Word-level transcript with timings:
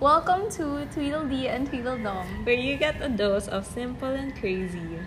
Welcome 0.00 0.48
to 0.56 0.86
Tweedledee 0.96 1.48
and 1.48 1.68
Tweedledum. 1.68 2.44
where 2.44 2.54
you 2.56 2.76
get 2.76 2.96
a 3.02 3.08
dose 3.08 3.48
of 3.48 3.66
simple 3.66 4.08
and 4.08 4.34
crazy. 4.34 4.98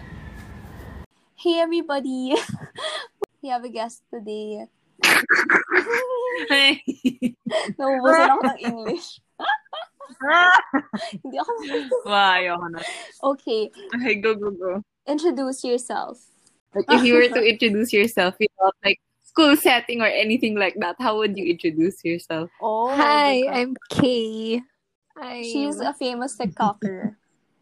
Hey 1.35 1.59
everybody! 1.59 2.35
we 3.41 3.49
have 3.49 3.63
a 3.65 3.69
guest 3.69 4.03
today. 4.13 4.67
Hey! 6.47 6.85
Naubusan 7.81 8.29
ako 8.37 8.41
ng 8.53 8.59
English. 8.61 9.17
Hindi 11.25 11.37
ako 11.41 11.51
wow, 12.05 12.37
ayoko 12.37 12.67
na. 12.69 12.79
Okay, 13.33 13.73
Okay, 13.97 14.15
go, 14.21 14.37
go, 14.37 14.53
go. 14.53 14.71
introduce 15.09 15.65
yourself. 15.65 16.21
Like, 16.77 16.85
if 16.89 17.01
you 17.01 17.17
were 17.17 17.29
to 17.33 17.41
introduce 17.41 17.93
yourself 17.93 18.33
without, 18.39 18.73
like, 18.85 18.97
school 19.25 19.53
setting 19.57 20.01
or 20.01 20.09
anything 20.09 20.53
like 20.57 20.73
that, 20.81 20.95
how 20.97 21.17
would 21.17 21.37
you 21.37 21.45
introduce 21.49 22.01
yourself? 22.05 22.49
Oh, 22.61 22.93
Hi, 22.93 23.45
I'm 23.49 23.73
Kay. 23.89 24.61
I'm... 25.17 25.43
She's 25.43 25.79
a 25.79 25.93
famous 25.93 26.37
TikToker. 26.37 27.15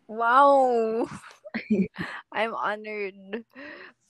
wow. 0.07 1.07
I'm 2.31 2.55
honored. 2.55 3.45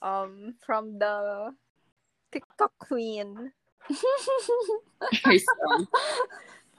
Um, 0.01 0.55
from 0.65 0.97
the 0.97 1.53
TikTok 2.31 2.71
queen, 2.79 3.51
Yourself. 5.25 5.87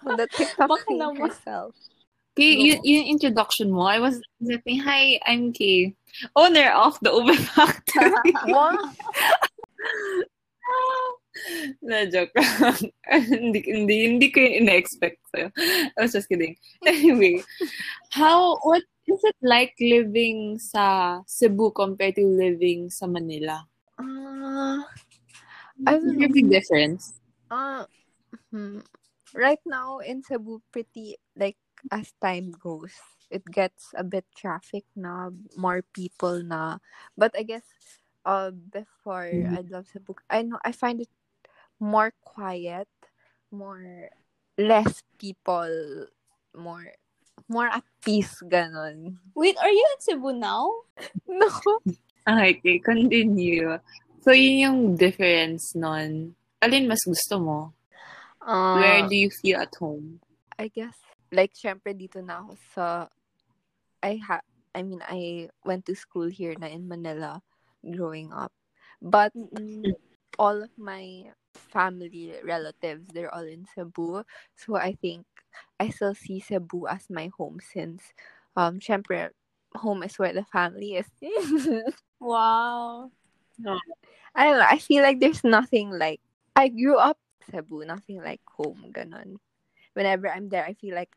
from 0.03 0.17
the 0.17 0.27
TikTok 0.27 0.69
Baka 0.69 0.85
queen 0.85 0.99
naman. 0.99 1.19
herself. 1.19 1.75
Okay, 2.35 2.57
yun, 2.57 2.81
yung 2.83 3.07
introduction 3.07 3.71
mo, 3.71 3.87
I 3.87 4.01
was 4.01 4.19
saying, 4.43 4.81
hi, 4.81 5.21
I'm 5.27 5.53
Kay, 5.53 5.95
owner 6.35 6.73
of 6.73 6.99
the 6.99 7.13
Uber 7.13 7.37
Factory. 7.37 8.11
Na 11.83 12.07
joke 12.07 12.33
lang. 12.37 12.79
hindi, 13.33 13.61
hindi, 13.67 13.95
hindi 14.09 14.27
ko 14.31 14.39
yun 14.41 14.65
ina-expect 14.65 15.19
sa'yo. 15.33 15.49
I 15.97 15.99
was 16.03 16.13
just 16.13 16.29
kidding. 16.29 16.57
Anyway, 16.87 17.43
how, 18.11 18.59
what 18.63 18.83
is 19.07 19.21
it 19.23 19.39
like 19.43 19.75
living 19.81 20.59
sa 20.59 21.21
Cebu 21.27 21.73
compared 21.75 22.17
to 22.17 22.27
living 22.27 22.91
sa 22.91 23.07
Manila? 23.07 23.67
Uh, 23.99 24.83
I 25.87 25.97
Is 25.97 26.05
don't 26.05 26.23
a 26.23 26.29
big 26.29 26.51
difference? 26.51 27.19
Uh, 27.51 27.85
hmm. 28.51 28.81
right 29.35 29.61
now 29.67 29.99
in 29.99 30.23
Cebu, 30.23 30.61
pretty 30.73 31.17
like 31.37 31.57
as 31.91 32.13
time 32.21 32.53
goes, 32.53 32.93
it 33.31 33.45
gets 33.51 33.91
a 33.97 34.05
bit 34.05 34.25
traffic 34.37 34.85
na, 34.95 35.31
more 35.57 35.83
people 35.93 36.43
na. 36.43 36.79
But 37.17 37.35
I 37.37 37.43
guess, 37.43 37.65
uh, 38.25 38.53
before 38.53 39.27
Mhm. 39.27 39.59
I 39.59 39.61
love 39.67 39.89
Cebu, 39.91 40.15
I 40.31 40.43
know 40.43 40.61
I 40.65 40.73
find 40.73 41.01
it 41.01 41.11
more 41.83 42.15
quiet, 42.23 42.87
more 43.51 44.07
less 44.55 45.03
people, 45.19 46.07
more 46.55 46.95
more 47.51 47.67
at 47.67 47.83
peace, 47.99 48.39
ganon. 48.47 49.19
Wait, 49.35 49.59
are 49.59 49.69
you 49.75 49.83
in 49.83 49.99
Cebu 49.99 50.31
now? 50.39 50.71
No. 51.27 51.51
Okay, 52.23 52.55
okay, 52.63 52.79
continue. 52.79 53.75
So, 54.23 54.31
yun 54.31 54.63
yung 54.63 54.79
difference 54.95 55.75
nun. 55.75 56.39
Alin 56.63 56.87
mas 56.87 57.03
gusto 57.03 57.43
mo? 57.43 57.75
Uh, 58.39 58.79
Where 58.79 59.03
do 59.11 59.19
you 59.19 59.31
feel 59.43 59.59
at 59.59 59.75
home? 59.75 60.23
I 60.55 60.71
guess, 60.71 60.95
like, 61.35 61.51
syempre 61.59 61.99
dito 61.99 62.23
na 62.23 62.47
ako 62.47 62.55
sa, 62.71 62.87
I 64.07 64.23
ha, 64.23 64.39
I 64.71 64.87
mean, 64.87 65.03
I 65.03 65.51
went 65.67 65.91
to 65.91 65.99
school 65.99 66.31
here 66.31 66.55
na 66.55 66.71
in 66.71 66.87
Manila 66.87 67.43
growing 67.83 68.31
up. 68.31 68.55
But 69.03 69.35
all 70.39 70.63
of 70.63 70.71
my 70.79 71.35
family, 71.55 72.35
relatives, 72.45 73.09
they're 73.13 73.33
all 73.35 73.45
in 73.47 73.67
Cebu. 73.75 74.25
So 74.57 74.77
I 74.77 74.95
think 74.95 75.27
I 75.81 75.91
still 75.91 76.15
see 76.15 76.41
Cebu 76.41 76.87
as 76.89 77.09
my 77.11 77.31
home 77.37 77.59
since, 77.61 78.03
um, 78.57 78.79
syempre, 78.81 79.31
home 79.75 80.03
is 80.03 80.19
where 80.19 80.33
the 80.33 80.45
family 80.45 80.97
is. 80.97 81.09
Wow. 82.21 83.11
I 84.35 84.45
don't 84.45 84.59
know. 84.59 84.67
I 84.71 84.79
feel 84.79 85.03
like 85.03 85.19
there's 85.19 85.43
nothing 85.43 85.91
like, 85.91 86.21
I 86.55 86.69
grew 86.69 86.97
up 86.97 87.19
Cebu, 87.51 87.85
nothing 87.85 88.23
like 88.23 88.41
home, 88.47 88.93
ganon. 88.95 89.37
Whenever 89.95 90.31
I'm 90.31 90.49
there, 90.49 90.65
I 90.65 90.75
feel 90.75 90.95
like, 90.95 91.11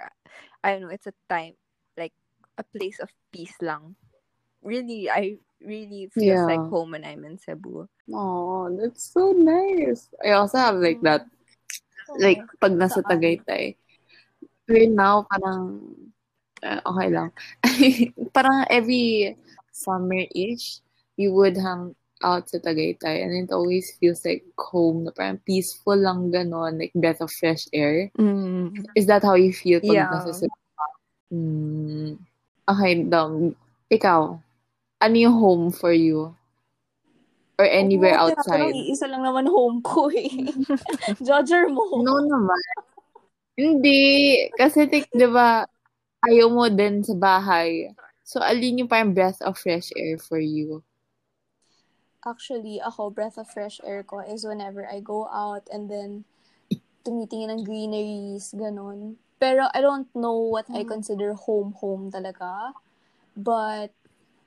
I 0.63 0.72
don't 0.74 0.81
know, 0.81 0.90
it's 0.90 1.07
a 1.07 1.13
time, 1.29 1.53
like, 1.95 2.13
a 2.57 2.63
place 2.63 3.00
of 3.00 3.09
peace 3.31 3.56
lang. 3.62 3.95
Really, 4.63 5.09
I 5.09 5.38
really 5.66 6.09
feels 6.14 6.46
like 6.48 6.62
home 6.70 6.92
when 6.92 7.03
I'm 7.03 7.26
in 7.26 7.38
Cebu. 7.38 7.90
Oh, 8.14 8.70
that's 8.70 9.12
so 9.12 9.34
nice. 9.34 10.09
I 10.24 10.38
also 10.38 10.58
have 10.58 10.76
like 10.78 11.02
that. 11.02 11.26
Like, 12.18 12.42
pag 12.62 12.78
nasa? 12.78 13.02
Tagaytay. 13.02 13.75
Right 14.70 14.90
now, 14.94 15.25
parang, 15.25 15.81
uh, 16.62 16.81
okay 16.86 17.09
lang. 17.09 17.30
parang 18.36 18.66
every 18.70 19.38
summer-ish, 19.74 20.80
you 21.18 21.34
would 21.34 21.58
hang 21.58 21.96
out 22.24 22.48
sa 22.48 22.62
Tagaytay 22.62 23.25
and 23.25 23.34
it 23.36 23.52
always 23.52 23.92
feels 24.00 24.24
like 24.24 24.46
home 24.58 25.04
na 25.04 25.12
parang 25.12 25.42
peaceful 25.44 25.98
lang 25.98 26.31
ganon, 26.31 26.80
like 26.80 26.94
breath 26.96 27.20
of 27.20 27.34
fresh 27.34 27.68
air. 27.74 28.09
Mm. 28.16 28.86
Is 28.96 29.06
that 29.09 29.25
how 29.25 29.36
you 29.36 29.52
feel 29.52 29.81
pag 29.81 29.98
Yeah. 29.98 30.09
nasa 30.14 30.31
Cebu? 30.31 30.56
Hmm. 31.34 32.22
Okay, 32.70 33.04
Dom. 33.06 33.54
Ikaw, 33.90 34.40
ano 35.01 35.16
yung 35.16 35.38
home 35.38 35.66
for 35.72 35.91
you? 35.91 36.35
Or 37.56 37.63
anywhere 37.63 38.19
Oo, 38.19 38.31
outside? 38.35 38.51
Parang 38.51 38.75
iisa 38.75 39.07
lang 39.07 39.23
naman 39.23 39.47
home 39.47 39.79
ko 39.79 40.11
eh. 40.11 40.28
Judger 41.28 41.72
mo. 41.72 41.88
No 42.03 42.19
naman. 42.19 42.59
Hindi. 43.56 44.35
Kasi, 44.59 44.91
tik, 44.91 45.07
di 45.16 45.28
ba, 45.31 45.63
ayaw 46.28 46.51
mo 46.51 46.67
din 46.67 47.00
sa 47.00 47.16
bahay. 47.16 47.88
So, 48.28 48.44
alin 48.44 48.83
yung 48.83 48.91
parang 48.91 49.16
breath 49.16 49.39
of 49.39 49.56
fresh 49.56 49.95
air 49.95 50.19
for 50.19 50.41
you? 50.41 50.83
Actually, 52.25 52.83
ako, 52.83 53.13
breath 53.13 53.39
of 53.39 53.47
fresh 53.47 53.79
air 53.88 54.03
ko 54.03 54.19
is 54.19 54.44
whenever 54.44 54.83
I 54.83 55.00
go 55.00 55.29
out 55.31 55.63
and 55.72 55.88
then 55.88 56.27
tumitingin 57.07 57.53
ng 57.53 57.62
greeneries, 57.63 58.51
ganon. 58.51 59.16
Pero 59.39 59.69
I 59.72 59.79
don't 59.79 60.09
know 60.17 60.50
what 60.51 60.66
I 60.73 60.83
consider 60.83 61.38
home-home 61.38 62.12
talaga. 62.12 62.75
But, 63.38 63.95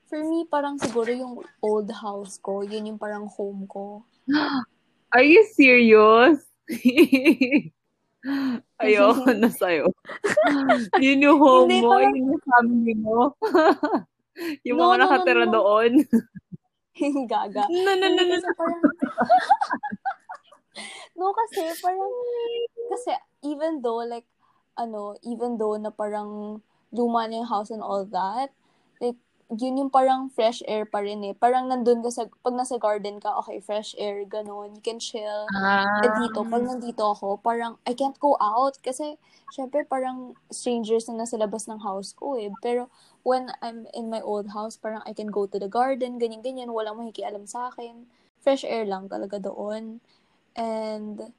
for 0.09 0.25
me, 0.25 0.49
parang 0.49 0.81
siguro 0.81 1.13
yung 1.13 1.45
old 1.61 1.93
house 1.93 2.41
ko, 2.41 2.65
yun 2.65 2.89
yung 2.89 3.01
parang 3.01 3.29
home 3.29 3.69
ko. 3.69 4.03
Are 5.15 5.25
you 5.25 5.45
serious? 5.53 6.41
Ayoko 8.83 9.31
na 9.41 9.49
sa'yo. 9.53 9.93
yun 11.05 11.23
yung 11.23 11.39
home 11.39 11.69
Hindi, 11.69 11.81
mo, 11.85 11.89
parang- 11.93 12.17
yun 12.17 12.33
yung 12.33 12.45
family 12.45 12.95
mo. 12.97 13.19
yung 14.65 14.79
No, 14.81 14.85
mga 14.89 14.97
no, 14.97 14.97
no, 14.97 15.03
nakatira 15.05 15.45
no. 15.47 15.53
doon. 15.53 15.93
Gaga. 17.31 17.63
No, 17.71 17.91
no, 17.95 18.07
no, 18.11 18.23
no. 18.27 18.35
Kasi 18.35 18.49
parang... 18.59 18.83
no, 21.15 21.25
kasi 21.37 21.61
parang... 21.79 22.13
Kasi 22.89 23.11
even 23.45 23.73
though, 23.85 24.03
like, 24.03 24.27
ano, 24.75 25.15
even 25.23 25.57
though 25.59 25.77
na 25.79 25.91
parang 25.91 26.61
luma 26.91 27.29
na 27.29 27.43
yung 27.43 27.51
house 27.51 27.71
and 27.71 27.85
all 27.85 28.03
that, 28.09 28.51
like, 28.99 29.19
yun 29.49 29.81
yung 29.81 29.89
parang 29.89 30.29
fresh 30.29 30.61
air 30.69 30.85
pa 30.85 31.01
rin 31.01 31.25
eh. 31.25 31.33
Parang 31.33 31.73
nandun 31.73 32.05
ka 32.05 32.13
sa, 32.13 32.29
pag 32.45 32.53
nasa 32.53 32.77
garden 32.77 33.17
ka, 33.17 33.33
okay, 33.41 33.65
fresh 33.65 33.97
air, 33.97 34.29
ganun, 34.29 34.77
you 34.77 34.85
can 34.85 35.01
chill. 35.01 35.49
Ah. 35.57 36.05
Eh 36.05 36.13
dito, 36.21 36.45
pag 36.45 36.61
nandito 36.61 37.01
ako, 37.01 37.41
parang 37.41 37.81
I 37.89 37.97
can't 37.97 38.21
go 38.21 38.37
out 38.37 38.77
kasi 38.85 39.17
syempre 39.57 39.89
parang 39.89 40.37
strangers 40.53 41.09
na 41.09 41.25
nasa 41.25 41.41
labas 41.41 41.65
ng 41.65 41.81
house 41.81 42.13
ko 42.13 42.37
eh. 42.37 42.53
Pero 42.61 42.93
when 43.25 43.49
I'm 43.65 43.89
in 43.97 44.13
my 44.13 44.21
old 44.21 44.53
house, 44.53 44.77
parang 44.77 45.01
I 45.09 45.17
can 45.17 45.33
go 45.33 45.49
to 45.49 45.57
the 45.57 45.73
garden, 45.73 46.21
ganyan-ganyan, 46.21 46.69
walang 46.69 47.01
makikialam 47.01 47.49
sa 47.49 47.73
akin. 47.73 48.05
Fresh 48.45 48.69
air 48.69 48.85
lang 48.85 49.09
talaga 49.09 49.41
doon. 49.41 50.05
And 50.53 51.33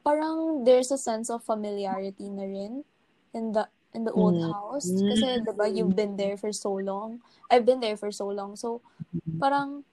parang 0.00 0.64
there's 0.64 0.88
a 0.88 0.96
sense 0.96 1.28
of 1.28 1.44
familiarity 1.44 2.32
na 2.32 2.48
rin 2.48 2.88
in 3.36 3.52
the 3.52 3.68
in 3.94 4.04
the 4.04 4.12
old 4.12 4.36
Mm. 4.36 4.52
house. 4.52 4.88
Kasi, 4.90 5.40
diba, 5.44 5.66
you've 5.68 5.96
been 5.96 6.16
there 6.16 6.36
for 6.36 6.52
so 6.52 6.76
long. 6.76 7.20
I've 7.48 7.64
been 7.64 7.80
there 7.80 7.96
for 7.96 8.12
so 8.12 8.28
long. 8.28 8.56
So, 8.56 8.80
parang 9.40 9.84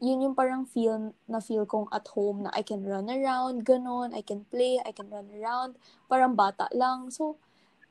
yun 0.00 0.24
yung 0.24 0.32
parang 0.32 0.64
feel 0.64 1.12
na 1.28 1.44
feel 1.44 1.68
kong 1.68 1.84
at 1.92 2.08
home 2.16 2.48
na 2.48 2.50
I 2.56 2.64
can 2.64 2.80
run 2.80 3.12
around, 3.12 3.68
ganon, 3.68 4.16
I 4.16 4.24
can 4.24 4.48
play, 4.48 4.80
I 4.80 4.96
can 4.96 5.12
run 5.12 5.28
around, 5.28 5.76
parang 6.08 6.32
bata 6.32 6.72
lang. 6.72 7.12
So, 7.12 7.36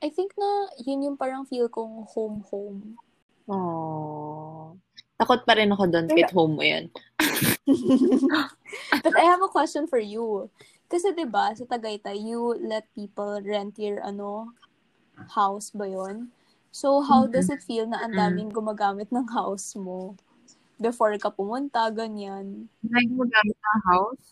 I 0.02 0.10
think 0.10 0.34
na 0.34 0.74
yun 0.82 1.06
yung 1.06 1.18
parang 1.22 1.46
feel 1.46 1.70
kong 1.70 2.10
home-home. 2.10 2.98
Aww. 3.46 4.74
Takot 5.20 5.44
pa 5.46 5.54
rin 5.54 5.70
ako 5.70 5.84
doon 5.86 6.08
kahit 6.10 6.32
home 6.34 6.56
mo 6.58 6.64
yan. 6.66 6.90
But 9.04 9.14
I 9.20 9.26
have 9.28 9.44
a 9.44 9.52
question 9.52 9.86
for 9.86 10.00
you. 10.00 10.50
Kasi 10.90 11.14
'di 11.14 11.28
ba 11.30 11.54
sa 11.54 11.68
Tagaytay, 11.68 12.18
you 12.18 12.56
let 12.58 12.88
people 12.96 13.38
rent 13.44 13.78
your 13.78 14.02
ano 14.02 14.56
house 15.28 15.72
ba 15.76 15.86
'yon? 15.90 16.32
So 16.72 17.02
how 17.02 17.26
does 17.28 17.50
it 17.50 17.66
feel 17.66 17.90
na 17.90 18.00
ang 18.06 18.14
daming 18.14 18.54
gumagamit 18.54 19.10
ng 19.12 19.28
house 19.34 19.74
mo? 19.76 20.16
Before 20.80 21.12
ka 21.20 21.34
pumunta, 21.34 21.90
ganyan. 21.92 22.70
Like 22.88 23.10
mo 23.12 23.28
gamit 23.28 23.58
ng 23.60 23.82
house? 23.90 24.26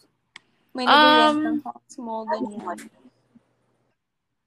May 0.72 0.86
nag-rent 0.88 1.42
Um, 1.44 1.44
ng 1.44 1.60
house 1.66 1.96
mo, 2.00 2.24
ganyan. 2.30 2.78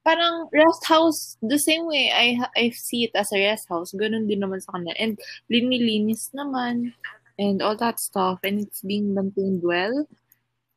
parang 0.00 0.48
rest 0.48 0.82
house, 0.88 1.36
the 1.44 1.58
same 1.60 1.84
way 1.84 2.08
I 2.08 2.40
I 2.56 2.70
see 2.72 3.04
it 3.04 3.12
as 3.12 3.28
a 3.36 3.38
rest 3.42 3.68
house, 3.68 3.92
ganun 3.92 4.26
din 4.26 4.40
naman 4.40 4.64
sa 4.64 4.72
kanila. 4.78 4.96
And 4.96 5.20
linilinis 5.52 6.32
naman 6.32 6.96
and 7.36 7.60
all 7.60 7.76
that 7.76 8.00
stuff 8.00 8.40
and 8.44 8.64
it's 8.64 8.80
being 8.80 9.12
maintained 9.12 9.60
well. 9.60 10.08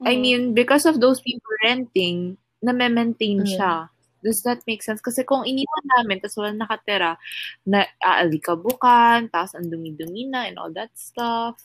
I 0.04 0.19
Mm. 0.19 0.21
mean, 0.21 0.42
because 0.54 0.83
of 0.83 1.00
those 1.00 1.24
people 1.24 1.48
renting, 1.63 2.36
na-maintain 2.59 3.44
Mm. 3.44 3.48
siya. 3.48 3.93
Does 4.24 4.40
that 4.48 4.64
make 4.64 4.80
sense? 4.81 5.04
Kasi 5.04 5.28
kung 5.28 5.44
iniwan 5.44 5.86
namin, 6.00 6.24
tapos 6.24 6.40
wala 6.40 6.56
nakatira, 6.56 7.20
na 7.68 7.84
aalikabukan, 8.00 9.28
tapos 9.28 9.54
ang 9.60 9.68
dumi-dumi 9.68 10.31
na 10.31 10.48
and 10.48 10.56
all 10.56 10.72
that 10.72 10.90
stuff. 10.96 11.60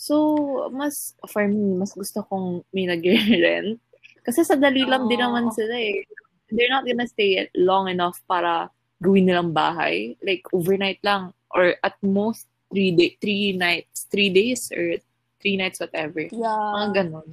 So, 0.00 0.70
mas, 0.72 1.12
for 1.28 1.44
me, 1.44 1.76
mas 1.76 1.92
gusto 1.92 2.24
kong 2.24 2.64
may 2.72 2.88
nag-rent. 2.88 3.76
Kasi 4.24 4.40
sa 4.46 4.56
dali 4.56 4.88
lang 4.88 5.04
din 5.10 5.20
naman 5.20 5.50
Oh. 5.50 5.54
sila 5.54 5.76
eh. 5.76 6.00
They're 6.48 6.72
not 6.72 6.88
gonna 6.88 7.04
stay 7.04 7.44
long 7.52 7.92
enough 7.92 8.24
para 8.24 8.72
gawin 9.04 9.28
nilang 9.28 9.52
bahay. 9.52 10.16
Like, 10.24 10.48
overnight 10.56 11.04
lang. 11.04 11.36
Or 11.52 11.76
at 11.84 12.00
most, 12.00 12.48
three, 12.72 12.92
day, 12.96 13.16
three 13.20 13.52
nights. 13.52 14.08
Three 14.08 14.32
days 14.32 14.72
or 14.72 14.96
three 15.44 15.56
nights, 15.60 15.80
whatever. 15.80 16.24
Yeah. 16.24 16.72
Mga 16.72 16.88
ganon. 16.94 17.28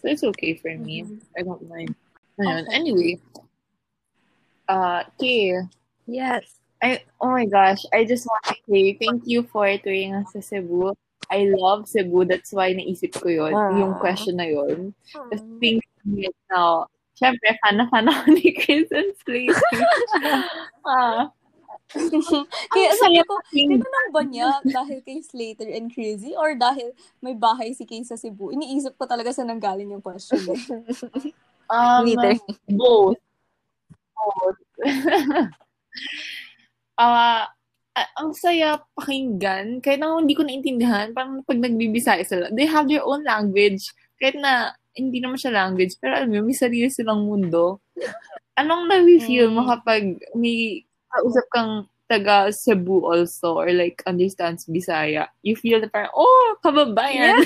So, 0.00 0.08
it's 0.08 0.22
okay 0.22 0.54
for 0.54 0.70
me. 0.78 1.02
Mhm. 1.02 1.18
I 1.34 1.40
don't 1.42 1.66
mind. 1.66 1.92
Ayun. 2.38 2.64
Okay. 2.64 2.74
Anyway. 2.74 3.12
Uh, 4.68 5.02
Kay, 5.18 5.64
Yes. 6.08 6.58
I, 6.80 7.02
oh 7.20 7.30
my 7.34 7.44
gosh, 7.44 7.84
I 7.92 8.04
just 8.04 8.24
want 8.26 8.44
to 8.48 8.54
say 8.70 8.96
thank 8.96 9.26
you 9.26 9.42
for 9.42 9.66
touring 9.82 10.14
us 10.14 10.32
sa 10.32 10.40
Cebu. 10.40 10.94
I 11.28 11.50
love 11.50 11.90
Cebu. 11.90 12.24
That's 12.24 12.54
why 12.54 12.72
naisip 12.72 13.18
ko 13.18 13.28
yun. 13.28 13.52
Ah. 13.52 13.74
Yung 13.74 13.98
question 13.98 14.38
na 14.38 14.46
yun. 14.46 14.94
Tapos 15.10 15.42
thinking 15.58 15.82
it 16.22 16.36
now, 16.48 16.86
syempre, 17.18 17.52
fan 17.60 17.82
na 17.82 17.90
fan 17.90 18.06
ako 18.08 18.30
ni 18.30 18.54
Chris 18.54 18.88
and 18.94 19.12
Slate. 19.20 19.52
ah, 20.86 21.34
Kaya 22.72 22.90
sabi 23.00 23.20
ko, 23.24 23.32
pakinggan. 23.48 23.80
tinanong 23.80 24.12
ba 24.12 24.22
niya 24.24 24.48
dahil 24.60 25.00
kay 25.00 25.24
Slater 25.24 25.68
and 25.72 25.88
Crazy 25.88 26.36
or 26.36 26.52
dahil 26.52 26.92
may 27.24 27.32
bahay 27.32 27.72
si 27.72 27.88
Kay 27.88 28.04
sa 28.04 28.20
Cebu? 28.20 28.52
Iniisip 28.52 29.00
ko 29.00 29.08
talaga 29.08 29.32
sa 29.32 29.40
nanggaling 29.44 29.96
yung 29.96 30.04
question. 30.04 30.36
Eh. 30.52 31.32
um, 31.70 32.04
Neither. 32.04 32.34
both. 32.68 33.18
Both. 34.16 34.58
Ah, 36.98 37.46
ah, 37.94 38.08
ang 38.18 38.34
saya 38.34 38.82
pakinggan. 38.98 39.78
Kahit 39.78 40.02
na 40.02 40.18
hindi 40.18 40.34
ko 40.34 40.42
naintindihan, 40.42 41.14
parang 41.14 41.46
pag 41.46 41.62
nagbibisaya 41.62 42.26
sila, 42.26 42.50
they 42.50 42.66
have 42.66 42.90
their 42.90 43.06
own 43.06 43.22
language. 43.22 43.86
Kahit 44.18 44.34
na 44.34 44.74
hindi 44.98 45.22
naman 45.22 45.38
siya 45.38 45.54
language, 45.54 45.94
pero 46.02 46.18
alam 46.18 46.34
mo, 46.34 46.42
may 46.42 46.58
sarili 46.58 46.90
silang 46.90 47.22
mundo. 47.22 47.78
Anong 48.58 48.90
na-feel 48.90 49.46
mo 49.54 49.62
Mm. 49.62 49.70
kapag 49.70 50.02
may 50.34 50.82
kausap 51.06 51.46
kang 51.54 51.86
taga 52.08 52.48
Cebu 52.50 53.04
also 53.04 53.60
or 53.60 53.70
like 53.70 54.02
understands 54.08 54.64
Bisaya? 54.64 55.28
You 55.44 55.54
feel 55.54 55.80
na 55.80 55.92
parang, 55.92 56.10
oh, 56.16 56.56
kababayan. 56.64 57.44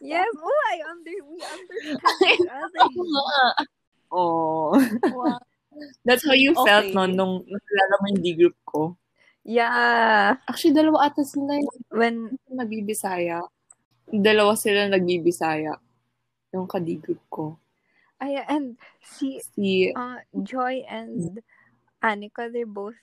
Yes. 0.00 0.26
Oh, 0.40 0.60
I 0.72 0.76
under 0.88 1.16
we 1.28 1.36
understand 1.44 2.40
each 2.40 2.48
other. 2.48 2.80
oh. 4.12 4.72
Wow. 5.12 5.38
That's 6.04 6.24
how 6.24 6.32
you 6.32 6.56
felt 6.56 6.88
Okay. 6.88 6.96
no, 6.96 7.04
nung 7.04 7.44
nakilala 7.44 7.94
mo 8.00 8.06
yung 8.16 8.22
D-group 8.24 8.56
ko. 8.64 8.96
Yeah. 9.44 10.40
Actually, 10.48 10.74
dalawa 10.74 11.06
ata 11.06 11.22
sila 11.22 11.60
yung 11.60 11.84
When 11.92 12.16
nagbibisaya. 12.48 13.44
Dalawa 14.08 14.56
sila 14.56 14.88
nagbibisaya. 14.88 15.76
Yung 16.56 16.66
ka-D-group 16.66 17.20
ko. 17.28 17.60
I 18.16 18.40
and 18.48 18.80
see 19.04 19.44
Si, 19.44 19.92
uh 19.92 20.24
Joy 20.32 20.80
and 20.88 21.44
Anika, 22.02 22.52
they're 22.52 22.66
both 22.66 22.98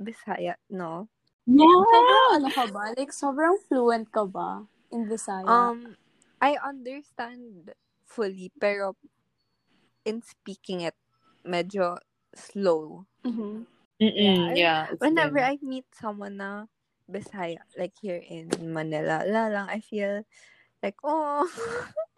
Bisaya, 0.00 0.56
no? 0.70 1.08
Sobrang 1.44 2.40
ano 2.40 2.48
ka 2.48 2.64
ba? 2.72 2.94
Like, 2.96 3.12
sobrang 3.12 3.56
fluent 3.68 4.08
ka 4.08 4.24
ba 4.24 4.64
in 4.88 5.04
Visaya? 5.04 5.44
Um, 5.44 5.96
I 6.40 6.56
understand 6.56 7.74
fully, 8.08 8.48
pero 8.56 8.96
in 10.08 10.22
speaking 10.24 10.80
it, 10.88 10.96
medyo 11.44 12.00
slow. 12.32 13.04
Mhm. 13.26 13.66
Mm-mm, 14.00 14.56
yeah. 14.56 14.88
it's 14.88 15.00
Whenever 15.04 15.44
them. 15.44 15.52
I 15.52 15.60
meet 15.60 15.84
someone 15.92 16.40
na 16.40 16.64
Bisaya, 17.04 17.60
like 17.76 17.92
here 18.00 18.22
in 18.24 18.48
Manila, 18.72 19.26
la 19.28 19.52
lang, 19.52 19.68
I 19.68 19.84
feel 19.84 20.24
like, 20.80 20.96
oh, 21.04 21.44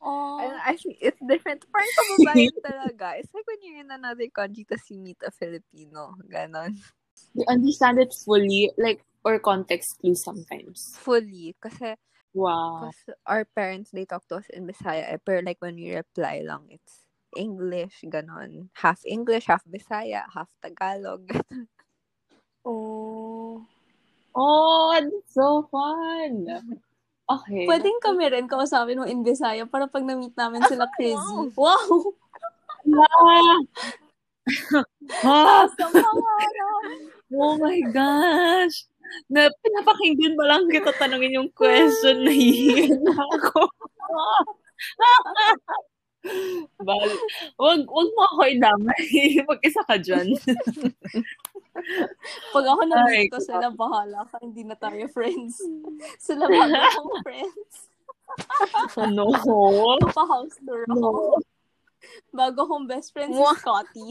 Oh, 0.00 0.40
I, 0.40 0.72
I 0.72 0.76
see, 0.76 0.96
it's 1.00 1.20
different. 1.20 1.64
Parang 1.68 1.92
kababayan 1.92 2.56
talaga. 2.64 3.06
It's 3.20 3.32
like 3.36 3.44
when 3.44 3.60
you're 3.60 3.80
in 3.84 3.92
another 3.92 4.28
country 4.32 4.64
tapos 4.64 4.88
you 4.88 4.98
meet 5.00 5.20
a 5.20 5.30
Filipino. 5.30 6.16
Ganon. 6.24 6.80
They 7.36 7.44
understand 7.46 8.00
it 8.00 8.16
fully, 8.16 8.72
like, 8.80 9.04
or 9.24 9.36
context 9.38 10.00
clues 10.00 10.24
sometimes. 10.24 10.96
Fully. 10.96 11.52
Kasi, 11.60 12.00
Wow. 12.32 12.90
Because 12.90 13.18
our 13.26 13.44
parents, 13.44 13.90
they 13.90 14.04
talk 14.04 14.26
to 14.28 14.36
us 14.36 14.48
in 14.54 14.66
Bisaya. 14.66 15.10
Eh, 15.10 15.18
pero 15.18 15.42
like 15.42 15.58
when 15.60 15.74
we 15.74 15.94
reply 15.94 16.42
lang, 16.46 16.70
it's 16.70 17.06
English, 17.36 18.06
ganon. 18.06 18.70
Half 18.74 19.02
English, 19.06 19.46
half 19.46 19.66
Bisaya, 19.66 20.22
half 20.30 20.50
Tagalog. 20.62 21.26
oh. 22.64 23.66
Oh, 24.34 24.94
that's 24.94 25.34
so 25.34 25.66
fun. 25.70 26.46
Okay. 27.30 27.62
Pwedeng 27.62 27.98
kami 28.02 28.26
rin 28.26 28.50
kausapin 28.50 28.98
mo 28.98 29.06
in 29.06 29.22
Visaya 29.22 29.62
para 29.62 29.86
pag 29.86 30.02
na-meet 30.02 30.34
namin 30.34 30.66
sila 30.66 30.90
crazy. 30.98 31.54
Wow! 31.54 32.10
Ah! 32.80 33.60
ah! 35.20 35.64
Sa 35.68 35.84
pangarap! 35.92 36.82
Oh 37.28 37.60
my 37.60 37.76
gosh! 37.92 38.88
Na 39.28 39.52
pinapakinggan 39.52 40.32
pa 40.32 40.44
lang 40.48 40.64
kita 40.64 40.90
tanongin 40.96 41.38
yung 41.38 41.52
question 41.52 42.24
na 42.24 42.32
yun 42.32 43.04
ako. 43.04 43.68
Bal, 46.80 47.10
wag, 47.60 47.80
wag 47.84 48.10
mo 48.16 48.22
ako 48.32 48.40
idamay. 48.48 49.04
Mag-isa 49.44 49.84
ka 49.84 50.00
dyan. 50.00 50.32
Pag 52.54 52.64
ako 52.66 52.82
na-meet 52.86 53.28
Ay, 53.28 53.32
ko 53.32 53.38
sila, 53.40 53.68
bahala 53.72 54.24
ka. 54.28 54.36
Hindi 54.40 54.62
na 54.64 54.76
tayo 54.76 55.06
friends. 55.10 55.60
Sila 56.26 56.46
bago 56.46 56.74
akong 56.76 57.14
friends. 57.24 57.74
no. 59.16 59.26
Pa-house 60.14 60.56
tour 60.62 60.86
ako. 60.86 60.98
No. 60.98 61.12
Bago 62.32 62.60
kong 62.66 62.86
best 62.88 63.12
friend 63.12 63.34
si. 63.34 63.42
Scotty. 63.60 64.08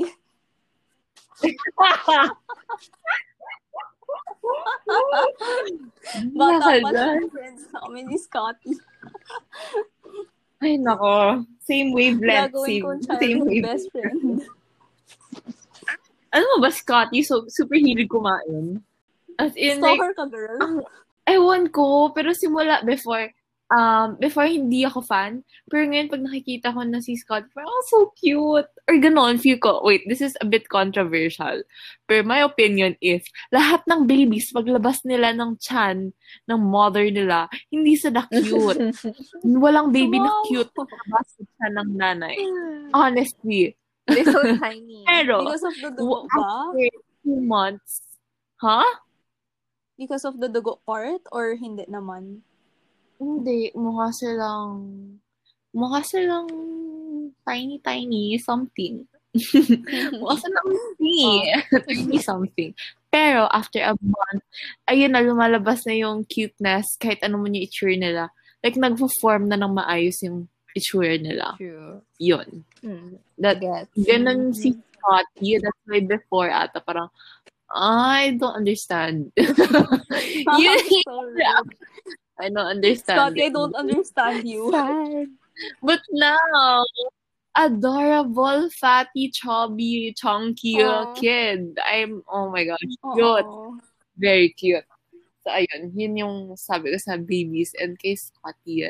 Bata 6.36 6.72
pa 6.84 6.90
lang 6.92 7.32
friends 7.32 7.64
na 7.72 7.78
kami 7.86 8.00
ni 8.06 8.18
Scotty. 8.20 8.74
Ay, 10.60 10.76
nako. 10.76 11.48
Same 11.64 11.96
wavelength. 11.96 12.52
Same, 12.68 12.84
same 13.16 13.40
wavelength. 13.48 13.64
best 13.64 13.88
Ano 16.40 16.48
mo 16.56 16.58
ba, 16.64 16.72
Scotty? 16.72 17.20
So, 17.20 17.44
super 17.52 17.76
hilig 17.76 18.08
kumain. 18.08 18.80
As 19.36 19.52
in, 19.60 19.84
like, 19.84 20.00
Stalker 20.00 20.16
ka, 20.16 20.26
girl. 20.32 20.88
ewan 21.28 21.68
ko, 21.68 22.16
pero 22.16 22.32
simula 22.32 22.80
before, 22.88 23.28
um, 23.68 24.16
before 24.20 24.48
hindi 24.48 24.88
ako 24.88 25.04
fan, 25.04 25.44
pero 25.68 25.84
ngayon 25.84 26.08
pag 26.10 26.24
nakikita 26.24 26.72
ko 26.72 26.84
na 26.84 27.04
si 27.04 27.20
Scott, 27.20 27.44
parang, 27.52 27.68
oh, 27.68 27.84
so 27.92 27.98
cute. 28.16 28.68
Or 28.88 28.96
ganon, 28.98 29.36
feel 29.38 29.60
ko, 29.60 29.84
wait, 29.84 30.08
this 30.08 30.20
is 30.20 30.34
a 30.40 30.48
bit 30.48 30.68
controversial. 30.72 31.60
Pero 32.08 32.24
my 32.24 32.40
opinion 32.44 32.96
is, 33.00 33.24
lahat 33.52 33.84
ng 33.86 34.08
babies, 34.08 34.50
paglabas 34.56 35.04
nila 35.04 35.36
ng 35.36 35.60
chan, 35.60 36.12
ng 36.48 36.60
mother 36.60 37.08
nila, 37.12 37.52
hindi 37.68 38.00
sila 38.00 38.26
cute. 38.32 38.80
Walang 39.44 39.92
baby 39.92 40.24
na 40.24 40.32
Wow. 40.32 40.44
cute 40.48 40.72
paglabas 40.72 41.28
sa 41.36 41.44
chan 41.60 41.74
ng 41.84 41.90
nanay. 42.00 42.36
Honestly. 42.96 43.79
They're 44.10 44.28
so 44.28 44.42
tiny. 44.64 45.04
Pero, 45.06 45.46
Because 45.46 45.64
of 45.66 45.76
the 45.82 45.90
dugo 45.94 46.26
ba? 46.28 46.42
after 46.74 46.90
two 47.24 47.40
months, 47.42 48.02
huh? 48.58 48.88
Because 49.98 50.24
of 50.26 50.40
the 50.40 50.48
dugo 50.50 50.80
part? 50.86 51.22
Or 51.32 51.54
hindi 51.56 51.86
naman? 51.86 52.42
Hindi, 53.20 53.76
mukha 53.76 54.16
silang, 54.16 54.80
mukha 55.76 56.00
silang 56.08 56.48
tiny, 57.44 57.84
tiny 57.84 58.40
something. 58.40 59.04
mukha 60.16 60.36
silang 60.40 60.70
tiny, 60.96 61.52
tiny 61.90 62.18
something. 62.24 62.72
Pero, 63.12 63.50
after 63.52 63.82
a 63.84 63.98
month, 64.00 64.44
ayun 64.88 65.12
na, 65.12 65.20
lumalabas 65.26 65.84
na 65.84 65.98
yung 65.98 66.24
cuteness 66.30 66.96
kahit 66.96 67.20
ano 67.26 67.42
man 67.42 67.58
yung 67.58 67.66
itsure 67.68 67.98
nila. 67.98 68.30
Like, 68.64 68.78
nagpo-form 68.80 69.50
na 69.50 69.58
ng 69.60 69.74
maayos 69.76 70.22
yung 70.24 70.48
itsure 70.80 71.20
nila. 71.20 71.60
True. 71.60 72.02
Yun. 72.18 72.64
Mm, 72.80 73.20
That, 73.38 73.60
ganun 73.94 74.56
si 74.56 74.74
Scotty. 74.96 75.60
That's 75.60 75.84
why 75.86 76.00
before 76.04 76.50
ata 76.52 76.80
parang, 76.80 77.12
I 77.72 78.36
don't 78.40 78.56
understand. 78.56 79.32
rude. 79.38 79.54
I 82.40 82.48
don't 82.50 82.72
understand. 82.80 83.36
Scotty, 83.36 83.44
I 83.44 83.50
don't 83.52 83.76
understand 83.76 84.48
you. 84.48 84.72
But 85.84 86.00
now, 86.12 86.86
adorable, 87.56 88.70
fatty, 88.72 89.30
chubby, 89.30 90.16
chunky 90.16 90.80
Aw. 90.80 91.14
kid. 91.20 91.76
I'm, 91.84 92.24
oh 92.32 92.50
my 92.50 92.64
gosh, 92.64 92.80
cute. 93.16 93.46
Very 94.18 94.50
cute. 94.56 94.88
So, 95.44 95.52
ayun, 95.52 95.92
yun 95.96 96.16
yung 96.16 96.36
sabi 96.56 96.92
ko 96.92 96.98
sa 97.00 97.20
babies 97.20 97.76
and 97.80 98.00
kay 98.00 98.16
Scotty. 98.16 98.88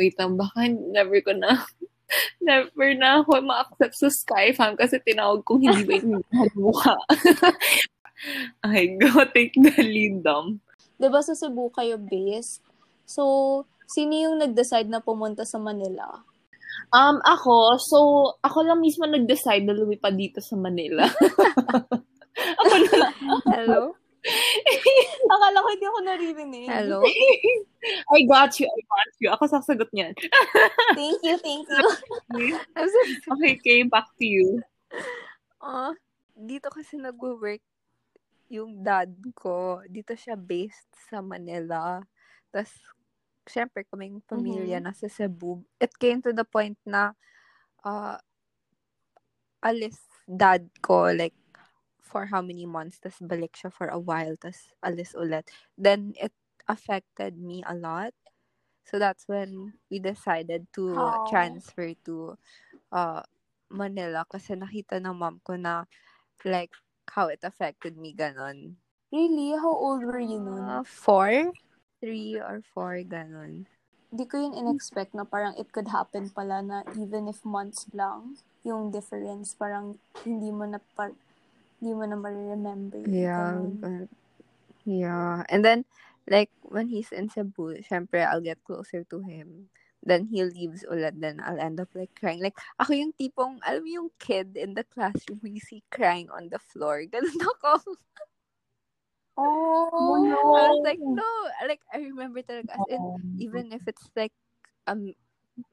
Wait 0.00 0.16
lang, 0.16 0.40
baka 0.40 0.64
never 0.72 1.20
ko 1.20 1.36
na, 1.36 1.60
never 2.48 2.96
na 2.96 3.20
ako 3.20 3.44
ma-accept 3.44 4.00
sa 4.00 4.08
Skyfam 4.08 4.80
kasi 4.80 4.96
tinawag 5.04 5.44
kong 5.44 5.60
hindi 5.60 5.84
ba 5.84 5.92
yung 6.00 6.24
mukha. 6.56 6.96
okay, 8.64 8.96
go 8.96 9.28
take 9.36 9.52
the 9.60 9.76
lead, 9.84 10.24
Dom. 10.24 10.64
Diba 10.96 11.20
sa 11.20 11.36
Cebu 11.36 11.68
kayo 11.68 12.00
based? 12.00 12.64
So, 13.04 13.64
sino 13.84 14.16
yung 14.16 14.40
nag-decide 14.40 14.88
na 14.88 15.04
pumunta 15.04 15.44
sa 15.44 15.60
Manila? 15.60 16.24
Um, 16.96 17.20
ako, 17.20 17.76
so, 17.76 17.98
ako 18.40 18.64
lang 18.64 18.80
mismo 18.80 19.04
nag-decide 19.04 19.68
na 19.68 19.76
lumipad 19.76 20.16
dito 20.16 20.40
sa 20.40 20.56
Manila. 20.56 21.04
ako 22.64 22.74
na 22.96 23.08
Hello? 23.52 24.00
Akala 25.32 25.64
ko 25.64 25.68
hindi 25.72 25.86
ako 25.88 26.00
naririnig. 26.04 26.68
Hello? 26.68 27.00
I 28.14 28.20
got 28.28 28.52
you, 28.60 28.68
I 28.68 28.80
got 28.84 29.10
you. 29.18 29.28
Ako 29.32 29.44
sasagot 29.48 29.88
niyan. 29.96 30.12
Thank 30.98 31.20
you, 31.24 31.36
thank 31.40 31.64
you. 31.64 31.88
I'm 32.76 32.88
so 32.88 33.00
Okay, 33.36 33.56
Kay, 33.56 33.88
back 33.88 34.12
to 34.20 34.26
you. 34.26 34.60
Ah, 35.62 35.96
dito 36.36 36.68
kasi 36.68 37.00
nagwo-work 37.00 37.62
yung 38.52 38.82
dad 38.84 39.08
ko. 39.32 39.80
Dito 39.88 40.12
siya 40.12 40.34
based 40.36 40.90
sa 41.08 41.22
Manila. 41.24 42.02
Tapos, 42.52 42.74
syempre, 43.46 43.86
kaming 43.88 44.20
pamilya 44.28 44.82
Mhm. 44.82 44.84
nasa 44.90 45.06
Cebu. 45.08 45.62
It 45.80 45.94
came 45.96 46.20
to 46.20 46.34
the 46.34 46.44
point 46.44 46.76
na 46.84 47.14
uh, 47.86 48.18
alis 49.62 49.96
dad 50.26 50.66
ko, 50.84 51.08
like, 51.14 51.36
for 52.10 52.26
how 52.26 52.42
many 52.42 52.66
months, 52.66 52.98
tas 52.98 53.22
balik 53.22 53.54
siya 53.54 53.70
for 53.70 53.86
a 53.86 53.98
while, 54.02 54.34
tas 54.34 54.74
alis 54.82 55.14
ulit. 55.14 55.46
Then, 55.78 56.18
it 56.18 56.34
affected 56.66 57.38
me 57.38 57.62
a 57.62 57.78
lot. 57.78 58.10
So, 58.82 58.98
that's 58.98 59.30
when 59.30 59.78
we 59.86 60.02
decided 60.02 60.66
to 60.74 60.98
How? 60.98 61.22
transfer 61.30 61.94
to 62.10 62.34
uh, 62.90 63.22
Manila 63.70 64.26
kasi 64.26 64.58
nakita 64.58 64.98
ng 64.98 65.14
mom 65.14 65.38
ko 65.46 65.54
na 65.54 65.86
like 66.42 66.74
how 67.14 67.30
it 67.30 67.46
affected 67.46 67.94
me 67.94 68.10
ganon. 68.14 68.74
Really? 69.14 69.54
How 69.54 69.70
old 69.74 70.02
were 70.02 70.22
you 70.22 70.42
nun? 70.42 70.62
Uh, 70.62 70.82
four? 70.82 71.54
Three 72.02 72.38
or 72.38 72.62
four, 72.74 73.02
ganon. 73.06 73.66
Di 74.10 74.26
ko 74.26 74.42
yun 74.42 74.58
in-expect 74.58 75.14
na 75.14 75.22
parang 75.22 75.54
it 75.54 75.70
could 75.70 75.86
happen 75.90 76.30
pala 76.34 76.62
na 76.62 76.82
even 76.98 77.30
if 77.30 77.46
months 77.46 77.86
lang, 77.94 78.34
yung 78.66 78.90
difference, 78.90 79.54
parang 79.54 80.02
hindi 80.26 80.50
mo 80.50 80.66
na 80.66 80.82
par 80.98 81.14
hindi 81.80 81.96
mo 81.96 82.04
na 82.04 82.16
ma-remember. 82.20 83.00
Yeah. 83.08 83.56
But- 83.80 84.12
yeah. 84.84 85.42
And 85.48 85.64
then, 85.64 85.84
like, 86.28 86.52
when 86.62 86.88
he's 86.88 87.10
in 87.10 87.32
Cebu, 87.32 87.80
syempre, 87.82 88.22
I'll 88.22 88.44
get 88.44 88.62
closer 88.64 89.02
to 89.08 89.18
him. 89.24 89.72
Then 90.00 90.24
he 90.28 90.44
leaves 90.44 90.84
ulit, 90.88 91.20
then 91.20 91.40
I'll 91.44 91.60
end 91.60 91.80
up 91.80 91.92
like 91.92 92.12
crying. 92.16 92.40
Like, 92.40 92.56
ako 92.80 92.96
yung 92.96 93.12
tipong, 93.20 93.60
alam 93.60 93.84
mo 93.84 93.88
yung 93.88 94.10
kid 94.16 94.56
in 94.56 94.72
the 94.72 94.84
classroom 94.84 95.44
you 95.44 95.60
see 95.60 95.84
crying 95.92 96.32
on 96.32 96.48
the 96.48 96.56
floor. 96.56 97.04
Ganun 97.12 97.36
ako. 97.36 97.96
Oh, 99.36 100.20
I 100.56 100.68
was 100.72 100.80
like, 100.84 101.00
no. 101.00 101.28
Like, 101.68 101.80
I 101.92 101.98
remember 102.00 102.40
talaga, 102.40 102.76
as 102.76 102.84
in, 102.88 103.04
even 103.40 103.72
if 103.72 103.84
it's 103.88 104.08
like 104.16 104.32
um 104.88 105.12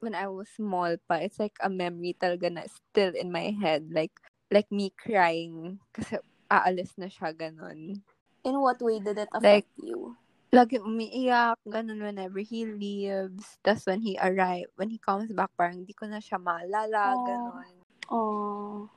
when 0.00 0.14
I 0.14 0.28
was 0.28 0.48
small 0.52 0.96
pa, 1.08 1.24
it's 1.24 1.40
like 1.40 1.56
a 1.60 1.68
memory 1.68 2.16
talaga 2.16 2.52
na 2.52 2.64
still 2.68 3.12
in 3.16 3.32
my 3.32 3.52
head. 3.56 3.88
Like 3.92 4.12
like 4.50 4.68
me 4.72 4.92
crying 4.96 5.78
kasi 5.92 6.16
aalis 6.48 6.96
na 6.96 7.06
siya 7.12 7.32
ganon. 7.36 8.00
In 8.44 8.54
what 8.60 8.80
way 8.80 8.98
did 9.00 9.18
it 9.18 9.28
affect 9.32 9.44
Like, 9.44 9.68
you? 9.76 10.16
Lagi 10.48 10.80
umiiyak, 10.80 11.60
ganon 11.68 12.00
whenever 12.00 12.40
he 12.40 12.64
leaves. 12.64 13.60
That's 13.60 13.84
when 13.84 14.00
he 14.00 14.16
arrive, 14.16 14.72
when 14.80 14.88
he 14.88 14.96
comes 14.96 15.28
back, 15.36 15.52
parang 15.60 15.84
di 15.84 15.92
ko 15.92 16.08
na 16.08 16.24
siya 16.24 16.40
maalala, 16.40 17.12
Oh. 17.12 17.24
ganon. 17.28 17.74
Oh. 18.08 18.88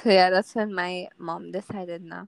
So 0.00 0.08
yeah, 0.12 0.28
that's 0.28 0.52
when 0.56 0.72
my 0.72 1.08
mom 1.20 1.52
decided 1.52 2.04
na 2.04 2.24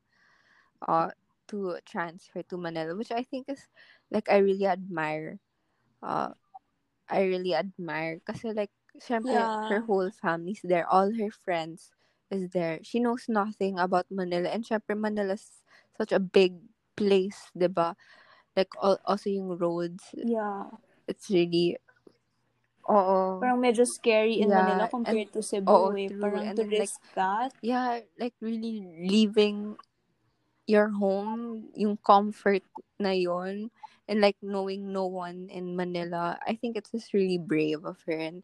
uh 0.88 1.12
to 1.48 1.76
transfer 1.84 2.40
to 2.48 2.56
Manila, 2.56 2.96
which 2.96 3.12
I 3.12 3.24
think 3.24 3.48
is 3.48 3.60
like 4.08 4.28
I 4.32 4.40
really 4.44 4.66
admire. 4.68 5.40
Uh 6.00 6.32
I 7.08 7.28
really 7.28 7.52
admire 7.52 8.20
kasi 8.24 8.52
like 8.56 8.72
syempre 9.00 9.48
Yeah. 9.48 9.68
her 9.68 9.80
whole 9.86 10.10
family's 10.10 10.60
there, 10.64 10.86
all 10.88 11.12
her 11.14 11.30
friends 11.30 11.92
is 12.30 12.50
there. 12.50 12.80
She 12.82 13.00
knows 13.00 13.28
nothing 13.28 13.78
about 13.78 14.08
Manila 14.10 14.48
and 14.48 14.64
syempre 14.64 14.96
Manila's 14.96 15.62
such 15.96 16.12
a 16.12 16.20
big 16.20 16.56
place, 16.96 17.48
'di 17.56 17.68
ba? 17.72 17.96
Like 18.56 18.72
all, 18.80 18.98
also 19.08 19.30
yung 19.32 19.56
roads, 19.56 20.12
Yeah. 20.12 20.68
it's 21.08 21.30
really 21.32 21.80
Oo. 22.90 23.38
Parang 23.38 23.62
medyo 23.62 23.86
scary 23.86 24.42
in 24.42 24.50
Yeah, 24.50 24.66
Manila 24.66 24.90
compared 24.90 25.30
to 25.32 25.40
Cebu 25.42 25.70
oo, 25.70 25.94
eh. 25.94 26.10
Parang 26.10 26.42
And 26.50 26.56
to 26.58 26.62
then, 26.66 26.70
like, 26.82 26.90
risk 26.90 27.00
that. 27.14 27.50
yeah, 27.62 28.02
like 28.18 28.34
really 28.42 28.82
leaving 29.06 29.78
your 30.66 30.90
home, 30.90 31.70
yung 31.74 31.98
comfort 32.02 32.62
na 32.98 33.10
yon, 33.14 33.70
and 34.06 34.18
like 34.20 34.38
knowing 34.42 34.90
no 34.92 35.06
one 35.06 35.46
in 35.50 35.74
Manila, 35.78 36.38
I 36.42 36.54
think 36.58 36.76
it's 36.76 36.90
just 36.90 37.14
really 37.14 37.38
brave 37.38 37.86
of 37.86 37.98
her, 38.06 38.18
and 38.18 38.42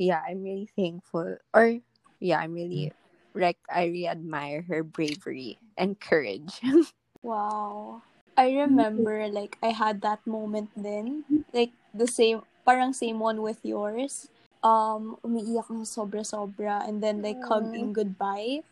yeah, 0.00 0.24
I'm 0.24 0.42
really 0.42 0.68
thankful, 0.72 1.36
or 1.52 1.76
yeah, 2.18 2.40
I'm 2.40 2.56
really 2.56 2.92
like 3.36 3.60
I 3.68 3.92
really 3.92 4.08
admire 4.08 4.64
her 4.72 4.82
bravery 4.82 5.60
and 5.76 6.00
courage. 6.00 6.60
Wow. 7.20 8.00
I 8.32 8.48
remember 8.64 9.28
like 9.28 9.60
I 9.60 9.76
had 9.76 10.00
that 10.00 10.24
moment 10.24 10.72
then. 10.72 11.28
Like 11.52 11.76
the 11.92 12.08
same 12.08 12.40
parang 12.64 12.96
same 12.96 13.20
one 13.20 13.44
with 13.44 13.60
yours. 13.60 14.32
Um 14.64 15.20
umiiyak 15.20 15.68
ng 15.68 15.84
sobra-sobra 15.84 16.88
and 16.88 17.04
then 17.04 17.20
like 17.20 17.36
hugging 17.44 17.92
goodbye. 17.92 18.64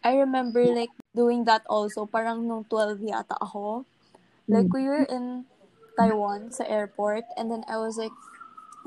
I 0.00 0.16
remember 0.16 0.64
like 0.72 0.92
doing 1.12 1.44
that 1.44 1.68
also 1.68 2.08
parang 2.08 2.48
nung 2.48 2.64
12 2.72 3.04
yata 3.04 3.36
ako. 3.36 3.84
Like 4.48 4.72
we 4.72 4.88
were 4.88 5.04
in 5.04 5.44
Taiwan 6.00 6.52
sa 6.56 6.64
airport 6.64 7.28
and 7.36 7.52
then 7.52 7.68
I 7.68 7.76
was 7.76 8.00
like 8.00 8.16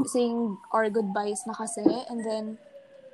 saying 0.05 0.57
our 0.71 0.89
goodbyes 0.89 1.41
na 1.47 1.57
kasi 1.57 1.81
and 2.09 2.21
then 2.21 2.57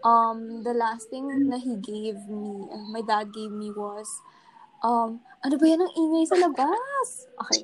um 0.03 0.63
the 0.67 0.75
last 0.75 1.07
thing 1.07 1.31
na 1.47 1.55
he 1.55 1.79
gave 1.79 2.27
me, 2.27 2.67
uh, 2.67 2.83
my 2.91 2.99
dad 2.99 3.31
gave 3.31 3.51
me 3.51 3.71
was 3.71 4.19
um 4.83 5.23
ano 5.45 5.55
ba 5.55 5.63
yan 5.63 5.79
ang 5.79 5.93
ingay 5.95 6.27
sa 6.27 6.35
labas? 6.35 7.07
Okay. 7.39 7.63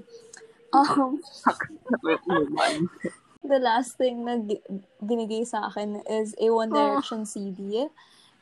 Um 0.71 1.19
the 3.43 3.59
last 3.59 3.97
thing 3.97 4.23
na 4.23 4.39
binigay 5.03 5.47
sa 5.47 5.71
akin 5.71 6.03
is 6.07 6.35
a 6.39 6.51
One 6.51 6.69
Direction 6.69 7.25
CD. 7.25 7.87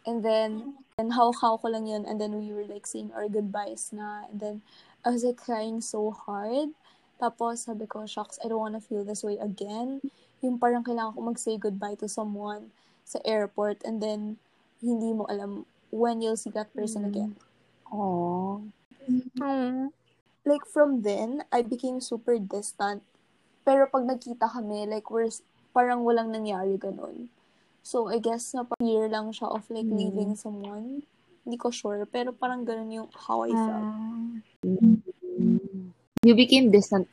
And 0.07 0.23
then, 0.23 0.79
and 0.97 1.11
how-how 1.11 1.59
ko 1.59 1.67
lang 1.67 1.85
yun. 1.85 2.07
And 2.07 2.19
then 2.19 2.39
we 2.39 2.55
were 2.55 2.63
like 2.63 2.87
saying 2.87 3.11
our 3.11 3.27
goodbyes 3.27 3.91
na. 3.91 4.31
And 4.31 4.39
then, 4.39 4.55
I 5.03 5.11
was 5.11 5.23
like 5.23 5.35
crying 5.35 5.83
so 5.83 6.11
hard. 6.11 6.71
Tapos, 7.19 7.67
sabi 7.67 7.87
ko, 7.87 8.07
shucks, 8.07 8.39
I 8.39 8.47
don't 8.47 8.61
wanna 8.61 8.79
feel 8.79 9.03
this 9.03 9.23
way 9.23 9.37
again. 9.37 9.99
Yung 10.39 10.57
parang 10.57 10.81
kailangan 10.81 11.13
ko 11.13 11.21
mag-say 11.23 11.57
goodbye 11.57 11.95
to 11.95 12.05
someone 12.05 12.69
sa 13.03 13.17
airport. 13.23 13.81
And 13.81 13.97
then, 13.97 14.37
hindi 14.77 15.09
mo 15.11 15.25
alam 15.25 15.65
when 15.89 16.21
you'll 16.21 16.37
see 16.37 16.53
that 16.53 16.69
person 16.71 17.01
Mm. 17.03 17.09
again. 17.09 17.31
Aww. 17.89 18.61
Mm. 19.39 19.89
like 20.43 20.63
from 20.63 21.03
then, 21.03 21.43
I 21.51 21.59
became 21.59 21.99
super 21.99 22.39
distant. 22.39 23.03
Pero 23.63 23.83
pag 23.83 24.03
nagkita 24.03 24.47
kami, 24.47 24.87
like 24.87 25.11
we're 25.11 25.27
parang 25.71 26.07
walang 26.07 26.31
nangyari 26.31 26.79
ganun. 26.79 27.27
So 27.83 28.07
I 28.07 28.19
guess 28.19 28.51
na 28.51 28.63
pa- 28.63 28.79
fear 28.79 29.07
lang 29.07 29.31
siya 29.31 29.51
of 29.51 29.67
like 29.67 29.83
Mm. 29.83 29.95
leaving 29.95 30.31
someone. 30.35 31.03
Hindi 31.43 31.57
ko 31.57 31.67
sure, 31.67 32.03
pero 32.05 32.31
parang 32.31 32.63
ganun 32.63 32.91
yung 32.91 33.09
how 33.27 33.43
I 33.43 33.51
felt. 33.51 33.87
You 36.21 36.33
became 36.33 36.71
distant 36.71 37.07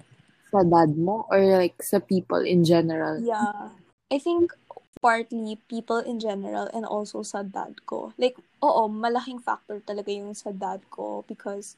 sa 0.55 0.63
dad 0.63 0.95
mo 0.95 1.27
or 1.31 1.41
like 1.59 1.75
sa 1.83 1.99
people 1.99 2.41
in 2.55 2.63
general? 2.63 3.19
Yeah. 3.19 3.75
I 4.15 4.19
think 4.23 4.55
partly 5.03 5.59
people 5.69 5.99
in 6.01 6.17
general 6.23 6.71
and 6.73 6.87
also 6.87 7.21
sa 7.27 7.43
dad 7.43 7.83
ko. 7.91 8.15
Like, 8.17 8.39
oo, 8.63 8.83
malaking 8.89 9.43
factor 9.43 9.83
talaga 9.83 10.15
yung 10.15 10.33
sa 10.39 10.51
dad 10.55 10.81
ko 10.89 11.27
because 11.29 11.77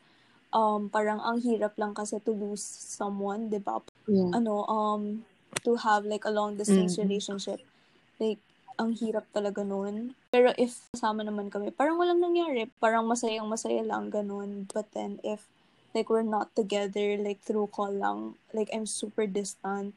um 0.54 0.86
parang 0.92 1.18
ang 1.18 1.42
hirap 1.42 1.74
lang 1.80 1.92
kasi 1.96 2.20
to 2.22 2.32
lose 2.32 2.62
someone, 2.62 3.48
'di 3.50 3.60
ba? 3.64 3.82
Yeah. 4.06 4.30
ano, 4.38 4.62
um, 4.70 5.02
to 5.66 5.74
have 5.82 6.06
like 6.06 6.22
a 6.22 6.30
long 6.30 6.54
distance 6.60 6.94
Mhm. 6.96 7.02
relationship. 7.02 7.58
Like, 8.22 8.38
ang 8.78 8.92
hirap 8.94 9.26
talaga 9.34 9.64
nun. 9.66 10.14
Pero 10.30 10.52
if 10.60 10.76
kasama 10.94 11.24
naman 11.26 11.48
kami, 11.50 11.72
parang 11.74 11.96
walang 11.98 12.20
nangyari. 12.22 12.68
Parang 12.78 13.08
masayang 13.08 13.48
masaya 13.48 13.82
lang, 13.82 14.12
ganun. 14.12 14.68
But 14.70 14.86
then, 14.94 15.18
if 15.24 15.42
like 15.96 16.12
we're 16.12 16.20
not 16.20 16.52
together, 16.52 17.16
like 17.16 17.40
through 17.40 17.72
call 17.72 17.88
lang, 17.88 18.36
like 18.52 18.68
I'm 18.68 18.84
super 18.84 19.24
distant, 19.24 19.96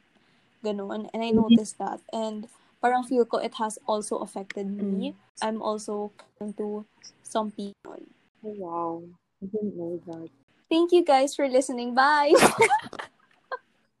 ganun. 0.64 1.12
And 1.12 1.20
I 1.20 1.28
noticed 1.36 1.76
that. 1.76 2.00
And 2.08 2.48
parang 2.80 3.04
feel 3.04 3.28
ko 3.28 3.36
it 3.36 3.60
has 3.60 3.76
also 3.84 4.24
affected 4.24 4.64
me. 4.72 5.12
Mm. 5.12 5.14
I'm 5.44 5.60
also 5.60 6.16
into 6.40 6.88
some 7.20 7.52
people. 7.52 8.00
Oh, 8.40 8.56
wow. 8.56 9.02
I 9.44 9.46
didn't 9.52 9.76
know 9.76 10.00
that. 10.08 10.32
Thank 10.72 10.96
you 10.96 11.04
guys 11.04 11.36
for 11.36 11.44
listening. 11.44 11.92
Bye! 11.92 12.32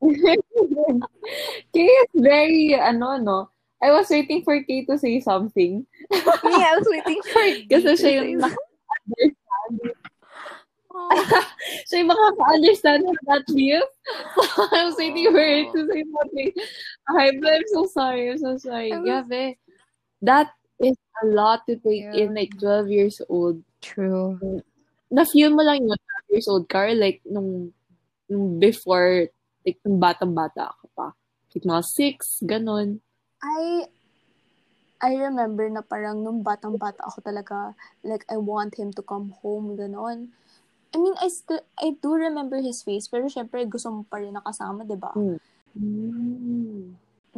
Kay 1.76 1.84
is 1.84 2.12
very, 2.16 2.72
ano, 2.72 3.20
no? 3.20 3.50
I 3.84 3.92
was 3.92 4.08
waiting 4.08 4.40
for 4.40 4.56
Kay 4.64 4.88
to 4.88 4.96
say 4.96 5.20
something. 5.20 5.84
Me, 5.84 6.16
I 6.64 6.72
was 6.80 6.88
waiting 6.88 7.20
for 7.28 7.44
you 7.44 7.68
Kasi 7.72 7.84
to 7.84 7.92
siya 7.92 8.00
say 8.00 8.12
yung 8.16 8.40
something. 8.40 8.69
siya 11.88 12.02
yung 12.04 12.10
makaka-understand 12.12 13.02
of 13.08 13.18
that 13.26 13.44
view. 13.50 13.80
So, 14.54 14.66
I 14.76 14.84
was 14.86 14.96
waiting 14.98 15.30
for 15.32 15.40
her 15.40 15.62
to 15.70 15.80
say 15.88 16.02
something. 16.04 16.50
But 17.40 17.52
I'm 17.52 17.66
so 17.72 17.86
sorry. 17.90 18.30
I'm 18.30 18.38
so 18.38 18.56
sorry. 18.58 18.92
I 18.92 18.98
was- 18.98 19.06
Grabe. 19.08 19.56
That 20.20 20.52
is 20.80 20.96
a 21.24 21.26
lot 21.32 21.64
to 21.68 21.76
take 21.80 22.04
Yeah. 22.12 22.28
in, 22.28 22.34
like, 22.36 22.52
12 22.60 22.88
years 22.92 23.20
old. 23.28 23.64
True. 23.80 24.36
Na-feel 25.08 25.50
mo 25.50 25.64
lang 25.64 25.84
yun, 25.84 25.96
12 25.96 26.28
years 26.30 26.48
old 26.48 26.68
ka, 26.68 26.92
like, 26.92 27.24
nung, 27.24 27.72
nung 28.28 28.60
before, 28.60 29.26
like, 29.64 29.80
nung 29.84 29.98
batang-bata 29.98 30.70
ka 30.76 30.86
pa. 30.92 31.08
Like, 31.56 31.64
mga 31.66 31.84
6, 31.84 32.44
ganun. 32.46 33.00
I 33.40 33.88
I 35.00 35.16
remember 35.16 35.64
na 35.72 35.80
parang 35.80 36.20
nung 36.20 36.44
batang-bata 36.44 37.00
ako 37.08 37.24
talaga, 37.24 37.72
like, 38.04 38.28
I 38.28 38.36
want 38.36 38.76
him 38.76 38.92
to 38.92 39.02
come 39.02 39.32
home, 39.40 39.72
ganon. 39.72 40.28
I 40.90 40.98
mean, 40.98 41.14
I 41.22 41.30
still, 41.30 41.62
I 41.78 41.94
do 41.94 42.18
remember 42.18 42.58
his 42.58 42.82
face, 42.82 43.06
pero 43.06 43.30
syempre, 43.30 43.62
gusto 43.70 43.90
mo 43.94 44.02
pa 44.02 44.18
rin 44.18 44.34
nakasama, 44.34 44.82
di 44.82 44.98
ba? 44.98 45.14
Mm. 45.14 45.38
Mm. 45.78 46.82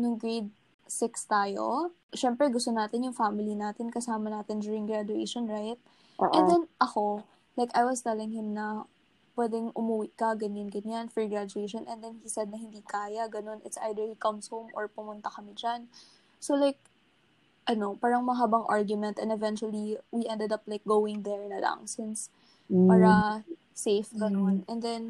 Nung 0.00 0.16
grade 0.16 0.49
6 0.88 1.28
tayo, 1.28 1.92
syempre, 2.16 2.49
gusto 2.49 2.73
natin 2.73 3.04
yung 3.09 3.16
family 3.16 3.52
natin, 3.52 3.92
kasama 3.92 4.32
natin 4.32 4.61
during 4.61 4.88
graduation, 4.88 5.44
right? 5.44 5.76
Oo. 6.16 6.32
And 6.32 6.44
then, 6.49 6.62
ako, 6.80 7.28
like, 7.56 7.68
I 7.76 7.85
was 7.85 8.00
telling 8.00 8.32
him 8.32 8.56
na, 8.56 8.88
pwedeng 9.37 9.73
umuwi 9.73 10.12
ka, 10.16 10.37
ganyan, 10.37 10.68
ganyan, 10.68 11.09
for 11.12 11.25
graduation. 11.25 11.85
And 11.88 12.04
then, 12.04 12.21
he 12.25 12.28
said 12.28 12.52
na 12.52 12.61
hindi 12.61 12.80
kaya, 12.85 13.28
ganun. 13.28 13.64
It's 13.64 13.80
either 13.80 14.04
he 14.04 14.16
comes 14.16 14.49
home 14.49 14.73
or 14.76 14.88
pumunta 14.88 15.28
kami 15.28 15.52
dyan. 15.52 15.92
So, 16.40 16.56
like, 16.56 16.80
ano, 17.68 17.97
parang 17.97 18.25
mahabang 18.25 18.64
argument 18.68 19.21
and 19.21 19.32
eventually, 19.32 20.00
we 20.09 20.25
ended 20.25 20.52
up, 20.52 20.64
like, 20.64 20.85
going 20.85 21.25
there 21.25 21.44
na 21.49 21.61
lang 21.61 21.85
since 21.85 22.32
Mm. 22.71 22.88
para 22.88 23.11
safe, 23.75 24.11
ganun. 24.14 24.62
And 24.69 24.83
then, 24.83 25.02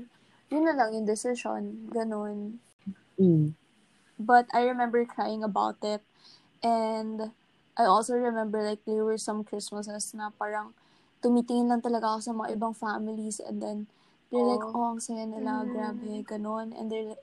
yun 0.48 0.64
na 0.64 0.76
lang 0.76 0.94
yung 0.94 1.08
decision, 1.08 1.88
ganun. 1.92 2.60
Mm. 3.18 3.54
But 4.18 4.46
I 4.54 4.64
remember 4.68 5.04
crying 5.04 5.42
about 5.42 5.80
it. 5.82 6.00
And 6.62 7.32
I 7.74 7.84
also 7.88 8.14
remember 8.14 8.62
like 8.62 8.84
there 8.84 9.02
were 9.02 9.18
some 9.18 9.42
Christmases 9.42 10.14
na 10.14 10.30
parang 10.30 10.76
tumitingin 11.24 11.70
lang 11.70 11.82
talaga 11.82 12.14
ako 12.14 12.20
sa 12.20 12.32
mga 12.36 12.48
ibang 12.54 12.74
families 12.76 13.40
and 13.40 13.62
then 13.62 13.78
they're 14.30 14.44
like, 14.46 14.62
Oh. 14.62 14.74
oh, 14.74 14.86
ang 14.96 15.00
saya 15.02 15.26
nila, 15.26 15.64
grabe, 15.66 16.22
ganun. 16.24 16.70
And 16.76 16.88
they're 16.92 17.16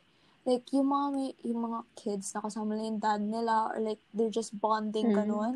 like, 0.46 0.66
yung 0.74 0.90
mga, 0.90 1.08
may, 1.14 1.30
yung 1.46 1.62
mga 1.70 1.80
kids 1.96 2.34
na 2.34 2.42
kasama 2.42 2.76
nila 2.76 2.90
yung 2.90 3.02
dad 3.02 3.22
nila 3.22 3.56
or 3.74 3.80
like 3.80 4.02
they're 4.14 4.34
just 4.34 4.56
bonding, 4.58 5.14
Mm. 5.14 5.18
ganun. 5.26 5.56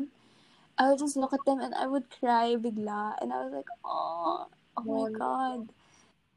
I 0.74 0.90
would 0.90 0.98
just 0.98 1.14
look 1.14 1.30
at 1.30 1.44
them 1.46 1.62
and 1.62 1.70
I 1.74 1.86
would 1.86 2.10
cry 2.10 2.58
bigla. 2.58 3.14
And 3.22 3.30
I 3.30 3.46
was 3.46 3.52
like, 3.54 3.70
oh, 3.86 4.50
oh 4.76 5.08
my. 5.08 5.10
God. 5.10 5.60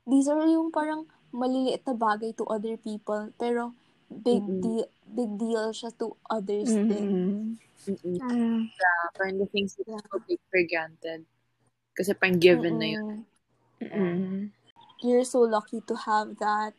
These 0.07 0.27
are 0.31 0.47
yung 0.47 0.71
parang 0.71 1.05
maliliit 1.35 1.83
na 1.83 1.93
bagay 1.93 2.31
to 2.39 2.47
other 2.47 2.79
people 2.79 3.29
pero 3.35 3.75
big 4.07 4.39
Mm-mm. 4.39 4.63
deal 4.63 4.87
big 5.03 5.31
deal 5.35 5.67
siya 5.75 5.91
to 5.99 6.15
others 6.31 6.71
din. 6.71 7.11
Mm. 7.11 7.43
Mm-mm. 7.87 8.17
Mm. 8.23 8.71
Yeah, 8.71 9.03
parang 9.15 9.39
the 9.39 9.47
things 9.51 9.75
that 9.75 9.87
Yeah. 9.87 9.99
people 10.03 10.23
take 10.27 10.43
for 10.47 10.63
granted. 10.63 11.21
Kasi 11.95 12.11
parang 12.15 12.39
given 12.39 12.79
na 12.79 12.87
yun. 12.95 13.15
Mm-mm. 13.83 13.93
Mm. 13.93 14.41
You're 15.03 15.27
so 15.27 15.45
lucky 15.45 15.85
to 15.85 15.95
have 15.95 16.41
that 16.41 16.73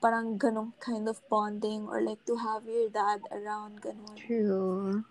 parang 0.00 0.40
ganong 0.40 0.72
kind 0.80 1.08
of 1.08 1.20
bonding 1.28 1.84
or 1.88 2.00
like 2.00 2.24
to 2.24 2.36
have 2.36 2.64
your 2.64 2.88
dad 2.88 3.20
around 3.32 3.80
ganon. 3.84 4.16
True. 4.16 5.04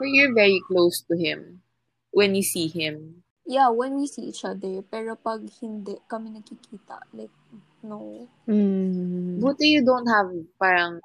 But 0.00 0.08
you're 0.10 0.32
very 0.32 0.60
close 0.68 1.04
to 1.08 1.14
him 1.16 1.60
when 2.10 2.34
you 2.34 2.42
see 2.42 2.68
him. 2.68 3.23
Yeah, 3.46 3.68
when 3.68 4.00
we 4.00 4.08
see 4.08 4.32
each 4.32 4.40
other, 4.48 4.80
pero 4.88 5.20
pag 5.20 5.44
hindi 5.60 6.00
kami 6.08 6.32
nakikita, 6.32 6.96
like, 7.12 7.32
no. 7.84 8.24
Mm. 8.48 9.36
Buti 9.36 9.68
you 9.68 9.84
don't 9.84 10.08
have 10.08 10.32
parang 10.56 10.96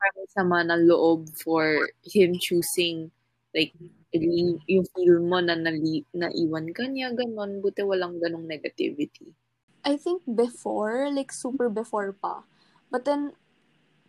parang 0.00 0.26
sama 0.32 0.64
ng 0.64 0.88
loob 0.88 1.28
for 1.36 1.92
him 2.00 2.36
choosing 2.40 3.12
like 3.52 3.76
yung 4.16 4.56
yung 4.64 4.84
feel 4.96 5.20
mo 5.20 5.36
na 5.44 5.52
nali, 5.52 6.00
naiwan 6.16 6.72
ka 6.72 6.88
niya, 6.88 7.12
ganon. 7.12 7.60
Buti 7.60 7.84
walang 7.84 8.16
ganong 8.24 8.48
negativity. 8.48 9.36
I 9.84 9.96
think 10.00 10.22
before, 10.24 11.10
like 11.12 11.32
super 11.32 11.68
before 11.68 12.12
pa. 12.16 12.44
But 12.88 13.04
then, 13.04 13.36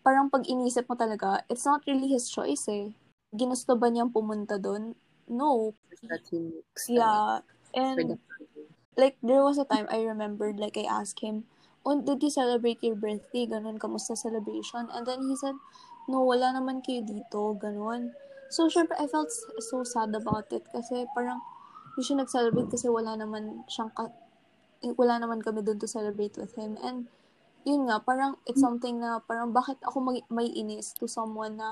parang 0.06 0.30
pag 0.32 0.47
inisip 0.47 0.88
mo 0.88 0.95
talaga, 0.95 1.43
it's 1.51 1.65
not 1.65 1.84
really 1.88 2.08
his 2.08 2.30
choice 2.32 2.67
eh. 2.71 2.95
Ginusto 3.36 3.75
ba 3.75 3.91
niyang 3.91 4.13
pumunta 4.13 4.56
doon? 4.62 4.95
No. 5.27 5.73
That 6.08 6.23
he 6.32 6.39
makes 6.39 6.88
Yeah. 6.88 7.43
for 7.43 7.57
And 7.78 7.98
the 8.10 8.18
like 9.02 9.16
there 9.30 9.44
was 9.48 9.58
a 9.62 9.68
time 9.74 9.88
I 9.90 10.00
remembered 10.12 10.56
like 10.63 10.76
I 10.82 10.86
asked 11.00 11.20
him, 11.26 11.36
"Oh, 11.86 11.96
did 12.08 12.20
you 12.26 12.32
celebrate 12.40 12.82
your 12.88 12.98
birthday? 13.06 13.44
Ganun, 13.54 13.78
kamusta 13.84 14.13
celebration?" 14.26 14.84
And 14.96 15.04
then 15.10 15.22
he 15.30 15.36
said, 15.44 15.56
"No, 16.12 16.18
wala 16.32 16.48
naman 16.58 16.78
kayo 16.86 17.02
dito." 17.13 17.42
Ganun. 17.66 18.02
So, 18.56 18.62
syempre, 18.74 18.96
I 19.04 19.08
felt 19.13 19.30
so 19.70 19.78
sad 19.94 20.12
about 20.22 20.48
it 20.58 20.63
kasi 20.76 20.98
parang 21.16 21.40
hindi 21.94 22.02
siya 22.08 22.18
nag-celebrate 22.24 22.70
kasi 22.74 22.88
wala 22.98 23.12
naman 23.22 23.44
siyang 23.74 23.92
ka- 23.98 24.16
eh, 24.86 24.94
wala 25.02 25.16
naman 25.22 25.40
kami 25.46 25.60
doon 25.66 25.80
to 25.84 25.90
celebrate 25.98 26.36
with 26.42 26.54
him. 26.60 26.72
And 26.88 26.98
yun 27.70 27.82
nga, 27.90 27.98
parang 28.10 28.32
it's 28.50 28.62
something 28.66 28.96
na 29.04 29.20
parang 29.30 29.50
bakit 29.60 29.78
ako 29.84 29.98
mag- 30.08 30.30
may 30.32 30.48
inis 30.62 30.88
to 30.98 31.06
someone 31.18 31.54
na 31.62 31.70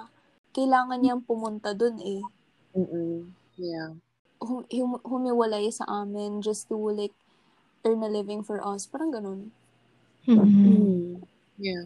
kailangan 0.55 0.99
niyang 1.01 1.23
pumunta 1.29 1.71
doon 1.81 1.97
eh. 2.03 2.23
Mm-mm. 2.75 3.31
Yeah. 3.57 3.95
Hum- 4.41 4.67
hum- 4.67 5.03
humiwalay 5.03 5.71
sa 5.71 5.85
amin 5.87 6.41
just 6.41 6.67
to 6.67 6.75
like 6.75 7.15
earn 7.85 8.01
a 8.03 8.09
living 8.09 8.41
for 8.41 8.59
us. 8.63 8.89
Parang 8.89 9.13
ganun. 9.13 9.53
Mm. 10.25 10.41
Mm. 10.41 11.05
Yeah. 11.61 11.85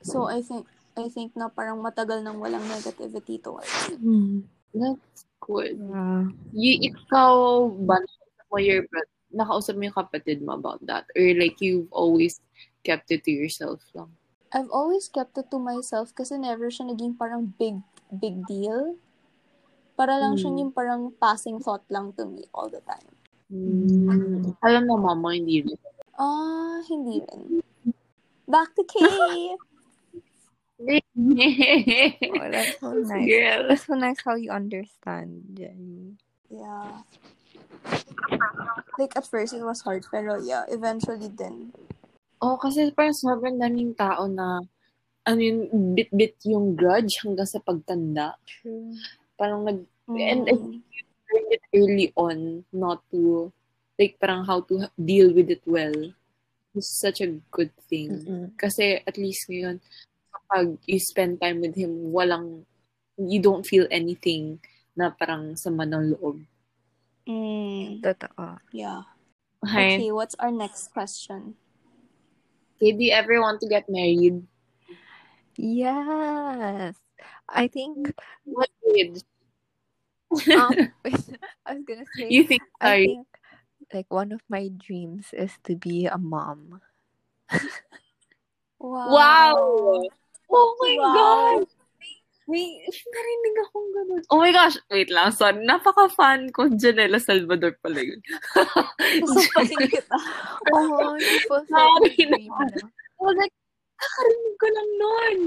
So 0.00 0.26
I 0.26 0.40
think 0.40 0.64
I 0.98 1.06
think 1.12 1.36
na 1.36 1.52
parang 1.52 1.78
matagal 1.84 2.24
nang 2.24 2.40
walang 2.40 2.64
negativity 2.66 3.38
towards 3.38 3.70
it. 3.92 4.00
Mm. 4.00 4.48
That's 4.72 5.28
good. 5.44 5.76
Yeah. 5.76 6.32
Y- 6.56 6.80
ikaw 6.90 7.68
ba, 7.84 8.00
mo 8.48 8.56
your 8.58 8.88
bro- 8.88 9.12
nakausap 9.28 9.76
mo 9.76 9.86
yung 9.86 9.98
kapatid 9.98 10.40
mo 10.40 10.56
about 10.56 10.80
that? 10.88 11.04
Or 11.12 11.24
like 11.36 11.60
you've 11.60 11.92
always 11.92 12.40
kept 12.82 13.12
it 13.12 13.28
to 13.28 13.32
yourself 13.32 13.84
lang? 13.92 14.08
I've 14.48 14.72
always 14.72 15.12
kept 15.12 15.36
it 15.36 15.52
to 15.52 15.60
myself 15.60 16.16
kasi 16.16 16.40
never 16.40 16.72
siya 16.72 16.88
naging 16.88 17.20
parang 17.20 17.52
big 17.60 17.84
big 18.08 18.48
deal. 18.48 18.96
Para 19.98 20.14
lang 20.16 20.38
siya 20.38 20.54
Mm. 20.54 20.58
yung 20.62 20.70
parang 20.72 21.02
passing 21.12 21.58
thought 21.58 21.82
lang 21.90 22.14
to 22.14 22.22
me 22.22 22.46
all 22.54 22.70
the 22.70 22.78
time. 22.86 23.02
Mm. 23.50 24.54
Alam 24.62 24.82
mo, 24.86 24.94
mama, 25.02 25.34
hindi 25.34 25.66
rin. 25.66 25.74
Ah, 26.14 26.78
hindi 26.86 27.18
rin. 27.18 27.58
Back 28.46 28.78
to 28.78 28.86
Kay! 28.86 29.58
Oh, 30.78 32.46
that's 32.46 32.78
so 32.78 32.94
nice. 32.94 33.26
Girl. 33.26 33.60
That's 33.66 33.86
so 33.86 33.94
nice 33.98 34.20
how 34.22 34.38
you 34.38 34.54
understand, 34.54 35.42
Jenny. 35.58 36.14
yeah. 36.46 37.02
Like 38.98 39.14
at 39.18 39.26
first 39.26 39.54
it 39.54 39.62
was 39.62 39.82
hard 39.82 40.06
pero 40.06 40.38
yeah, 40.38 40.62
eventually 40.70 41.30
then 41.30 41.74
Oh, 42.38 42.54
kasi 42.54 42.94
parang 42.94 43.14
sobrang 43.14 43.58
daming 43.58 43.98
tao 43.98 44.30
na 44.30 44.62
ano 45.26 45.40
yun, 45.42 45.66
bit-bit 45.98 46.38
yung 46.46 46.78
grudge 46.78 47.20
hanggang 47.26 47.50
sa 47.50 47.58
pagtanda. 47.58 48.38
True. 48.46 48.94
Parang 49.38 49.64
nag, 49.64 49.86
and 50.10 50.42
I 50.50 50.54
mm, 50.58 50.82
learned 51.30 51.50
it 51.54 51.62
early 51.72 52.12
on 52.18 52.64
not 52.74 53.00
to, 53.14 53.52
like 53.98 54.18
parang 54.18 54.44
how 54.44 54.60
to 54.66 54.90
deal 54.98 55.32
with 55.32 55.48
it 55.48 55.62
well. 55.64 55.94
It's 56.74 57.00
such 57.00 57.22
a 57.22 57.38
good 57.50 57.70
thing. 57.88 58.10
Mm-mm. 58.26 58.44
Kasi 58.58 59.00
at 59.06 59.16
least 59.16 59.48
ngayon, 59.48 59.80
kapag 60.34 60.78
you 60.84 60.98
spend 61.00 61.40
time 61.40 61.62
with 61.62 61.74
him, 61.78 62.10
walang, 62.12 62.66
you 63.16 63.40
don't 63.40 63.66
feel 63.66 63.86
anything 63.90 64.58
na 64.98 65.14
parang 65.14 65.54
sama 65.54 65.86
ng 65.86 66.18
loob. 66.18 66.42
mm, 67.28 68.02
Totoo. 68.02 68.58
yeah. 68.72 69.02
Okay. 69.62 69.94
Okay, 69.94 70.10
what's 70.12 70.34
our 70.38 70.50
next 70.50 70.90
question? 70.90 71.54
Okay, 72.78 72.92
do 72.94 73.02
you 73.02 73.12
ever 73.12 73.40
want 73.42 73.60
to 73.60 73.68
get 73.68 73.90
married? 73.90 74.46
Yes. 75.58 76.94
I 77.48 77.68
think 77.68 78.12
What 78.44 78.70
age? 78.96 79.20
um 80.54 80.76
I 81.66 81.74
was 81.74 81.84
gonna 81.88 82.06
say 82.16 82.28
you 82.28 82.44
think, 82.44 82.62
I 82.80 82.86
sorry. 82.86 83.06
think 83.06 83.26
like 83.94 84.10
one 84.12 84.32
of 84.32 84.40
my 84.48 84.68
dreams 84.68 85.32
is 85.32 85.52
to 85.64 85.76
be 85.76 86.06
a 86.06 86.18
mom. 86.18 86.80
Wow. 88.78 89.10
Wow! 89.10 90.08
Oh 90.50 90.70
my 90.80 90.94
Wow. 91.00 91.14
God! 91.16 91.66
May 92.48 92.80
narinig 92.88 93.56
akong 93.68 93.88
ganun. 93.92 94.22
Oh 94.32 94.40
my 94.40 94.52
gosh, 94.56 94.80
wait 94.88 95.12
lang. 95.12 95.28
Sorry, 95.36 95.60
napaka-fan 95.68 96.48
ko. 96.48 96.72
Janela 96.72 97.20
Salvador 97.20 97.76
pala 97.84 98.00
yun. 98.00 98.20
Sasapatin 98.56 99.84
kita. 99.84 100.16
Oh, 100.72 101.12
supposed 101.20 101.68
Sorry 101.68 102.08
to 102.16 102.24
na. 102.32 102.40
I 102.56 103.20
was 103.20 103.36
like, 103.36 103.52
lang 104.78 104.88
nun. 104.94 105.38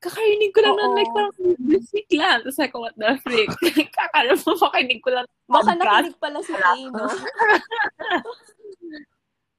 Kakarinig 0.00 0.52
ko 0.56 0.60
lang 0.64 0.76
nun. 0.80 0.92
Like, 0.96 1.12
parang 1.12 1.34
music 1.60 2.06
lang. 2.16 2.40
Tapos 2.40 2.60
ako, 2.60 2.76
what 2.88 2.96
the 2.96 3.20
frick? 3.20 3.48
Kakala 3.96 4.32
mo, 4.40 4.50
makinig 4.56 5.00
ko 5.04 5.10
lang. 5.12 5.26
Baka 5.44 5.76
nakinig 5.76 6.16
pala 6.16 6.40
si 6.40 6.52
Kay, 6.56 6.88
no? 6.88 7.04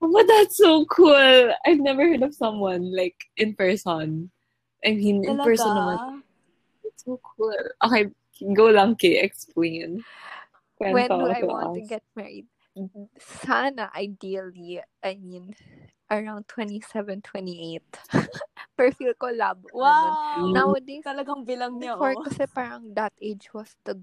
Oh, 0.04 0.12
But 0.12 0.28
that's 0.28 0.58
so 0.58 0.86
cool. 0.92 1.54
I've 1.66 1.82
never 1.82 2.04
heard 2.04 2.22
of 2.22 2.36
someone 2.36 2.94
like 2.94 3.16
in 3.38 3.56
person. 3.56 4.30
I 4.86 4.94
mean, 4.94 5.26
in 5.26 5.38
person 5.40 5.72
naman. 5.72 6.22
It's 6.84 7.06
so 7.06 7.18
cool. 7.22 7.56
Okay, 7.82 8.10
go 8.54 8.70
lang, 8.70 8.98
Kay. 8.98 9.22
Explain. 9.22 10.04
when 10.78 11.08
do 11.08 11.26
I 11.32 11.42
want 11.42 11.80
to 11.80 11.88
get 11.88 12.04
married? 12.16 12.46
Sana, 13.18 13.88
ideally, 13.96 14.84
I 15.00 15.16
mean, 15.16 15.56
around 16.12 16.48
27, 16.48 17.22
28. 17.22 17.82
Pero 18.78 18.92
feel 18.92 19.14
ko 19.16 19.32
labo. 19.34 19.66
naman. 19.72 19.80
Wow! 19.80 20.52
Nowadays, 20.54 21.04
Talagang 21.06 21.48
bilang 21.48 21.80
niya, 21.80 21.96
before 21.96 22.14
oh. 22.18 22.24
kasi 22.28 22.44
parang 22.52 22.94
that 22.94 23.14
age 23.22 23.50
was 23.56 23.74
the 23.88 23.98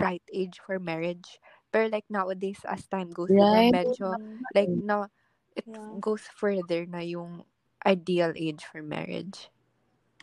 right 0.00 0.22
age 0.32 0.60
for 0.64 0.78
marriage. 0.78 1.40
Pero 1.72 1.88
like 1.92 2.06
nowadays, 2.08 2.60
as 2.68 2.86
time 2.88 3.10
goes 3.10 3.28
Right. 3.32 3.68
on, 3.68 3.74
medyo, 3.74 4.06
like 4.54 4.70
now, 4.70 5.08
it 5.56 5.66
Yeah. 5.68 5.98
goes 6.00 6.24
further 6.38 6.86
na 6.88 7.04
yung 7.04 7.44
ideal 7.84 8.32
age 8.36 8.64
for 8.64 8.80
marriage. 8.80 9.50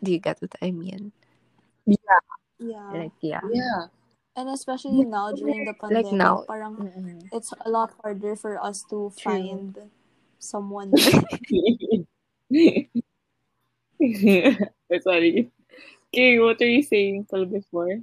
Do 0.02 0.10
you 0.16 0.22
get 0.24 0.40
what 0.42 0.56
I 0.64 0.72
mean? 0.72 1.12
Yeah. 1.86 2.90
Like, 2.94 3.18
yeah. 3.22 3.44
Yeah. 3.52 3.92
And 4.36 4.48
especially 4.56 5.04
now, 5.04 5.36
during 5.36 5.66
the 5.68 5.76
pandemic, 5.76 6.12
Like 6.12 6.16
now. 6.16 6.36
parang 6.48 6.76
Mm-mm. 6.80 7.20
it's 7.36 7.52
a 7.66 7.70
lot 7.70 7.92
harder 8.00 8.36
for 8.40 8.56
us 8.64 8.88
to 8.88 9.12
True. 9.18 9.36
find 9.36 9.76
someone. 10.40 10.98
Sorry. 10.98 12.08
Okay, 16.10 16.40
what 16.40 16.58
are 16.58 16.66
you 16.66 16.82
saying 16.82 17.30
pala 17.30 17.46
before? 17.46 18.02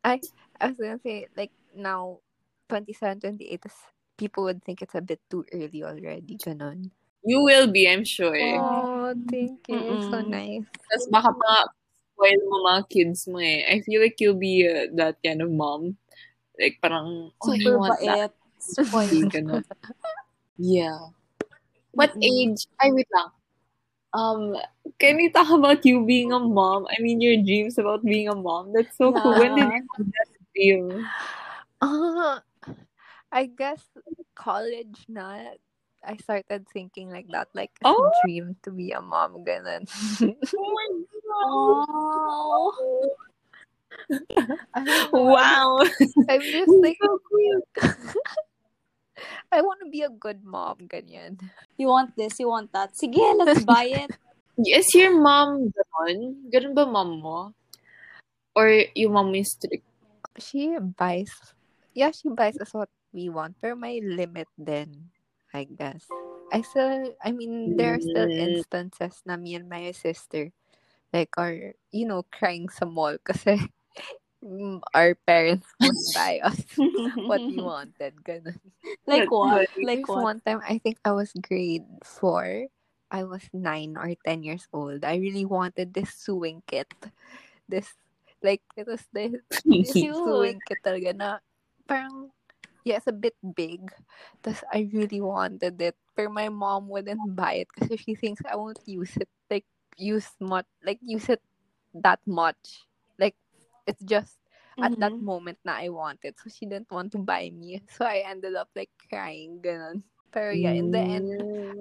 I 0.00 0.16
was 0.64 0.80
gonna 0.80 0.96
say, 1.04 1.28
like, 1.36 1.52
now, 1.76 2.24
27, 2.70 3.20
28, 3.20 3.60
is, 3.66 3.72
people 4.16 4.44
would 4.44 4.64
think 4.64 4.80
it's 4.80 4.94
a 4.94 5.02
bit 5.02 5.20
too 5.28 5.44
early 5.52 5.84
already. 5.84 6.40
Ganon. 6.40 6.90
You 7.22 7.44
will 7.44 7.68
be, 7.68 7.84
I'm 7.84 8.04
sure. 8.04 8.32
Oh, 8.32 9.12
thank 9.28 9.60
you. 9.68 10.00
So 10.08 10.24
Mm-mm. 10.24 10.32
nice. 10.32 10.64
Tapos 10.88 11.06
baka 11.12 11.30
pa 11.36 11.68
spoil 12.16 12.40
mo 12.48 12.56
mga 12.72 12.82
kids 12.88 13.28
mo 13.28 13.38
eh. 13.38 13.68
I 13.68 13.84
feel 13.84 14.00
like 14.00 14.16
you'll 14.18 14.40
be 14.40 14.64
uh, 14.64 14.88
that 14.96 15.20
kind 15.20 15.42
of 15.42 15.52
mom. 15.52 15.98
Like 16.56 16.80
parang, 16.80 17.30
oh, 17.42 17.52
you 17.52 17.76
Super 17.76 17.78
want 17.78 18.00
that. 18.06 18.32
bait. 18.32 18.56
Spoil. 18.58 19.30
Yeah. 20.56 21.12
What 21.92 22.14
Mm-mm. 22.14 22.52
age? 22.52 22.66
Ay, 22.80 22.92
wait 22.92 23.08
lang. 23.12 23.30
Um, 24.12 24.56
can 24.98 25.20
you 25.20 25.30
talk 25.32 25.50
about 25.50 25.84
you 25.84 26.04
being 26.06 26.32
a 26.32 26.38
mom? 26.40 26.86
I 26.88 27.00
mean, 27.02 27.20
your 27.20 27.36
dreams 27.42 27.76
about 27.78 28.04
being 28.04 28.28
a 28.28 28.34
mom. 28.34 28.72
That's 28.72 28.96
so 28.96 29.12
cool. 29.12 29.36
When 29.36 29.54
did 29.54 29.68
you 29.68 29.84
have 29.96 30.06
that 30.06 30.28
dream? 30.54 31.04
Uh, 31.80 32.40
I 33.30 33.46
guess 33.46 33.84
college 34.34 35.04
na, 35.08 35.54
I 36.02 36.16
started 36.16 36.66
thinking 36.72 37.10
like 37.10 37.28
that, 37.30 37.48
like 37.54 37.70
a 37.82 37.88
Oh. 37.92 38.10
dream 38.22 38.56
to 38.64 38.70
be 38.70 38.92
a 38.92 39.00
mom, 39.00 39.44
ganon. 39.44 39.86
Oh 40.56 40.72
my. 40.72 40.86
I 44.74 44.84
god. 44.84 45.12
Wow. 45.12 45.82
I'm 46.28 46.40
just 46.42 46.72
like, 46.82 46.96
so. 47.00 47.20
I 49.52 49.60
want 49.62 49.80
to 49.84 49.90
be 49.90 50.02
a 50.02 50.12
good 50.12 50.44
mom, 50.44 50.88
ganyan. 50.88 51.40
You 51.76 51.88
want 51.88 52.16
this, 52.16 52.38
you 52.38 52.48
want 52.48 52.72
that. 52.72 52.94
Sige, 52.94 53.20
let's 53.38 53.64
buy 53.64 53.84
it. 53.84 54.10
Is 54.58 54.90
your 54.94 55.14
mom 55.14 55.70
ganon? 55.70 56.50
Ganon 56.50 56.74
ba 56.74 56.84
mom 56.86 57.22
mo? 57.22 57.54
Or 58.58 58.66
yung 58.98 59.14
mom 59.14 59.30
mo 59.30 59.38
yung 59.38 59.46
strict? 59.46 59.86
She 60.38 60.74
buys, 60.98 61.30
yeah, 61.94 62.10
she 62.10 62.30
buys 62.30 62.58
us 62.58 62.74
what 62.74 62.90
we 63.14 63.30
want, 63.30 63.54
pero 63.62 63.74
may 63.74 64.02
limit 64.02 64.50
din, 64.58 65.10
I 65.54 65.66
guess. 65.66 66.06
I 66.50 66.62
still, 66.62 67.14
I 67.22 67.30
mean, 67.30 67.76
there 67.76 67.94
are 67.94 68.02
still 68.02 68.26
Mm. 68.26 68.58
instances 68.58 69.22
na 69.26 69.36
me 69.36 69.54
and 69.54 69.68
my 69.68 69.90
sister, 69.94 70.50
like, 71.12 71.34
are, 71.38 71.74
you 71.90 72.06
know, 72.06 72.26
crying 72.30 72.66
sa 72.70 72.86
mall 72.86 73.14
kasi 73.28 73.58
Mm, 74.38 74.80
our 74.94 75.14
parents 75.26 75.66
won't 75.80 75.98
buy 76.14 76.38
us 76.46 76.62
what 77.26 77.42
we 77.50 77.58
wanted, 77.62 78.14
ganun. 78.22 78.54
like 79.06 79.26
That's 79.26 79.32
what? 79.34 79.66
Like 79.82 80.06
what? 80.06 80.22
one 80.22 80.40
time, 80.46 80.60
I 80.62 80.78
think 80.78 80.98
I 81.04 81.10
was 81.12 81.32
grade 81.34 81.84
four. 82.04 82.70
I 83.10 83.24
was 83.24 83.42
nine 83.52 83.96
or 83.96 84.14
ten 84.22 84.42
years 84.44 84.68
old. 84.72 85.02
I 85.02 85.16
really 85.16 85.44
wanted 85.44 85.94
this 85.94 86.12
sewing 86.14 86.62
kit. 86.68 86.92
This, 87.68 87.88
like, 88.42 88.62
it 88.76 88.86
was 88.86 89.02
this, 89.12 89.32
this 89.64 89.92
Cute. 89.92 90.14
sewing 90.14 90.60
kit 90.68 90.78
talaga 90.84 91.16
na 91.16 91.30
parang, 91.88 92.28
yeah, 92.84 93.00
it's 93.00 93.08
a 93.08 93.16
bit 93.16 93.34
big. 93.56 93.88
Tapos 94.44 94.60
I 94.70 94.86
really 94.92 95.20
wanted 95.24 95.80
it. 95.80 95.96
But 96.14 96.30
my 96.30 96.48
mom 96.52 96.88
wouldn't 96.88 97.34
buy 97.34 97.64
it 97.64 97.68
because 97.74 97.98
she 98.00 98.14
thinks 98.14 98.42
I 98.44 98.56
won't 98.56 98.80
use 98.84 99.16
it. 99.16 99.28
Like, 99.50 99.64
use 99.96 100.28
much, 100.38 100.68
like, 100.84 101.00
use 101.02 101.28
it 101.28 101.40
that 101.94 102.20
much. 102.28 102.87
Like, 103.88 103.96
it's 103.96 104.04
just 104.04 104.36
at 104.84 104.92
that 105.00 105.16
Mhm. 105.16 105.24
moment 105.24 105.58
na 105.64 105.80
I 105.80 105.88
wanted. 105.88 106.36
So 106.36 106.52
she 106.52 106.68
didn't 106.68 106.92
want 106.92 107.12
to 107.16 107.18
buy 107.24 107.48
me. 107.48 107.80
So 107.96 108.04
I 108.04 108.22
ended 108.28 108.52
up 108.54 108.68
like 108.76 108.92
crying, 109.08 109.64
ganun. 109.64 110.04
Pero 110.28 110.52
yeah, 110.52 110.76
in 110.76 110.92
the 110.92 111.00
end, 111.00 111.24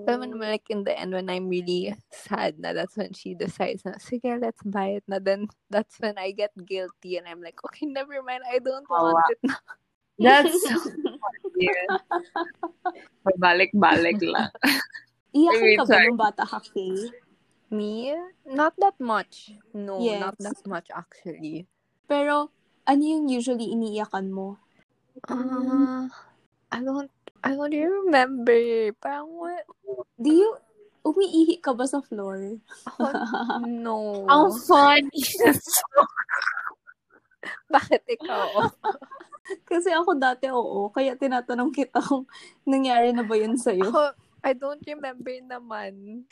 alam 0.08 0.24
mo 0.24 0.26
naman, 0.32 0.56
like 0.56 0.72
in 0.72 0.88
the 0.88 0.96
end 0.96 1.12
when 1.12 1.28
I'm 1.28 1.52
really 1.52 1.92
sad 2.16 2.56
na, 2.64 2.72
that's 2.72 2.96
when 2.96 3.12
she 3.12 3.36
decides 3.36 3.84
na, 3.84 4.00
sige, 4.00 4.24
let's 4.40 4.64
buy 4.64 4.96
it 4.96 5.04
na. 5.04 5.20
Then 5.20 5.52
that's 5.68 6.00
when 6.00 6.16
I 6.16 6.32
get 6.32 6.56
guilty 6.56 7.20
and 7.20 7.28
I'm 7.28 7.44
like, 7.44 7.60
okay, 7.68 7.92
never 7.92 8.24
mind, 8.24 8.48
I 8.48 8.64
don't 8.64 8.88
Oh, 8.88 9.12
want 9.12 9.20
wow. 9.20 9.36
it 9.36 9.42
na. 9.44 9.60
That's 10.18 10.64
so 10.64 10.74
weird. 11.54 11.92
Balik-balik 13.38 14.18
lang. 14.24 14.50
Iyakan 15.36 15.62
Wait, 15.62 15.78
ka 15.78 15.84
ba 15.86 15.92
sorry. 15.94 16.08
nung 16.10 16.18
bata 16.18 16.42
ka, 16.48 16.58
Me? 17.70 18.16
Not 18.48 18.74
that 18.80 18.98
much. 18.98 19.52
No, 19.76 20.00
not 20.18 20.40
that 20.40 20.58
much 20.66 20.88
actually. 20.90 21.68
Pero, 22.08 22.50
ano 22.88 23.04
yung 23.04 23.28
usually 23.28 23.76
iniiyakan 23.76 24.32
mo? 24.32 24.56
Uh, 25.28 26.08
I 26.72 26.80
don't, 26.80 27.12
I 27.44 27.52
don't 27.54 27.76
even 27.76 28.08
remember. 28.08 28.56
Parang 29.04 29.28
what? 29.36 29.68
Do 30.16 30.32
you, 30.32 30.56
umiihi 31.04 31.60
ka 31.60 31.76
ba 31.76 31.84
sa 31.84 32.00
floor? 32.00 32.56
Ako, 32.88 33.04
no. 33.68 34.00
Ang 34.32 34.48
funny. 34.64 35.14
Bakit 37.76 38.04
ikaw? 38.08 38.72
Kasi 39.70 39.96
ako 39.96 40.20
dati 40.20 40.52
oo, 40.52 40.92
kaya 40.92 41.16
tinatanong 41.16 41.72
kita 41.72 42.04
kung 42.04 42.28
nangyari 42.68 43.16
na 43.16 43.24
ba 43.24 43.36
yun 43.40 43.56
sa'yo. 43.56 43.88
Ako, 43.88 44.04
I 44.44 44.52
don't 44.52 44.84
remember 44.84 45.32
naman. 45.48 46.24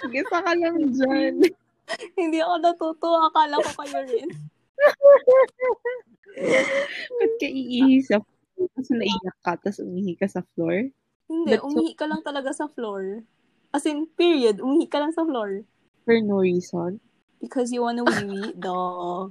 Sige, 0.00 0.24
ka 0.24 0.40
lang 0.40 0.88
dyan. 0.88 1.44
Hindi 2.16 2.38
ako 2.40 2.54
natutuwa, 2.60 3.28
akala 3.28 3.60
ko 3.60 3.70
kayo 3.84 4.00
rin. 4.08 4.28
Ba't 7.18 7.32
ka 7.40 7.48
iihi 7.48 7.98
sa 8.02 8.18
floor? 8.20 8.68
Kasi 8.74 8.90
naiyak 8.94 9.36
ka, 9.42 9.52
tapos 9.58 9.78
umihi 9.82 10.18
ka 10.18 10.26
sa 10.26 10.42
floor? 10.54 10.90
Hindi, 11.30 11.50
That's 11.54 11.62
so- 11.62 11.68
umihi 11.70 11.92
ka 11.94 12.04
lang 12.06 12.22
talaga 12.22 12.50
sa 12.50 12.66
floor. 12.66 13.22
As 13.70 13.84
in, 13.84 14.08
period, 14.08 14.58
umihi 14.58 14.88
ka 14.88 14.98
lang 14.98 15.12
sa 15.12 15.22
floor. 15.22 15.62
For 16.02 16.16
no 16.18 16.40
reason. 16.40 16.98
Because 17.38 17.70
you 17.70 17.82
wanna 17.84 18.02
wee 18.02 18.50
Duh. 18.58 19.30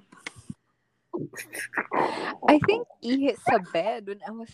I 2.48 2.62
think 2.64 2.86
ihi 3.02 3.34
sa 3.42 3.58
bed 3.74 4.06
when 4.08 4.22
I 4.24 4.32
was 4.32 4.54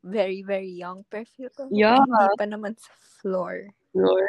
very, 0.00 0.40
very 0.40 0.70
young. 0.70 1.02
Pero 1.10 1.26
feel 1.26 1.50
ko, 1.50 1.66
Yeah. 1.68 1.98
hindi 2.00 2.38
pa 2.38 2.46
naman 2.46 2.78
sa 2.78 2.92
floor. 3.20 3.68
Floor? 3.92 4.24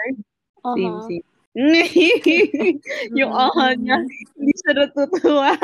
Same, 0.65 0.89
Uh-huh. 0.91 1.06
same. 1.06 1.25
yung 3.17 3.31
aha 3.31 3.79
niya, 3.79 4.03
hindi 4.35 4.53
siya 4.59 4.71
natutuwa. 4.75 5.55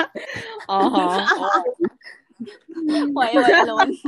Aha. 0.72 1.28
Why 3.14 3.30
I 3.36 3.68
alone? 3.68 3.92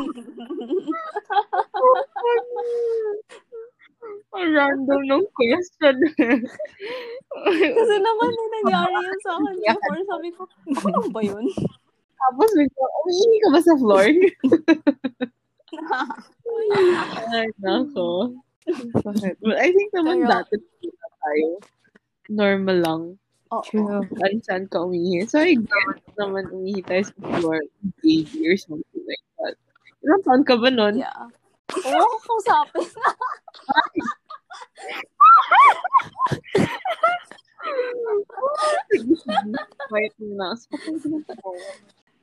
Ang 4.34 4.52
random 4.52 5.02
ng 5.08 5.24
question. 5.38 5.96
Kasi 7.54 7.96
naman, 8.02 8.30
may 8.34 8.50
nangyari 8.60 8.96
yun 8.98 9.20
sa 9.22 9.38
akin 9.38 9.56
before. 9.62 10.04
Sabi 10.10 10.30
ko, 10.34 10.44
lang 10.90 11.08
ba 11.14 11.22
yun? 11.24 11.46
Tapos 12.18 12.50
bigla, 12.56 12.86
umihi 13.04 13.38
ka 13.44 13.50
ba 13.54 13.60
sa 13.62 13.76
floor? 13.78 14.08
Ay, 17.32 17.48
nako. 17.62 18.34
I 19.44 19.70
think 19.76 19.92
naman 19.92 20.24
Pero- 20.24 20.32
dati 20.32 20.54
na 20.56 20.73
tayo. 21.24 21.48
Normal 22.28 22.78
lang. 22.84 23.02
Oo. 23.54 23.64
True. 23.70 24.04
Saan 24.20 24.36
saan 24.44 24.64
ka 24.68 24.84
umihi. 24.84 25.24
So, 25.30 25.40
I 25.40 25.56
guess 25.56 26.04
naman 26.20 26.52
umihi 26.52 26.82
tayo 26.84 27.04
sa 27.06 27.16
floor, 27.40 27.60
baby 28.04 28.40
or 28.50 28.58
something 28.60 29.04
like 29.08 29.26
that. 29.40 29.56
Ilang 30.04 30.24
taon 30.26 30.44
ka 30.44 30.56
ba 30.60 30.70
nun? 30.74 31.00
Yeah. 31.00 31.28
Oo, 31.74 32.12
kausapin. 32.22 32.86
Sige, 38.90 39.14
sige. 39.16 39.38
Quiet 39.90 40.14
mo 40.20 40.34
na. 40.36 40.50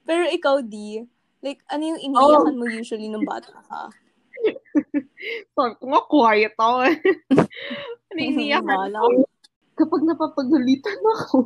Pero 0.04 0.22
ikaw, 0.28 0.60
di, 0.60 1.06
like, 1.40 1.62
ano 1.70 1.94
yung 1.94 2.00
iniiyakan 2.02 2.56
mo 2.58 2.64
usually 2.68 3.08
nung 3.08 3.24
bata 3.24 3.54
ka? 3.70 3.88
Sabi 5.52 5.72
ko 5.76 5.84
nga, 5.92 6.02
quiet 6.08 6.54
ako 6.56 6.76
eh. 6.88 6.96
Ano 8.10 8.18
iniyakan 8.18 8.76
Wala. 8.88 8.98
ko? 9.04 9.08
Kapag 9.76 10.02
napapagalitan 10.04 11.00
ako. 11.00 11.36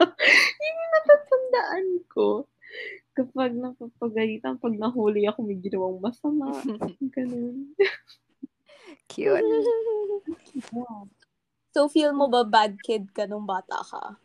Yun 0.62 0.74
yung 0.78 0.92
natatandaan 0.94 1.86
ko. 2.10 2.28
Kapag 3.16 3.50
napapagalitan, 3.56 4.60
pag 4.60 4.74
nahuli 4.76 5.24
ako, 5.24 5.38
may 5.42 5.58
ginawang 5.58 5.98
masama. 5.98 6.52
Ganun. 7.16 7.72
Cute. 9.08 9.50
So, 11.72 11.88
feel 11.88 12.12
mo 12.12 12.28
ba 12.28 12.44
bad 12.44 12.76
kid 12.82 13.10
ka 13.12 13.24
nung 13.24 13.48
bata 13.48 13.80
ka? 13.82 14.20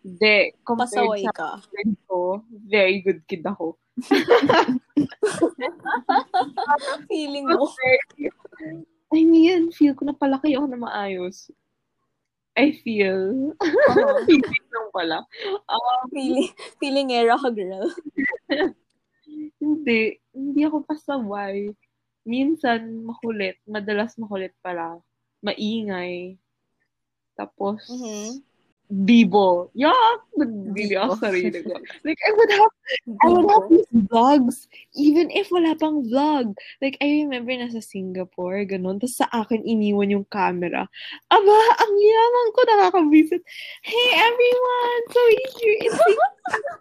Hindi. 0.00 0.56
Compared 0.64 0.88
Pasaway 0.96 1.22
sa 1.28 1.32
ka? 1.36 1.50
friend 1.68 1.94
ko, 2.08 2.40
very 2.68 3.04
good 3.04 3.20
kid 3.28 3.44
ako. 3.44 3.76
Feeling 7.10 7.46
mo? 7.46 7.66
I 9.10 9.26
mean, 9.26 9.74
feel 9.74 9.94
ko 9.98 10.06
na 10.06 10.14
palaki 10.14 10.54
ako 10.54 10.66
na 10.70 10.78
maayos. 10.78 11.50
I 12.54 12.74
feel. 12.82 13.54
Oo. 13.56 14.16
Feeling 14.28 14.66
lang 14.70 14.88
pala. 14.94 15.18
Um, 15.66 16.02
feeling, 16.10 16.50
feeling 16.78 17.08
era 17.14 17.34
ka, 17.38 17.50
girl. 17.50 17.90
hindi. 19.58 20.18
Hindi 20.30 20.60
ako 20.66 20.86
pasaway. 20.86 21.72
Minsan, 22.26 23.02
makulit. 23.02 23.58
Madalas 23.64 24.14
makulit 24.20 24.52
pala. 24.60 25.00
Maingay. 25.42 26.36
Tapos, 27.34 27.80
Mhm. 27.88 28.44
Bibo. 28.90 29.70
Yuck! 29.78 30.20
Nagbili 30.34 30.98
ako 30.98 31.14
sa 31.14 31.30
sarili 31.30 31.62
ko. 31.62 31.78
Like, 32.06 32.18
I 32.26 32.30
would 32.34 32.52
have 32.52 32.74
I 33.22 33.26
would 33.30 33.46
have 33.46 33.66
these 33.70 33.90
vlogs, 34.10 34.66
even 34.98 35.30
if 35.30 35.54
wala 35.54 35.78
pang 35.78 36.02
vlog. 36.02 36.58
Like, 36.82 36.98
I 36.98 37.22
remember 37.22 37.54
nasa 37.54 37.78
Singapore, 37.78 38.66
ganun. 38.66 38.98
Tapos 38.98 39.14
sa 39.14 39.30
akin, 39.30 39.62
iniwan 39.62 40.10
yung 40.10 40.26
camera. 40.26 40.90
Aba, 41.30 41.58
ang 41.78 41.94
yaman 41.94 42.46
ko, 42.50 42.60
nakaka-visit. 42.66 43.42
Hey, 43.86 44.08
everyone! 44.18 45.02
So, 45.14 45.20
here 45.62 45.78
is 45.86 45.94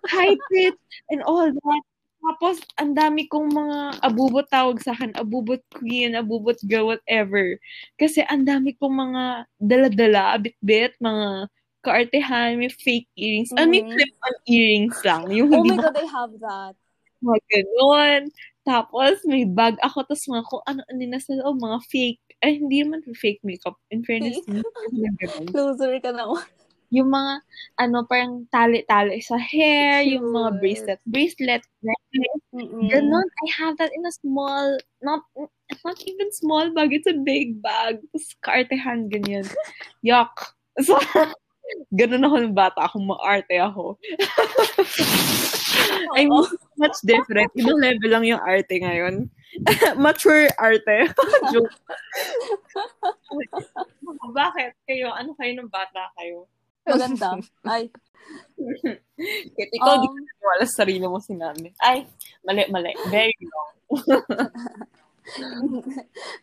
hype 0.10 0.50
it 0.58 0.76
and 1.14 1.22
all 1.30 1.46
that. 1.46 1.84
Tapos, 2.20 2.60
ang 2.76 2.92
dami 2.98 3.32
kong 3.32 3.48
mga 3.56 4.04
abubot 4.04 4.44
tawag 4.52 4.84
sa 4.84 4.92
akin, 4.92 5.16
abubot 5.16 5.64
queen, 5.72 6.20
abubot 6.20 6.60
girl, 6.68 6.92
whatever. 6.92 7.56
Kasi 7.96 8.28
ang 8.28 8.44
dami 8.44 8.76
kong 8.76 8.92
mga 8.92 9.24
dala-dala, 9.56 10.36
bit-bit, 10.36 11.00
mga 11.00 11.48
kaartehan, 11.82 12.60
may 12.60 12.70
fake 12.70 13.08
earrings. 13.16 13.52
I 13.56 13.66
mean, 13.66 13.88
Mhm. 13.88 13.96
clip-on 13.96 14.36
earrings 14.46 14.98
lang. 15.04 15.22
Yung 15.32 15.48
Oh 15.52 15.56
hindi 15.64 15.70
my 15.74 15.80
God, 15.80 15.96
I 15.98 16.08
have 16.08 16.34
that. 16.44 16.76
mga 17.20 17.40
ganun. 17.52 18.22
Tapos, 18.64 19.20
may 19.28 19.44
bag 19.44 19.76
ako. 19.84 20.08
Tapos, 20.08 20.24
mga 20.28 20.44
kung 20.48 20.64
ano-ano 20.64 21.04
na 21.04 21.20
sa 21.20 21.36
loob, 21.36 21.60
mga 21.60 21.80
fake. 21.92 22.22
Ay, 22.40 22.64
hindi 22.64 22.80
naman 22.80 23.04
fake 23.04 23.44
makeup. 23.44 23.76
In 23.92 24.08
fairness. 24.08 24.40
Closer 25.52 26.00
ka 26.00 26.16
na. 26.16 26.24
Yung 26.90 27.12
mga, 27.12 27.44
ano, 27.78 28.08
parang 28.08 28.48
tali-tali 28.50 29.20
sa 29.22 29.38
hair, 29.38 30.02
yung 30.10 30.32
mga 30.34 30.58
bracelet, 30.58 31.00
bracelet, 31.06 31.62
necklace, 31.86 32.46
ganun. 32.90 33.28
I 33.46 33.48
have 33.62 33.78
that 33.78 33.94
in 33.94 34.02
a 34.08 34.14
small, 34.16 34.74
not, 35.06 35.22
not 35.86 35.98
even 36.02 36.34
small 36.34 36.66
bag, 36.74 36.90
it's 36.90 37.06
a 37.06 37.14
big 37.14 37.62
bag. 37.62 38.02
Tapos, 38.10 38.34
kaartehan, 38.42 39.06
ganyan. 39.12 39.46
Yuck. 40.02 40.56
So, 40.88 40.96
ganun 41.94 42.26
ako 42.26 42.36
ng 42.42 42.56
bata 42.56 42.80
ako, 42.86 42.96
maarte 43.04 43.56
ako. 43.58 43.98
I 46.16 46.26
mean, 46.26 46.46
much 46.78 46.98
different. 47.06 47.52
Ibang 47.54 47.80
level 47.80 48.10
lang 48.10 48.26
yung 48.26 48.42
arte 48.42 48.82
ngayon. 48.82 49.30
Mature 50.04 50.50
arte. 50.58 51.10
Joke. 51.54 51.74
Bakit? 54.34 54.72
Kayo, 54.86 55.14
ano 55.14 55.34
kayo 55.38 55.52
ng 55.58 55.70
bata 55.70 56.10
kayo? 56.18 56.46
Maganda. 56.86 57.38
Ay. 57.66 57.90
Kahit 59.58 59.72
ikaw, 59.74 60.02
di 60.02 60.08
Um, 60.10 60.22
ka 60.22 60.46
wala 60.46 60.64
sa 60.66 60.86
sarili 60.86 61.06
mo 61.06 61.18
sinabi. 61.18 61.74
Ay, 61.82 62.06
mali, 62.46 62.66
mali. 62.70 62.94
Very 63.10 63.34
wrong. 63.46 63.74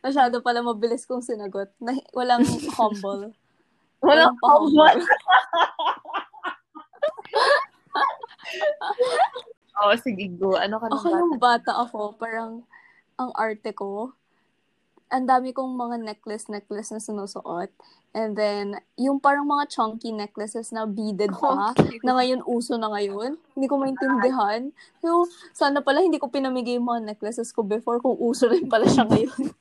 masyado 0.02 0.42
pala 0.42 0.62
mabilis 0.62 1.06
kong 1.06 1.22
sinagot. 1.22 1.70
Na, 1.78 1.94
walang 2.14 2.42
humble. 2.74 3.34
Walang 4.04 4.37
pa-humble. 4.40 5.00
Oo, 9.76 9.92
oh, 9.92 9.96
sige, 10.00 10.24
go. 10.40 10.56
Ano 10.56 10.80
ka 10.80 10.88
ng 10.88 10.96
Ako 10.96 11.04
bata? 11.04 11.20
nung 11.20 11.37
bata 11.37 11.72
ako, 11.85 12.00
parang 12.16 12.64
ang 13.20 13.30
arte 13.37 13.76
ko, 13.76 14.16
ang 15.12 15.28
dami 15.28 15.52
kong 15.54 15.76
mga 15.76 16.02
necklace-necklace 16.02 16.90
na 16.96 17.00
sinusuot. 17.00 17.70
And 18.16 18.32
then, 18.32 18.80
yung 18.96 19.20
parang 19.20 19.44
mga 19.44 19.68
chunky 19.68 20.11
necklaces 20.11 20.72
na 20.72 20.88
beaded 20.88 21.30
pa, 21.37 21.76
na 22.00 22.16
ngayon 22.16 22.40
uso 22.48 22.80
na 22.80 22.88
ngayon. 22.88 23.37
Hindi 23.52 23.66
ko 23.68 23.76
maintindihan. 23.76 24.72
So, 25.04 25.28
sana 25.52 25.85
pala 25.85 26.00
hindi 26.00 26.16
ko 26.16 26.32
pinamigay 26.32 26.80
yung 26.80 26.88
mga 26.88 27.12
necklaces 27.12 27.52
ko 27.52 27.61
before 27.61 28.00
kung 28.00 28.16
uso 28.16 28.48
rin 28.48 28.66
pala 28.72 28.88
siya 28.88 29.04
ngayon. 29.04 29.52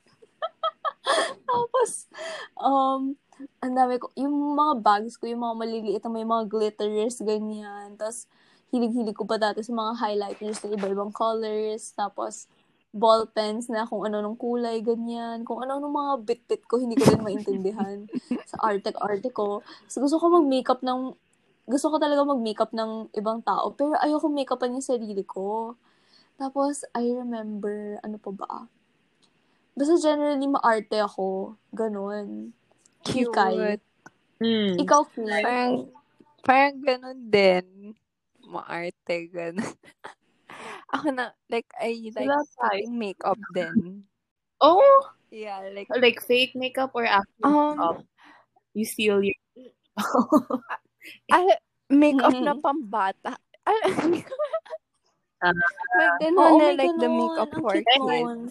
Tapos, 1.52 2.08
um, 2.56 3.14
ang 3.60 3.74
dami 3.76 4.00
ko, 4.00 4.08
yung 4.16 4.32
mga 4.56 4.80
bags 4.80 5.20
ko, 5.20 5.28
yung 5.28 5.44
mga 5.44 5.56
maliliit 5.60 6.02
na 6.04 6.12
may 6.12 6.24
mga 6.24 6.48
glitterers, 6.48 7.20
ganyan. 7.20 7.96
Tapos, 8.00 8.24
hilig-hilig 8.72 9.16
ko 9.16 9.28
pa 9.28 9.36
dati 9.36 9.60
sa 9.60 9.72
mga 9.76 9.92
highlighters 10.00 10.58
na 10.64 10.76
iba-ibang 10.76 11.12
colors. 11.12 11.92
Tapos, 11.92 12.48
ball 12.96 13.28
pens 13.28 13.68
na 13.68 13.84
kung 13.84 14.08
ano 14.08 14.24
nung 14.24 14.40
kulay, 14.40 14.80
ganyan. 14.80 15.44
Kung 15.44 15.60
ano 15.60 15.76
nung 15.76 15.92
mga 15.92 16.24
bit-bit 16.24 16.64
ko, 16.64 16.80
hindi 16.80 16.96
ko 16.96 17.12
rin 17.12 17.20
maintindihan 17.20 18.08
sa 18.50 18.56
arte-arte 18.72 19.28
ko. 19.28 19.60
So, 19.84 20.00
gusto 20.00 20.16
ko 20.16 20.32
mag-makeup 20.32 20.80
ng, 20.80 21.12
gusto 21.68 21.86
ko 21.92 21.96
talaga 22.00 22.24
mag-makeup 22.24 22.72
ng 22.72 23.12
ibang 23.12 23.44
tao. 23.44 23.76
Pero 23.76 24.00
ayoko 24.00 24.32
make-upan 24.32 24.80
yung 24.80 24.86
sarili 24.86 25.28
ko. 25.28 25.76
Tapos, 26.40 26.88
I 26.96 27.12
remember, 27.12 28.00
ano 28.00 28.16
pa 28.16 28.32
ba? 28.32 28.54
Basta 29.76 30.00
generally, 30.00 30.48
maarte 30.48 30.96
ako. 30.96 31.60
Ganon. 31.76 32.55
Hikay. 33.06 33.78
Cute. 33.78 33.84
Mm. 34.42 34.74
Ikaw, 34.84 35.00
Queen. 35.14 35.30
Parang, 35.42 35.72
parang 36.44 36.76
ganun 36.82 37.20
din. 37.30 37.66
Maarte, 38.46 39.16
ganun. 39.32 39.62
Ako 40.94 41.10
na, 41.10 41.32
like, 41.50 41.66
I 41.80 42.10
like 42.14 42.30
putting 42.60 42.94
makeup 42.98 43.40
din. 43.54 44.04
Oh, 44.62 45.02
Yeah, 45.34 45.58
like, 45.74 45.90
like 45.90 46.22
fake 46.22 46.54
makeup 46.54 46.94
or 46.94 47.02
actual 47.02 47.42
Um, 47.42 47.74
makeup? 47.76 47.98
You 48.78 48.84
steal 48.86 49.18
your... 49.20 49.34
ah, 51.34 51.58
makeup 51.90 52.30
Mhm. 52.32 52.44
na 52.44 52.54
pambata. 52.54 53.34
Ah. 55.36 55.52
may 55.92 56.08
ganun 56.16 56.40
Oo, 56.40 56.56
na, 56.56 56.72
may 56.72 56.76
like, 56.80 56.96
the 56.96 57.12
ganon. 57.12 57.20
makeup 57.20 57.50
for 57.60 57.76
kids. 57.76 58.48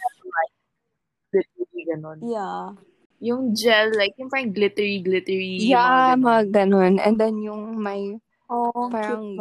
Yeah. 2.22 2.78
Yung 3.20 3.56
gel, 3.56 3.96
like, 3.96 4.14
yung 4.18 4.28
parang 4.28 4.52
glittery, 4.52 5.00
glittery. 5.00 5.60
Yeah, 5.62 6.14
mga 6.14 6.20
mga 6.20 6.42
ganun. 6.52 6.94
And 7.00 7.16
then 7.16 7.40
yung 7.40 7.80
may, 7.80 8.20
Oh, 8.46 8.70
ang 8.78 8.94
Parang- 8.94 9.34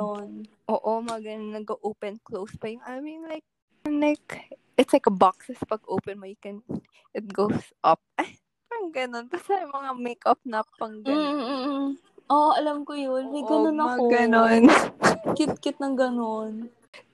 oo, 0.64 0.90
mga 1.04 1.20
ganun, 1.20 1.52
nag-open, 1.52 2.16
close 2.24 2.56
pa 2.56 2.72
yung, 2.72 2.80
I 2.88 3.04
mean, 3.04 3.20
like, 3.28 3.44
like, 3.84 4.48
it's 4.80 4.96
like 4.96 5.04
a 5.04 5.12
box. 5.12 5.44
Tapos 5.44 5.68
pag 5.68 5.84
open 5.84 6.16
mo, 6.16 6.24
you 6.24 6.40
can, 6.40 6.64
it 7.12 7.28
goes 7.28 7.52
up. 7.84 8.00
Ay, 8.20 8.40
parang 8.64 8.88
ganun. 8.90 9.24
Basta 9.28 9.60
yung 9.60 9.76
mga 9.76 9.92
makeup 10.00 10.40
na 10.48 10.64
pang 10.80 11.04
ganun. 11.04 12.00
Oo, 12.32 12.50
alam 12.56 12.88
ko 12.88 12.96
yun. 12.96 13.28
May 13.28 13.44
Oo, 13.44 13.50
ganun 13.52 13.76
mga 13.76 13.92
ako. 13.92 14.04
ganun. 14.08 14.62
Cute-cute 15.36 15.80
ng 15.84 15.96
ganun. 16.00 16.52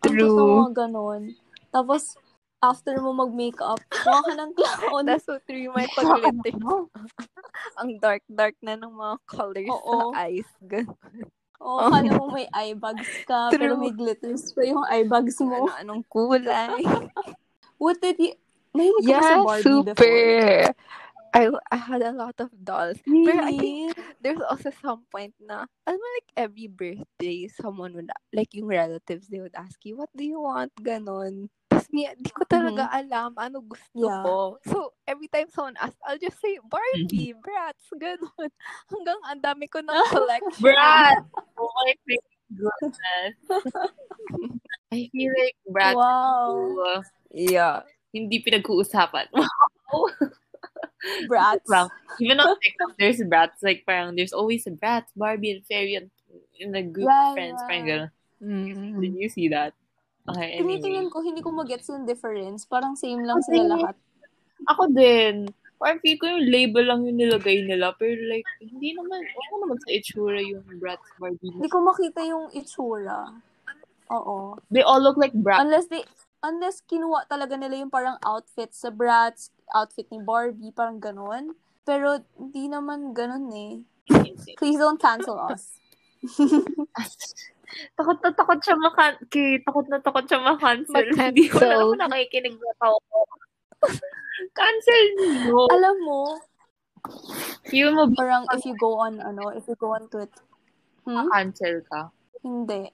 Ang 0.07 0.13
True. 0.15 0.15
cute 0.15 0.39
ng 0.39 0.59
mga 0.63 0.75
ganun. 0.87 1.23
Tapos, 1.75 2.15
after 2.61 3.01
mo 3.01 3.17
mag-makeup, 3.17 3.81
mukha 3.89 4.21
ka 4.21 4.33
ng 4.37 4.53
clown. 4.53 5.03
That's 5.09 5.25
so 5.25 5.41
true 5.49 5.73
may 5.73 5.89
pag-glitter. 5.97 6.57
Ang 7.81 7.97
dark-dark 8.01 8.57
na 8.61 8.77
ng 8.77 8.93
mga 8.93 9.17
colors 9.25 9.73
Oo. 9.73 10.13
sa 10.13 10.29
eyes. 10.29 10.49
Oo, 11.61 11.93
kala 11.93 12.17
mo 12.17 12.33
may 12.33 12.49
eye 12.57 12.73
bags 12.73 13.09
ka, 13.29 13.49
pero 13.53 13.77
True. 13.77 13.81
may 13.85 13.93
glitters 13.93 14.57
pa 14.57 14.65
yung 14.65 14.85
eye 14.89 15.05
bags 15.05 15.37
mo. 15.45 15.69
Ano, 15.69 15.77
anong 15.77 16.03
kulay. 16.09 16.81
What 17.83 18.01
did 18.01 18.17
you... 18.17 18.33
Mahilig 18.73 19.05
ka 19.05 19.13
ba 19.13 19.21
sa 19.21 19.35
yeah, 19.35 19.45
Barbie 19.45 19.67
super. 19.67 19.95
before? 19.99 20.73
I 21.31 21.43
I 21.71 21.79
had 21.79 22.03
a 22.03 22.15
lot 22.15 22.37
of 22.43 22.51
dolls. 22.55 22.99
Pero 23.07 23.39
I 23.39 23.55
think 23.55 23.95
Really? 23.95 23.95
there's 24.19 24.43
also 24.43 24.75
some 24.83 25.07
point 25.11 25.35
na, 25.39 25.67
alam 25.87 25.99
mo 25.99 26.07
like 26.19 26.31
every 26.35 26.67
birthday, 26.67 27.47
someone 27.51 27.95
would, 27.95 28.11
like 28.35 28.51
yung 28.55 28.67
relatives, 28.67 29.31
they 29.31 29.39
would 29.39 29.55
ask 29.55 29.79
you, 29.87 29.95
what 30.01 30.11
do 30.15 30.27
you 30.27 30.43
want? 30.43 30.75
Ganon. 30.81 31.51
Mi, 31.91 32.07
di 32.19 32.31
ko 32.31 32.47
talaga 32.47 32.87
alam 32.91 33.35
ano 33.35 33.67
gusto 33.67 33.99
Yeah. 33.99 34.23
ko. 34.23 34.63
So, 34.63 34.95
every 35.11 35.27
time 35.27 35.51
someone 35.51 35.75
asks, 35.79 35.99
I'll 36.07 36.19
just 36.23 36.39
say, 36.39 36.59
Barbie, 36.63 37.35
Bratz, 37.35 37.83
ganon. 38.03 38.51
Hanggang 38.87 39.21
ang 39.27 39.41
dami 39.43 39.67
ko 39.67 39.83
ng 39.83 39.91
collection. 40.15 40.63
Brat! 40.63 41.19
Oh 41.59 41.71
my 41.83 41.91
goodness. 42.55 43.35
I 44.95 45.07
feel 45.11 45.31
like 45.35 45.59
Brat 45.67 45.95
Wow. 45.99 46.79
uh, 46.79 47.01
Yeah. 47.31 47.83
hindi 48.11 48.43
pinag-uusapan. 48.43 49.31
Wow! 49.35 50.11
Brats. 51.27 51.67
Even 52.19 52.39
on 52.43 52.55
TikTok, 52.59 52.99
there's 52.99 53.23
brats. 53.25 53.63
Like, 53.63 53.83
parang 53.87 54.15
there's 54.19 54.35
always 54.35 54.67
a 54.67 54.75
brat, 54.75 55.07
Barbie, 55.15 55.55
and 55.59 55.63
Fairy, 55.67 55.95
and 55.95 56.11
in 56.59 56.75
a 56.75 56.83
group 56.83 57.09
of 57.09 57.35
friends. 57.35 57.63
Parang 57.67 57.87
right. 57.87 58.11
gano'n. 58.43 59.01
Did 59.01 59.15
you 59.17 59.29
see 59.31 59.49
that? 59.49 59.73
Okay, 60.35 60.61
Tinitingnan 60.63 61.09
anyway. 61.09 61.13
ko, 61.13 61.19
hindi 61.23 61.43
ko 61.43 61.51
magets 61.51 61.89
yung 61.91 62.05
difference. 62.07 62.67
Parang 62.67 62.95
same 62.95 63.23
lang 63.27 63.43
sila 63.43 63.77
lahat. 63.77 63.97
Ako 64.69 64.93
din. 64.93 65.51
Parang 65.81 65.99
feel 66.05 66.21
ko 66.21 66.29
yung 66.29 66.45
label 66.45 66.85
lang 66.85 67.01
yung 67.09 67.17
nilagay 67.17 67.65
nila. 67.65 67.97
Pero 67.97 68.21
like, 68.29 68.45
hindi 68.61 68.93
naman, 68.93 69.19
wala 69.25 69.55
naman 69.65 69.79
sa 69.81 69.91
itsura 69.91 70.41
yung 70.45 70.65
brats, 70.77 71.09
Barbie. 71.17 71.57
Hindi 71.57 71.69
ko 71.73 71.79
makita 71.81 72.21
yung 72.25 72.53
itsura. 72.53 73.33
Oo. 74.13 74.61
They 74.69 74.85
all 74.85 75.01
look 75.01 75.17
like 75.17 75.33
brats. 75.33 75.65
Unless 75.65 75.89
they, 75.89 76.05
unless 76.45 76.85
kinuha 76.85 77.25
talaga 77.31 77.57
nila 77.57 77.81
yung 77.81 77.93
parang 77.93 78.21
outfit 78.21 78.75
sa 78.77 78.93
Bratz, 78.93 79.49
outfit 79.73 80.09
ni 80.13 80.21
Barbie, 80.21 80.75
parang 80.75 81.01
ganon. 81.01 81.57
Pero, 81.89 82.21
hindi 82.37 82.69
naman 82.69 83.17
ganon 83.17 83.49
eh. 83.55 83.81
Please 84.61 84.77
don't 84.77 85.01
cancel 85.01 85.41
us. 85.41 85.81
takot 87.97 88.19
na 88.23 88.31
takot 88.35 88.61
siya 88.61 88.77
makan 88.77 89.13
kay 89.31 89.59
takot 89.63 89.87
na 89.89 89.99
takot 90.01 90.25
siya. 90.27 90.41
Ma-cancel. 90.43 91.07
Hindi 91.15 91.47
ko 91.49 91.59
na 91.63 91.77
ako 91.81 91.93
nakikinig 91.97 92.57
na 92.57 92.73
tao 92.79 92.97
ko. 93.11 93.19
Cancel 94.59 95.05
mo. 95.49 95.69
Alam 95.69 95.97
mo, 96.05 96.21
Feel 97.69 97.95
mo 97.95 98.11
parang 98.13 98.45
if 98.53 98.65
you 98.67 98.77
go 98.77 99.01
on, 99.01 99.21
ano, 99.21 99.49
if 99.55 99.65
you 99.69 99.77
go 99.79 99.95
on 99.95 100.09
Twitter, 100.11 100.45
hmm? 101.07 101.29
cancel 101.33 101.81
ka? 101.87 102.11
Hindi. 102.43 102.91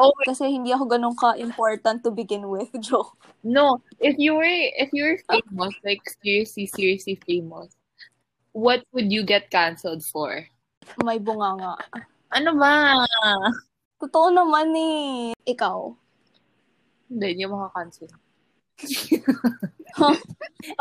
Oh, 0.00 0.10
wait, 0.16 0.32
Kasi 0.32 0.48
hindi 0.48 0.72
ako 0.72 0.88
ganun 0.88 1.16
ka-important 1.16 2.02
to 2.02 2.10
begin 2.10 2.48
with, 2.48 2.68
Joke. 2.86 3.16
no. 3.44 3.80
If 4.00 4.16
you 4.18 4.34
were, 4.34 4.58
if 4.76 4.90
you 4.92 5.04
were 5.04 5.20
famous, 5.28 5.74
like 5.84 6.02
seriously, 6.24 6.66
seriously 6.66 7.20
famous, 7.24 7.76
what 8.52 8.82
would 8.92 9.12
you 9.12 9.22
get 9.22 9.52
cancelled 9.52 10.02
for? 10.04 10.44
May 11.04 11.20
bunganga. 11.20 11.78
Ano 12.32 12.56
ba? 12.56 13.04
Totoo 14.02 14.34
naman 14.34 14.74
eh. 14.74 15.30
Ikaw. 15.46 15.78
Hindi, 17.06 17.26
hindi 17.38 17.44
mo 17.46 17.62
maka-cancel. 17.62 18.10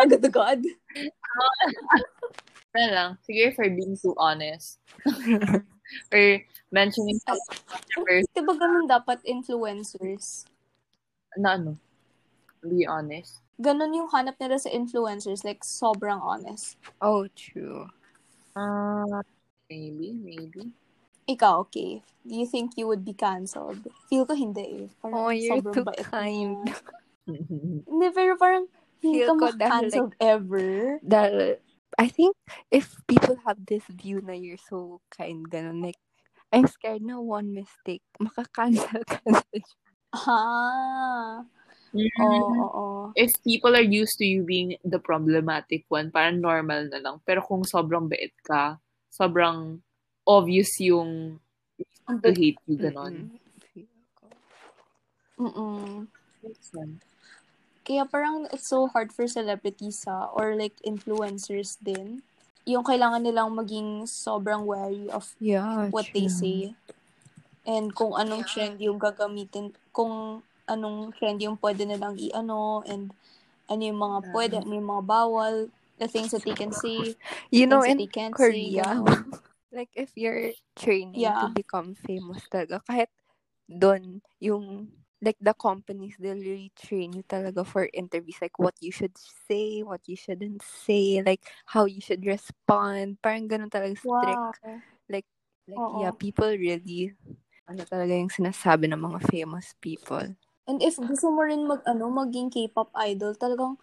Agad-agad. 0.02 0.66
Ano 2.74 2.88
lang, 2.98 3.10
siguro 3.22 3.54
for 3.54 3.70
being 3.70 3.94
too 3.94 4.18
honest. 4.18 4.82
or 6.16 6.42
mentioning 6.74 7.20
something 7.22 8.26
Diba 8.34 8.54
ganun 8.58 8.90
dapat 8.90 9.22
influencers? 9.28 10.50
na 11.38 11.56
ano, 11.56 11.78
be 12.66 12.84
honest. 12.90 13.40
Ganun 13.62 13.94
yung 13.94 14.10
hanap 14.10 14.36
nila 14.42 14.58
sa 14.58 14.74
influencers. 14.74 15.46
Like, 15.46 15.62
sobrang 15.62 16.20
honest. 16.20 16.76
Oh, 16.98 17.30
true. 17.38 17.86
Uh, 18.58 19.22
maybe, 19.70 20.12
maybe. 20.18 20.74
Ikaw, 21.32 21.54
okay. 21.68 22.04
Do 22.28 22.34
you 22.36 22.46
think 22.46 22.76
you 22.76 22.86
would 22.92 23.08
be 23.08 23.16
cancelled? 23.16 23.82
Feel 24.12 24.28
ko 24.28 24.36
hindi 24.36 24.86
eh. 24.86 24.88
Parang 25.00 25.16
Oh, 25.16 25.32
you're 25.32 25.64
too 25.64 25.88
bait 25.88 26.04
kind. 26.12 26.68
mo. 26.68 26.76
Hindi, 27.88 28.08
pero 28.12 28.34
parang 28.36 28.66
hindi 29.02 29.22
Feel 29.22 29.30
ka 29.30 29.34
ko 29.38 29.46
dahil 29.54 29.70
ma-cancelled 29.70 30.16
ever. 30.22 30.70
That, 31.06 31.62
I 31.98 32.08
think 32.10 32.38
if 32.70 32.98
people 33.06 33.38
have 33.46 33.62
this 33.66 33.86
view 33.90 34.22
na 34.22 34.34
you're 34.34 34.62
so 34.62 35.02
kind, 35.14 35.46
ganun, 35.50 35.82
like, 35.82 35.98
I'm 36.52 36.68
scared 36.68 37.02
na 37.02 37.22
one 37.22 37.54
mistake, 37.54 38.04
makakancel 38.20 39.02
ka 39.12 39.22
na 39.26 39.42
siya. 39.54 39.78
Ah. 40.12 41.34
Mm. 41.96 42.24
Oo, 42.24 42.48
oo. 42.60 42.88
If 43.16 43.32
people 43.44 43.76
are 43.76 43.84
used 43.84 44.16
to 44.20 44.26
you 44.28 44.44
being 44.44 44.80
the 44.84 45.00
problematic 45.00 45.84
one, 45.92 46.12
parang 46.12 46.40
normal 46.40 46.88
na 46.88 47.00
lang. 47.04 47.20
Pero 47.28 47.44
kung 47.44 47.64
sobrang 47.68 48.08
bait 48.08 48.32
ka, 48.44 48.80
sobrang 49.12 49.84
obvious 50.26 50.80
yung 50.80 51.40
to 52.22 52.32
hate 52.34 52.60
you, 52.68 52.78
ganon. 52.78 53.32
Mm-mm. 55.42 56.06
Kaya 57.82 58.06
parang 58.06 58.46
it's 58.54 58.70
so 58.70 58.86
hard 58.86 59.10
for 59.10 59.26
celebrities 59.26 60.06
sa 60.06 60.30
or 60.38 60.54
like 60.54 60.78
influencers 60.86 61.82
din. 61.82 62.22
Yung 62.70 62.86
kailangan 62.86 63.26
nilang 63.26 63.58
maging 63.58 64.06
sobrang 64.06 64.70
wary 64.70 65.10
of 65.10 65.34
Yeah, 65.42 65.90
what 65.90 66.06
they 66.14 66.30
say. 66.30 66.78
And 67.66 67.90
kung 67.94 68.14
anong 68.14 68.46
trend 68.46 68.78
yung 68.82 69.02
gagamitin, 69.02 69.74
kung 69.90 70.46
anong 70.70 71.14
trend 71.18 71.42
yung 71.42 71.58
pwede 71.58 71.90
nilang 71.90 72.22
i-ano, 72.22 72.86
and 72.86 73.14
ano 73.66 73.82
yung 73.82 73.98
mga 73.98 74.18
pwede, 74.34 74.56
ano 74.62 74.74
yung 74.78 74.90
mga 74.94 75.06
bawal, 75.06 75.56
the 75.98 76.06
things 76.10 76.34
that 76.34 76.46
they 76.46 76.54
can 76.54 76.74
say, 76.74 77.18
You 77.50 77.66
know, 77.66 77.82
in 77.82 77.98
Korea, 78.34 78.34
say. 78.38 78.70
ganon. 78.78 79.42
Like 79.74 79.90
if 79.96 80.12
you're 80.16 80.54
training 80.78 81.34
Yeah. 81.34 81.44
to 81.44 81.50
become 81.50 81.96
famous 81.96 82.46
talaga, 82.52 82.82
kahit 82.86 83.10
doon, 83.70 84.22
yung, 84.42 84.92
like 85.24 85.38
the 85.42 85.54
companies, 85.56 86.16
they'll 86.20 86.40
really 86.40 86.72
train 86.78 87.14
you 87.14 87.24
talaga 87.26 87.66
for 87.66 87.90
interviews, 87.94 88.38
like 88.42 88.60
what 88.60 88.76
you 88.82 88.92
should 88.92 89.16
say, 89.18 89.82
what 89.84 90.02
you 90.08 90.16
shouldn't 90.18 90.62
say, 90.64 91.22
like 91.26 91.42
how 91.72 91.86
you 91.86 92.02
should 92.02 92.26
respond. 92.26 93.18
Parang 93.24 93.48
ganun 93.50 93.72
talaga 93.72 93.98
strict. 93.98 94.44
Wow. 94.44 94.54
Like, 95.10 95.28
Oo. 95.78 95.92
yeah, 95.92 96.12
people 96.16 96.50
really, 96.58 97.14
ano 97.70 97.84
talaga 97.88 98.14
yung 98.18 98.32
sinasabi 98.34 98.90
ng 98.92 99.00
mga 99.02 99.20
famous 99.32 99.74
people. 99.82 100.36
And 100.70 100.78
if 100.86 100.98
gusto 101.02 101.34
mo 101.34 101.42
rin 101.42 101.66
mag, 101.66 101.82
ano, 101.90 102.10
maging 102.14 102.54
K-pop 102.54 102.94
idol, 102.94 103.34
talagang, 103.34 103.82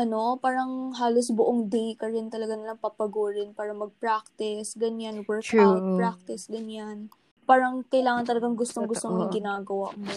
ano, 0.00 0.40
parang 0.40 0.96
halos 0.96 1.28
buong 1.28 1.68
day 1.68 1.92
ka 1.92 2.08
rin 2.08 2.32
talaga 2.32 2.56
nilang 2.56 2.80
papagurin 2.80 3.52
para 3.52 3.76
mag-practice, 3.76 4.72
ganyan, 4.80 5.20
workout, 5.28 5.44
True. 5.44 6.00
practice, 6.00 6.48
ganyan. 6.48 7.12
Parang 7.44 7.84
kailangan 7.84 8.24
talagang 8.24 8.56
gustong-gusto 8.56 9.12
mo 9.12 9.28
yung 9.28 9.34
ginagawa 9.44 9.92
mo. 9.92 10.16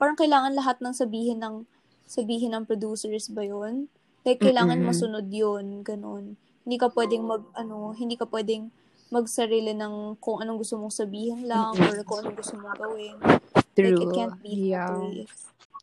Parang 0.00 0.16
kailangan 0.16 0.56
lahat 0.56 0.80
ng 0.80 0.96
sabihin 0.96 1.36
ng 1.44 1.68
sabihin 2.08 2.56
ng 2.56 2.64
producers 2.64 3.28
ba 3.28 3.44
yun? 3.44 3.92
Like, 4.24 4.40
kailangan 4.40 4.80
Mm-mm. 4.80 4.88
masunod 4.88 5.26
yun, 5.28 5.84
ganun. 5.84 6.40
Hindi 6.64 6.76
ka 6.80 6.88
pwedeng 6.96 7.28
mag, 7.28 7.44
ano, 7.52 7.92
hindi 7.92 8.16
ka 8.16 8.24
pwedeng 8.32 8.72
magsarili 9.12 9.76
ng 9.76 10.16
kung 10.16 10.40
anong 10.40 10.64
gusto 10.64 10.80
mong 10.80 10.94
sabihin 10.94 11.44
lang 11.44 11.76
Mm-mm. 11.76 11.92
or 11.92 12.00
kung 12.08 12.24
anong 12.24 12.40
gusto 12.40 12.56
mong 12.56 12.76
gawin. 12.80 13.14
True. 13.76 13.84
Like, 13.84 14.00
it 14.00 14.10
can't 14.16 14.36
be 14.40 14.72
that 14.72 14.88
yeah. 14.88 14.90
way. 14.96 15.28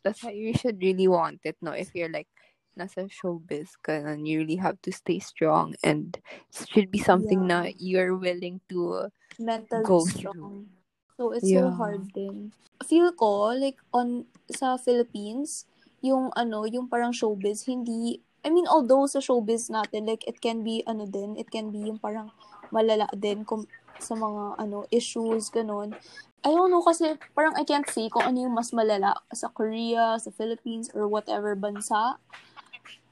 That's 0.02 0.22
why 0.26 0.34
you 0.34 0.54
should 0.54 0.82
really 0.82 1.06
want 1.06 1.42
it, 1.46 1.58
no? 1.62 1.74
If 1.74 1.94
you're 1.94 2.10
like 2.10 2.30
nasa 2.78 3.10
showbiz 3.10 3.74
ka, 3.82 3.98
then 4.00 4.22
you 4.24 4.46
really 4.46 4.56
have 4.62 4.78
to 4.86 4.94
stay 4.94 5.18
strong 5.18 5.74
and 5.82 6.16
it 6.54 6.66
should 6.70 6.88
be 6.94 7.02
something 7.02 7.50
na 7.50 7.74
you're 7.76 8.14
willing 8.14 8.62
to 8.70 9.10
mentally 9.36 9.82
go 9.84 10.06
strong. 10.06 10.70
So, 11.18 11.34
it's 11.34 11.50
so 11.50 11.66
Yeah. 11.68 11.74
hard 11.74 12.14
din. 12.14 12.54
Feel 12.86 13.10
ko, 13.12 13.50
like, 13.58 13.82
on, 13.90 14.30
sa 14.46 14.78
Philippines, 14.78 15.66
yung, 15.98 16.30
ano, 16.38 16.62
yung 16.62 16.86
parang 16.86 17.10
showbiz, 17.10 17.66
hindi, 17.66 18.22
I 18.46 18.54
mean, 18.54 18.70
although 18.70 19.02
sa 19.10 19.18
showbiz 19.18 19.66
natin, 19.66 20.06
like, 20.06 20.22
it 20.30 20.38
can 20.38 20.62
be, 20.62 20.86
ano 20.86 21.10
din, 21.10 21.34
it 21.34 21.50
can 21.50 21.74
be 21.74 21.90
yung 21.90 21.98
parang 21.98 22.30
malala 22.70 23.10
din 23.18 23.42
kung, 23.42 23.66
sa 23.98 24.14
mga, 24.14 24.62
ano, 24.62 24.86
issues, 24.94 25.50
ganun. 25.50 25.98
I 26.46 26.54
don't 26.54 26.70
know 26.70 26.86
kasi, 26.86 27.18
parang 27.34 27.58
I 27.58 27.66
can't 27.66 27.90
say 27.90 28.06
kung 28.06 28.22
ano 28.30 28.46
yung 28.46 28.54
mas 28.54 28.70
malala 28.70 29.18
sa 29.34 29.50
Korea, 29.50 30.22
sa 30.22 30.30
Philippines, 30.30 30.86
or 30.94 31.10
whatever 31.10 31.58
bansa. 31.58 32.14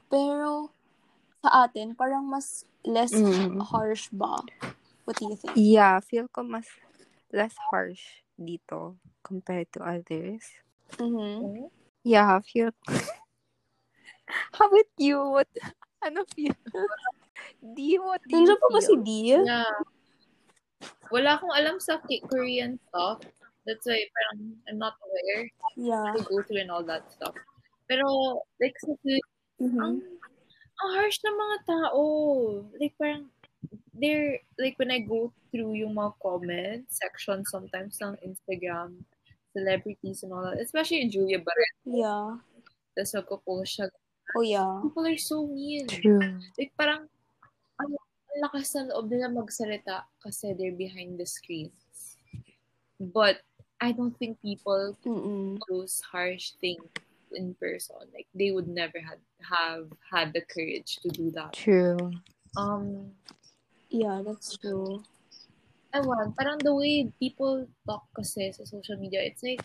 Pero, 0.06 0.70
sa 1.42 1.66
atin, 1.66 1.94
parang 1.94 2.26
mas 2.26 2.64
less 2.86 3.12
Mm. 3.14 3.62
harsh 3.70 4.08
ba? 4.14 4.42
What 5.06 5.18
do 5.18 5.30
you 5.30 5.36
think? 5.38 5.54
Yeah, 5.54 6.02
feel 6.02 6.26
ko 6.30 6.42
mas 6.42 6.66
less 7.30 7.54
harsh 7.70 8.22
dito 8.34 8.98
compared 9.22 9.70
to 9.74 9.82
others. 9.82 10.42
Mm-hmm. 10.98 11.70
Yeah, 12.06 12.38
feel 12.42 12.70
How 14.54 14.66
about 14.66 14.90
you? 14.98 15.18
What 15.30 15.50
ano 16.02 16.26
feel? 16.34 16.54
Di, 17.62 17.98
what 17.98 18.22
do 18.26 18.34
you 18.34 18.46
Nandiyan 18.46 18.58
pa 18.58 18.68
ba 18.70 18.80
si? 18.82 18.94
Dia? 19.02 19.38
Yeah. 19.42 19.74
Wala 21.10 21.38
akong 21.38 21.54
alam 21.54 21.78
sa 21.78 22.02
Korean 22.02 22.78
stuff. 22.90 23.22
That's 23.62 23.86
why 23.86 24.02
parang 24.10 24.58
I'm 24.66 24.78
not 24.78 24.98
aware 24.98 25.50
Yeah. 25.78 26.14
to 26.14 26.18
go 26.26 26.42
through 26.46 26.66
and 26.66 26.70
all 26.70 26.82
that 26.86 27.06
stuff. 27.10 27.34
Pero, 27.86 28.06
like, 28.58 28.74
sa 28.82 28.94
Philippines, 29.56 29.72
Mm-hmm. 29.72 29.80
ang, 29.80 29.96
ang 30.76 30.90
harsh 30.92 31.18
ng 31.24 31.36
mga 31.36 31.56
tao. 31.64 32.02
Like, 32.76 32.94
parang, 33.00 33.32
they're, 33.96 34.36
like, 34.60 34.76
when 34.78 34.92
I 34.92 35.00
go 35.00 35.32
through 35.50 35.74
yung 35.80 35.96
mga 35.96 36.12
comment 36.20 36.84
section 36.92 37.40
sometimes 37.48 37.96
ng 38.04 38.20
Instagram, 38.20 39.00
celebrities 39.56 40.20
and 40.22 40.32
all 40.36 40.44
that, 40.44 40.60
especially 40.60 41.08
Julia 41.08 41.40
Barreto, 41.40 41.88
Yeah. 41.88 42.36
tapos 42.92 43.16
magpo-post 43.16 43.80
siya, 43.80 43.86
Oh, 44.36 44.44
yeah. 44.44 44.82
people 44.84 45.06
are 45.06 45.16
so 45.16 45.46
mean. 45.48 45.86
True. 45.88 46.20
Like, 46.60 46.76
parang, 46.76 47.08
ang, 47.80 47.90
ang 47.96 48.38
lakas 48.44 48.76
ng 48.76 48.92
loob 48.92 49.08
nila 49.08 49.32
magsalita 49.32 50.04
kasi 50.20 50.52
they're 50.52 50.76
behind 50.76 51.16
the 51.16 51.24
screens. 51.24 52.20
But, 53.00 53.40
I 53.80 53.92
don't 53.92 54.16
think 54.16 54.40
people 54.40 54.96
Mm-mm. 55.04 55.60
those 55.68 56.00
harsh 56.00 56.56
things 56.60 56.84
in 57.32 57.54
person. 57.58 57.96
Like, 58.14 58.26
they 58.34 58.50
would 58.50 58.68
never 58.68 58.98
had, 58.98 59.18
have 59.42 59.88
had 60.10 60.32
the 60.32 60.42
courage 60.42 60.98
to 61.02 61.08
do 61.08 61.30
that. 61.32 61.52
True. 61.52 62.12
Um, 62.56 63.12
Yeah, 63.90 64.22
that's 64.24 64.58
true. 64.58 65.02
ewan, 65.94 66.34
parang 66.36 66.58
the 66.60 66.74
way 66.74 67.08
people 67.16 67.64
talk 67.86 68.04
kasi 68.12 68.52
sa 68.52 68.68
social 68.68 68.98
media, 69.00 69.22
it's 69.24 69.40
like, 69.40 69.64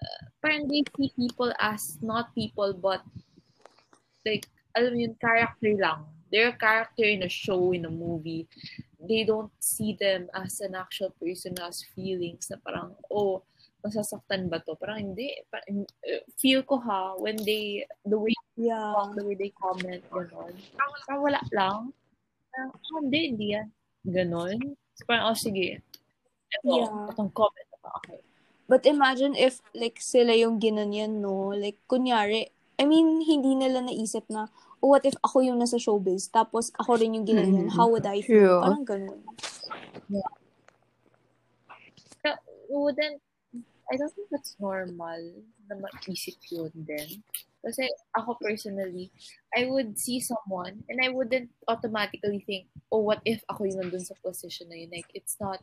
uh, 0.00 0.22
parang 0.40 0.64
they 0.70 0.80
see 0.96 1.12
people 1.12 1.52
as 1.60 1.98
not 2.00 2.32
people, 2.32 2.72
but 2.72 3.04
like, 4.24 4.48
alam 4.72 4.94
mo 4.94 4.98
yun, 5.04 5.14
character 5.20 5.76
lang. 5.76 6.06
They're 6.32 6.54
a 6.54 6.58
character 6.58 7.04
in 7.04 7.22
a 7.22 7.30
show, 7.30 7.70
in 7.76 7.84
a 7.84 7.92
movie. 7.92 8.48
They 8.98 9.22
don't 9.22 9.52
see 9.60 9.94
them 9.94 10.26
as 10.34 10.60
an 10.64 10.74
actual 10.74 11.14
person 11.20 11.54
who 11.54 11.62
has 11.62 11.84
feelings 11.94 12.50
na 12.50 12.56
parang, 12.64 12.96
oh, 13.12 13.44
masasaktan 13.86 14.50
ba 14.50 14.58
to? 14.60 14.74
Parang 14.74 14.98
hindi. 14.98 15.30
Parang, 15.48 15.86
uh, 15.86 16.22
feel 16.36 16.66
ko 16.66 16.76
ha, 16.82 17.14
when 17.16 17.38
they, 17.46 17.86
the 18.02 18.18
way 18.18 18.34
they 18.58 18.68
Yeah. 18.72 18.92
talk, 18.96 19.14
the 19.14 19.24
way 19.24 19.36
they 19.36 19.52
comment, 19.52 20.02
gano'n. 20.10 20.52
Parang 21.06 21.22
wala 21.22 21.40
lang. 21.52 21.92
Parang, 22.50 22.70
oh, 22.74 23.00
hindi, 23.04 23.20
hindi 23.30 23.46
yan. 23.54 23.68
Ganon. 24.06 24.58
So, 24.96 25.04
parang, 25.04 25.30
oh, 25.30 25.36
sige. 25.36 25.80
Ito, 26.50 26.66
Yeah. 26.66 27.10
itong 27.12 27.30
comment. 27.36 27.68
Okay. 28.00 28.18
But 28.66 28.82
imagine 28.82 29.38
if, 29.38 29.62
like, 29.76 30.02
sila 30.02 30.34
yung 30.34 30.58
ginanyan, 30.58 31.22
no? 31.22 31.54
Like, 31.54 31.78
kunyari, 31.86 32.50
I 32.76 32.84
mean, 32.84 33.22
hindi 33.22 33.54
nila 33.54 33.84
naisip 33.84 34.26
na, 34.26 34.50
oh, 34.82 34.92
what 34.96 35.04
if 35.06 35.14
ako 35.22 35.40
yung 35.44 35.56
nasa 35.60 35.78
showbiz, 35.78 36.28
tapos 36.28 36.72
ako 36.76 36.98
rin 36.98 37.14
yung 37.14 37.24
ginanyan, 37.28 37.70
Mm. 37.70 37.76
how 37.76 37.86
would 37.88 38.04
I 38.04 38.20
True. 38.24 38.58
feel? 38.58 38.58
Parang 38.60 38.84
ganun. 38.84 39.20
Kaya, 42.24 42.36
wouldn't, 42.72 43.22
I 43.86 43.96
don't 43.96 44.10
think 44.10 44.28
that's 44.34 44.56
normal 44.58 45.20
na 45.70 45.78
maisip 45.78 46.42
yun 46.50 46.74
din. 46.74 47.22
Kasi 47.62 47.86
ako 48.18 48.38
personally, 48.42 49.10
I 49.54 49.66
would 49.70 49.98
see 49.98 50.18
someone 50.18 50.82
and 50.90 50.98
I 51.02 51.10
wouldn't 51.10 51.50
automatically 51.66 52.42
think, 52.46 52.66
oh, 52.90 53.02
what 53.02 53.22
if 53.22 53.42
ako 53.50 53.66
yung 53.66 53.86
nandun 53.86 54.02
sa 54.02 54.18
position 54.22 54.70
na 54.70 54.78
yun? 54.82 54.90
Like, 54.90 55.10
it's 55.14 55.38
not, 55.38 55.62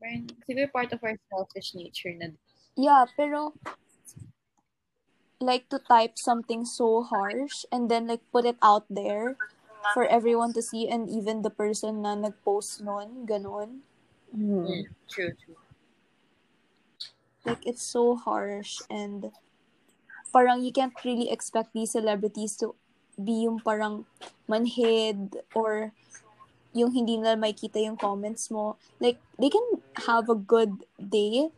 parang, 0.00 0.28
siguro 0.44 0.68
part 0.72 0.92
of 0.92 1.00
our 1.04 1.16
selfish 1.32 1.72
nature 1.72 2.12
na 2.12 2.32
Yeah, 2.76 3.08
pero, 3.16 3.56
like, 5.40 5.68
to 5.72 5.80
type 5.80 6.20
something 6.20 6.64
so 6.64 7.00
harsh, 7.04 7.64
and 7.72 7.88
then, 7.88 8.08
like, 8.08 8.24
put 8.32 8.44
it 8.44 8.60
out 8.60 8.84
there 8.92 9.36
for 9.92 10.04
everyone 10.04 10.52
to 10.52 10.60
see, 10.60 10.88
and 10.88 11.08
even 11.08 11.40
the 11.40 11.52
person 11.52 12.04
na 12.04 12.12
nag-post 12.12 12.84
nun, 12.84 13.24
ganun. 13.24 13.80
Mm, 14.36 14.92
true, 15.08 15.32
true. 15.40 15.56
Like, 17.46 17.62
it's 17.62 17.86
so 17.86 18.18
harsh, 18.18 18.82
and 18.90 19.30
parang 20.34 20.66
you 20.66 20.74
can't 20.74 20.92
really 21.06 21.30
expect 21.30 21.70
these 21.72 21.94
celebrities 21.94 22.58
to 22.58 22.74
be 23.16 23.46
yung 23.46 23.62
parang 23.62 24.04
manhid 24.44 25.40
or 25.54 25.94
yung 26.76 26.92
hindi 26.92 27.16
nila 27.16 27.40
makita 27.40 27.80
yung 27.80 27.96
comments 27.96 28.52
mo. 28.52 28.76
Like, 29.00 29.16
they 29.40 29.48
can 29.48 29.64
have 30.04 30.28
a 30.28 30.36
good 30.36 30.84
day 31.00 31.48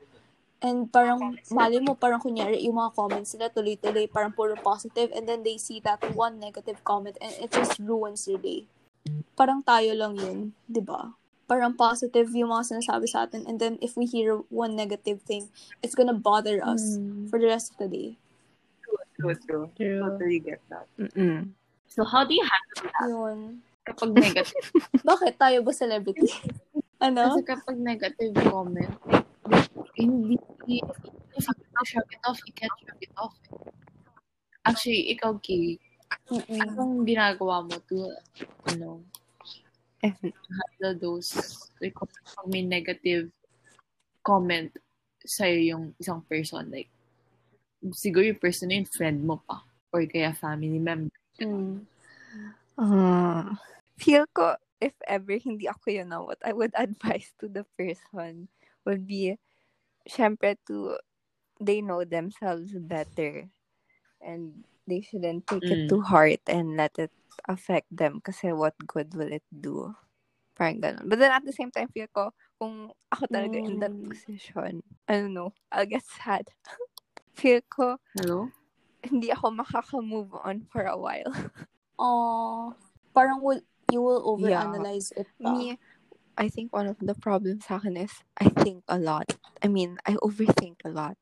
and 0.62 0.86
parang 0.90 1.38
mali 1.50 1.82
mo, 1.82 1.98
parang 1.98 2.22
kunyari 2.22 2.62
yung 2.62 2.78
mga 2.78 2.94
comments 2.94 3.34
nila 3.34 3.50
tuloy-tuloy, 3.50 4.06
parang 4.06 4.30
puro 4.30 4.54
positive 4.54 5.10
and 5.10 5.26
then 5.26 5.42
they 5.42 5.58
see 5.58 5.82
that 5.82 5.98
one 6.14 6.38
negative 6.38 6.78
comment 6.86 7.18
and 7.18 7.34
it 7.42 7.50
just 7.50 7.78
ruins 7.82 8.30
their 8.30 8.38
day. 8.38 8.70
Parang 9.34 9.62
tayo 9.62 9.90
lang 9.94 10.14
yun, 10.14 10.54
di 10.66 10.82
ba? 10.82 11.14
Parang 11.48 11.72
positive 11.72 12.28
yung 12.36 12.52
mga 12.52 12.76
sinasabi 12.76 13.08
sa 13.08 13.24
atin 13.24 13.48
and 13.48 13.56
then 13.56 13.80
if 13.80 13.96
we 13.96 14.04
hear 14.04 14.36
one 14.52 14.76
negative 14.76 15.24
thing, 15.24 15.48
it's 15.80 15.96
gonna 15.96 16.12
bother 16.14 16.60
us 16.60 17.00
Mm. 17.00 17.32
for 17.32 17.40
the 17.40 17.48
rest 17.48 17.72
of 17.72 17.80
the 17.80 17.88
day. 17.88 18.08
True, 19.18 19.34
true. 19.48 19.64
True. 19.74 20.00
Totally 20.04 20.38
get 20.38 20.60
that. 20.68 20.86
Mm-mm. 21.00 21.50
So, 21.88 22.04
how 22.04 22.22
do 22.22 22.36
you 22.36 22.44
handle 22.44 22.86
that 22.86 23.08
Yun. 23.08 23.38
kapag 23.82 24.10
negative? 24.14 24.64
Bakit? 25.08 25.40
Tayo 25.40 25.64
ba 25.64 25.72
celebrity? 25.74 26.28
ano? 27.02 27.32
Kasi 27.34 27.40
kapag 27.42 27.76
negative 27.80 28.36
comment, 28.46 28.92
hindi, 29.96 30.36
you 30.68 30.84
can 30.84 31.84
shrug 31.88 32.06
it 32.12 32.22
off, 32.28 32.38
you 32.46 32.54
can't 32.54 32.76
shrug 32.84 33.00
it 33.02 33.14
off. 33.18 33.34
Actually, 34.62 35.10
ikaw, 35.16 35.34
Kay, 35.40 35.80
Mm-mm. 36.30 36.60
anong 36.60 37.02
ginagawa 37.08 37.64
mo 37.64 37.74
to, 37.88 38.12
ano, 38.68 39.00
Eh, 39.02 39.17
handle 40.02 40.94
those, 40.98 41.34
like, 41.80 41.94
kapag 41.94 42.46
may 42.48 42.62
negative 42.62 43.30
comment 44.22 44.70
sa'yo 45.24 45.58
yung 45.76 45.84
isang 45.98 46.22
person, 46.24 46.70
like, 46.70 46.88
siguro 47.94 48.26
yung 48.26 48.42
person 48.42 48.68
na 48.70 48.80
yun, 48.80 48.88
friend 48.88 49.18
mo 49.22 49.40
pa, 49.44 49.62
or 49.92 50.04
kaya 50.06 50.34
family 50.34 50.78
member. 50.78 51.12
Mm. 51.40 51.86
Ah, 52.78 53.58
feel 53.98 54.26
ko, 54.30 54.54
if 54.78 54.94
ever 55.06 55.34
hindi 55.38 55.66
ako 55.66 55.90
yun 55.90 56.08
na 56.14 56.22
what 56.22 56.38
I 56.46 56.54
would 56.54 56.74
advise 56.78 57.34
to 57.42 57.50
the 57.50 57.66
person 57.76 58.46
would 58.86 59.06
be, 59.06 59.34
syempre 60.08 60.56
to, 60.70 60.98
they 61.60 61.82
know 61.82 62.04
themselves 62.06 62.74
better. 62.74 63.50
And 64.22 64.64
they 64.86 65.02
shouldn't 65.02 65.46
take 65.46 65.66
it 65.70 65.86
Mm. 65.86 65.88
to 65.90 66.00
heart 66.00 66.42
and 66.46 66.74
let 66.78 66.98
it 66.98 67.12
affect 67.46 67.86
them 67.92 68.18
kasi 68.24 68.50
what 68.50 68.74
good 68.86 69.14
will 69.14 69.30
it 69.30 69.44
do? 69.52 69.94
Parang 70.58 70.82
ganun. 70.82 71.06
But 71.06 71.22
then 71.22 71.30
at 71.30 71.46
the 71.46 71.54
same 71.54 71.70
time, 71.70 71.86
feel 71.94 72.10
ko, 72.10 72.34
kung 72.58 72.90
ako 73.14 73.30
talaga 73.30 73.62
in 73.62 73.78
that 73.78 73.94
Mm. 73.94 74.10
position, 74.10 74.82
I 75.06 75.22
don't 75.22 75.34
know, 75.34 75.54
I'll 75.70 75.86
get 75.86 76.02
sad. 76.02 76.50
feel 77.38 77.62
ko, 77.70 78.02
Hello? 78.18 78.50
hindi 79.06 79.30
ako 79.30 79.54
makaka-move 79.54 80.34
on 80.42 80.66
for 80.66 80.82
a 80.82 80.98
while. 80.98 81.30
Aw, 82.02 82.74
parang 83.14 83.38
will, 83.42 83.62
you 83.90 84.02
will 84.02 84.22
overanalyze 84.26 85.14
it 85.14 85.30
pa. 85.38 85.50
Me, 85.50 85.78
I 86.38 86.46
think 86.50 86.74
one 86.74 86.86
of 86.86 86.98
the 87.02 87.14
problems 87.14 87.66
sa 87.66 87.78
akin 87.78 87.98
is 87.98 88.14
I 88.38 88.50
think 88.62 88.82
a 88.86 88.98
lot. 88.98 89.38
I 89.62 89.66
mean, 89.66 89.98
I 90.06 90.14
overthink 90.22 90.82
a 90.86 90.90
lot. 90.90 91.18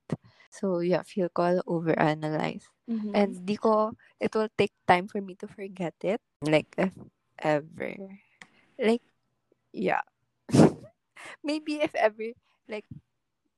So, 0.53 0.81
yeah, 0.81 1.05
feel 1.05 1.29
ko 1.33 1.43
I'll 1.45 1.65
overanalyze. 1.69 2.69
Mhm. 2.87 3.13
And 3.15 3.31
di 3.47 3.57
ko, 3.59 3.93
it 4.23 4.31
will 4.35 4.51
take 4.55 4.73
time 4.87 5.11
for 5.11 5.21
me 5.21 5.35
to 5.43 5.49
forget 5.51 5.95
it. 6.07 6.23
Like, 6.43 6.71
if 6.79 6.95
ever. 7.39 7.97
Like, 8.79 9.03
yeah. 9.73 10.07
Maybe 11.43 11.83
if 11.83 11.95
ever, 11.99 12.31
like, 12.71 12.87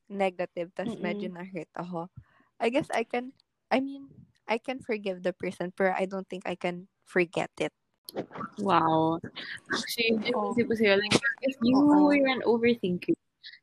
negative, 0.09 0.73
tas 0.73 0.89
Mm-mm. 0.97 1.05
medyo 1.05 1.29
na-hurt 1.29 1.69
ako. 1.77 2.09
I 2.57 2.73
guess 2.73 2.89
I 2.89 3.05
can, 3.05 3.37
I 3.71 3.81
mean, 3.85 4.09
I 4.49 4.57
can 4.57 4.81
forgive 4.81 5.21
the 5.23 5.37
person, 5.37 5.71
but 5.77 5.93
I 5.93 6.09
don't 6.09 6.27
think 6.27 6.49
I 6.49 6.57
can 6.57 6.89
forget 7.05 7.53
it. 7.61 7.73
Wow. 8.59 9.21
Actually, 9.69 10.33
Oh. 10.33 10.57
isip 10.57 10.65
ko 10.67 10.75
sa'yo, 10.75 10.97
like, 10.97 11.21
if 11.45 11.55
you 11.61 11.77
were 11.85 12.25
an 12.33 12.41
overthinker, 12.49 13.13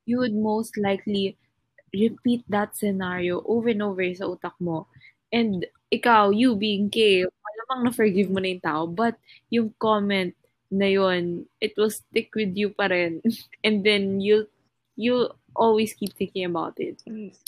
you 0.06 0.22
would 0.22 0.38
most 0.38 0.78
likely 0.78 1.36
repeat 1.92 2.46
that 2.54 2.78
scenario 2.78 3.42
over 3.50 3.74
and 3.74 3.82
over 3.82 4.06
sa 4.14 4.30
utak 4.30 4.54
mo. 4.62 4.86
And 5.34 5.66
ikaw, 5.92 6.34
you 6.36 6.56
being 6.56 6.90
K, 6.90 7.26
malamang 7.26 7.90
na-forgive 7.90 8.30
mo 8.30 8.40
na 8.40 8.52
yung 8.54 8.66
tao, 8.66 8.84
but 8.88 9.16
yung 9.50 9.74
comment 9.80 10.34
na 10.72 10.90
yun, 10.90 11.46
it 11.62 11.74
will 11.78 11.90
stick 11.94 12.34
with 12.36 12.54
you 12.58 12.70
pa 12.74 12.90
rin. 12.90 13.22
And 13.66 13.84
then, 13.86 14.22
you'll, 14.22 14.48
you'll 14.96 15.36
always 15.56 15.94
keep 15.94 16.14
thinking 16.14 16.46
about 16.46 16.76
it 16.78 17.02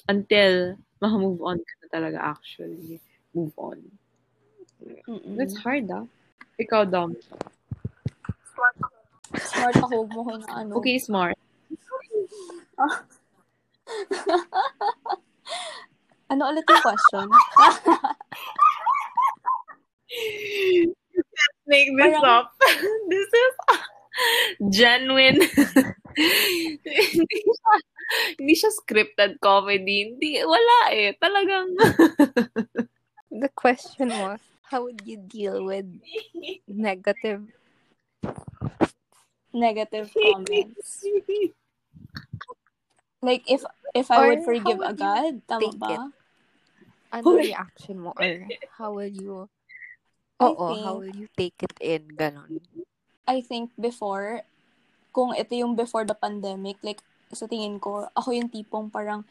until 0.07 0.77
maka-move 1.01 1.41
on 1.43 1.59
ka 1.59 1.73
na 1.83 1.87
talaga 1.91 2.17
actually. 2.23 3.01
Move 3.35 3.53
on. 3.57 3.77
Mm-mm. 5.07 5.35
That's 5.37 5.57
hard, 5.59 5.89
ah. 5.91 6.05
Ikaw, 6.57 6.89
Dom. 6.89 7.13
Smart 9.37 9.75
ako, 9.77 10.07
huwag 10.07 10.11
mo 10.15 10.21
ko 10.23 10.31
na 10.41 10.47
ano. 10.65 10.71
Okay, 10.81 10.97
smart. 10.97 11.37
Ano 16.27 16.51
ulit 16.51 16.67
yung 16.67 16.83
question? 16.83 17.27
make 21.67 21.89
this 21.95 22.15
Parang- 22.19 22.47
up. 22.47 22.47
this 23.11 23.29
is 23.31 23.53
genuine. 24.71 25.39
hindi, 26.17 27.39
siya, 27.45 27.73
hindi 28.39 28.53
siya 28.55 28.71
scripted 28.73 29.39
comedy. 29.39 30.11
Hindi, 30.11 30.41
wala 30.43 30.79
eh. 30.91 31.13
Talagang, 31.15 31.75
The 33.37 33.51
question 33.53 34.09
was, 34.09 34.39
how 34.71 34.87
would 34.87 35.03
you 35.05 35.19
deal 35.19 35.61
with 35.67 35.85
negative 36.67 37.43
Negative 39.53 40.05
comments. 40.13 41.01
Like, 43.23 43.41
if 43.49 43.65
if 43.95 44.11
I 44.11 44.17
Or 44.21 44.27
would 44.29 44.43
forgive 44.45 44.77
how 44.77 44.93
would 44.93 44.99
you 45.01 45.05
agad, 45.09 45.33
tama 45.49 45.71
ba? 45.73 45.87
it? 45.89 46.01
Ano 47.11 47.37
reaction 47.37 48.03
mo 48.03 48.11
or 48.17 48.47
how 48.77 48.91
will 48.91 49.09
you 49.09 49.47
Oo, 50.37 50.53
how 50.53 50.69
think- 50.69 51.01
will 51.01 51.15
you 51.17 51.27
take 51.33 51.57
it 51.65 51.73
in 51.81 52.13
ganon 52.13 52.61
I 53.27 53.43
think 53.43 53.75
before, 53.75 54.47
kung 55.11 55.35
ito 55.35 55.51
yung 55.51 55.75
before 55.75 56.07
the 56.07 56.15
pandemic, 56.15 56.79
like, 56.79 57.03
sa 57.35 57.43
tingin 57.43 57.75
ko, 57.75 58.07
ako 58.15 58.31
yung 58.31 58.47
tipong 58.47 58.87
parang, 58.87 59.27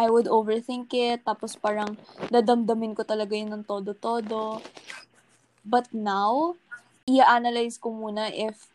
I 0.00 0.08
would 0.08 0.24
overthink 0.24 0.88
it, 0.96 1.20
tapos 1.28 1.52
parang, 1.52 2.00
dadamdamin 2.32 2.96
ko 2.96 3.04
talaga 3.04 3.36
yun 3.36 3.52
ng 3.52 3.68
todo-todo. 3.68 4.64
But 5.68 5.92
now, 5.92 6.56
i-analyze 7.04 7.76
ko 7.76 7.92
muna 7.92 8.32
if, 8.32 8.72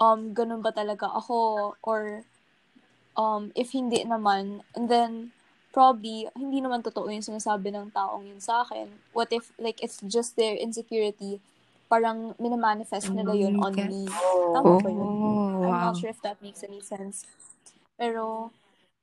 um, 0.00 0.32
ganun 0.32 0.64
ba 0.64 0.72
talaga 0.72 1.12
ako, 1.12 1.76
or, 1.84 2.24
um, 3.12 3.52
if 3.52 3.76
hindi 3.76 4.00
naman, 4.08 4.64
and 4.72 4.88
then, 4.88 5.36
probably, 5.72 6.28
hindi 6.36 6.60
naman 6.60 6.84
totoo 6.84 7.08
yung 7.08 7.24
sinasabi 7.24 7.72
ng 7.72 7.90
taong 7.90 8.28
yun 8.28 8.38
sa 8.38 8.62
akin. 8.62 8.92
What 9.16 9.32
if, 9.32 9.50
like, 9.56 9.80
it's 9.80 9.98
just 10.04 10.36
their 10.36 10.54
insecurity, 10.54 11.40
parang 11.88 12.36
minamanifest 12.36 13.12
nila 13.12 13.32
yun 13.34 13.56
on 13.60 13.72
Okay. 13.74 13.88
me. 13.88 14.04
Oh. 14.08 14.52
Tama 14.52 14.72
ba 14.80 14.90
yun? 14.92 15.08
Oh, 15.08 15.64
I'm 15.64 15.76
wow. 15.76 15.84
not 15.90 15.96
sure 15.98 16.12
if 16.12 16.20
that 16.22 16.40
makes 16.44 16.62
any 16.62 16.84
sense. 16.84 17.24
Pero, 17.96 18.52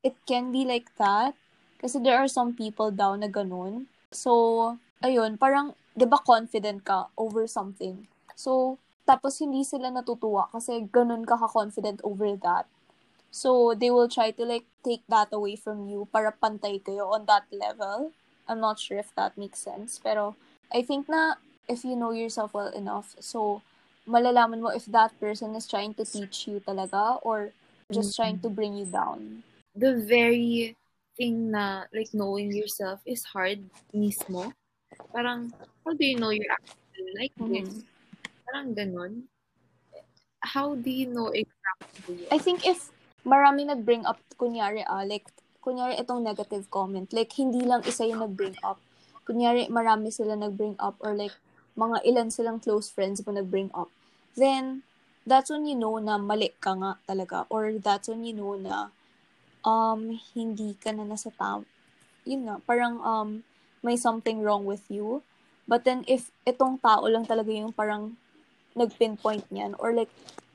it 0.05 0.15
can 0.29 0.53
be 0.53 0.63
like 0.63 0.89
that. 1.01 1.33
Kasi 1.81 1.97
there 1.99 2.17
are 2.19 2.29
some 2.29 2.53
people 2.53 2.91
daw 2.93 3.17
na 3.17 3.27
ganun. 3.27 3.89
So, 4.13 4.77
ayun, 5.01 5.37
parang, 5.37 5.73
di 5.97 6.05
ba 6.05 6.21
confident 6.21 6.85
ka 6.85 7.09
over 7.17 7.45
something? 7.49 8.07
So, 8.37 8.79
tapos 9.09 9.41
hindi 9.41 9.65
sila 9.65 9.89
natutuwa 9.89 10.53
kasi 10.53 10.85
ganun 10.93 11.25
ka 11.25 11.33
ka-confident 11.33 11.97
over 12.05 12.37
that. 12.45 12.69
So, 13.31 13.75
they 13.77 13.91
will 13.91 14.09
try 14.09 14.31
to 14.31 14.43
like 14.43 14.65
take 14.83 15.05
that 15.09 15.29
away 15.31 15.55
from 15.55 15.85
you 15.87 16.07
para 16.11 16.33
pantay 16.33 16.81
kayo 16.81 17.13
on 17.13 17.25
that 17.25 17.45
level. 17.51 18.11
I'm 18.49 18.59
not 18.59 18.79
sure 18.79 18.97
if 18.97 19.13
that 19.15 19.37
makes 19.37 19.59
sense. 19.61 20.01
Pero, 20.01 20.35
I 20.73 20.81
think 20.81 21.07
na 21.09 21.37
if 21.69 21.85
you 21.85 21.95
know 21.95 22.11
yourself 22.11 22.53
well 22.53 22.73
enough, 22.73 23.13
so, 23.21 23.61
malalaman 24.09 24.61
mo 24.61 24.73
if 24.73 24.89
that 24.89 25.13
person 25.19 25.53
is 25.53 25.69
trying 25.69 25.93
to 25.93 26.05
teach 26.05 26.49
you 26.49 26.57
talaga 26.65 27.21
or 27.21 27.53
just 27.93 28.15
trying 28.15 28.41
to 28.41 28.49
mm-hmm. 28.49 28.55
bring 28.55 28.73
you 28.73 28.85
down. 28.85 29.43
The 29.77 30.01
very 30.01 30.75
thing 31.17 31.51
na, 31.51 31.85
like, 31.93 32.09
knowing 32.13 32.49
yourself 32.53 33.01
is 33.05 33.21
hard 33.23 33.61
mismo. 33.93 34.53
Parang, 35.13 35.53
how 35.85 35.93
do 35.93 36.05
you 36.05 36.17
know 36.17 36.29
you're 36.33 36.49
actually 36.49 37.13
like 37.13 37.33
mm-hmm. 37.37 37.65
this? 37.65 37.85
Parang 38.49 38.73
ganun. 38.73 39.29
How 40.41 40.73
do 40.73 40.89
you 40.89 41.05
know 41.05 41.29
exactly? 41.29 42.25
I 42.31 42.37
think 42.37 42.65
if 42.65 42.89
marami 43.29 43.69
nag-bring 43.69 44.09
up, 44.09 44.17
kunyari, 44.41 44.81
ah, 44.89 45.05
like, 45.05 45.29
kunyari 45.61 46.01
itong 46.01 46.25
negative 46.25 46.65
comment, 46.73 47.05
like, 47.13 47.29
hindi 47.37 47.61
lang 47.61 47.85
isa 47.85 48.09
yung 48.09 48.25
nag-bring 48.25 48.57
up. 48.65 48.81
Kunyari, 49.29 49.69
marami 49.69 50.09
sila 50.09 50.33
nag-bring 50.33 50.73
up 50.81 50.97
or 51.05 51.13
like, 51.13 51.37
mga 51.77 52.01
ilan 52.09 52.33
silang 52.33 52.57
close 52.57 52.89
friends 52.89 53.21
mo 53.21 53.29
nag-bring 53.29 53.69
up. 53.77 53.93
Then, 54.33 54.81
that's 55.29 55.53
when 55.53 55.69
you 55.69 55.77
know 55.77 56.01
na 56.01 56.17
mali 56.17 56.49
ka 56.57 56.73
nga 56.73 56.97
talaga. 57.05 57.45
Or 57.53 57.69
that's 57.77 58.09
when 58.09 58.25
you 58.25 58.33
know 58.33 58.57
na 58.57 58.89
um, 59.61 60.17
hindi 60.33 60.73
ka 60.81 60.89
na 60.89 61.05
nasa 61.05 61.29
tam. 61.37 61.69
Yun 62.25 62.49
nga, 62.49 62.55
parang 62.65 62.97
um, 63.05 63.29
may 63.85 63.95
something 63.95 64.41
wrong 64.41 64.65
with 64.65 64.83
you. 64.89 65.21
But 65.69 65.85
then, 65.85 66.01
if 66.09 66.33
itong 66.49 66.81
tao 66.81 67.05
lang 67.05 67.29
talaga 67.29 67.53
yung 67.53 67.71
parang 67.71 68.17
nag-pinpoint 68.79 69.43
niyan, 69.51 69.75
or 69.77 69.91
like, 69.91 70.09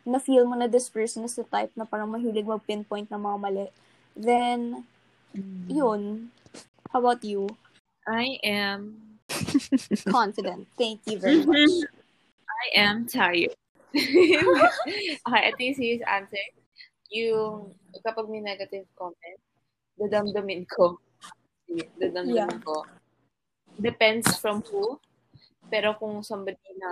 na-feel 0.08 0.48
mo 0.48 0.56
na 0.56 0.68
this 0.68 0.88
person 0.88 1.24
is 1.24 1.36
the 1.36 1.44
type 1.48 1.72
na 1.76 1.84
parang 1.84 2.08
mahilig 2.08 2.48
mag-pinpoint 2.48 3.12
ng 3.12 3.20
mga 3.20 3.38
mali, 3.40 3.66
then, 4.16 4.84
yun. 5.68 6.32
How 6.88 7.04
about 7.04 7.20
you? 7.24 7.48
I 8.08 8.40
am, 8.44 9.14
Confident. 10.08 10.68
Thank 10.76 11.00
you 11.08 11.18
very 11.18 11.44
much. 11.48 11.88
I 12.44 12.64
am 12.80 13.08
tired. 13.08 13.56
okay, 13.94 15.42
ito 15.48 15.60
yung 15.60 15.78
serious 15.78 16.04
answer. 16.04 16.44
Yung, 17.14 17.72
kapag 18.04 18.28
may 18.28 18.42
negative 18.44 18.84
comment, 18.94 19.40
dadamdamin 19.96 20.66
ko. 20.68 20.98
Dadamdamin 21.98 22.50
Yeah. 22.52 22.60
ko. 22.62 22.84
Depends 23.80 24.38
from 24.38 24.62
who. 24.70 24.98
Pero 25.72 25.96
kung 25.98 26.22
somebody 26.22 26.60
na 26.78 26.90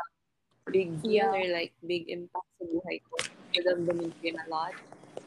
big 0.71 1.03
deal 1.03 1.27
Yeah. 1.27 1.35
or 1.35 1.45
like 1.51 1.73
big 1.83 2.07
impact 2.07 2.47
sa 2.61 2.65
buhay 2.69 3.03
ko, 3.09 3.15
dadamdamin 3.51 4.15
ko 4.15 4.21
yun 4.23 4.39
a 4.39 4.47
lot. 4.47 4.75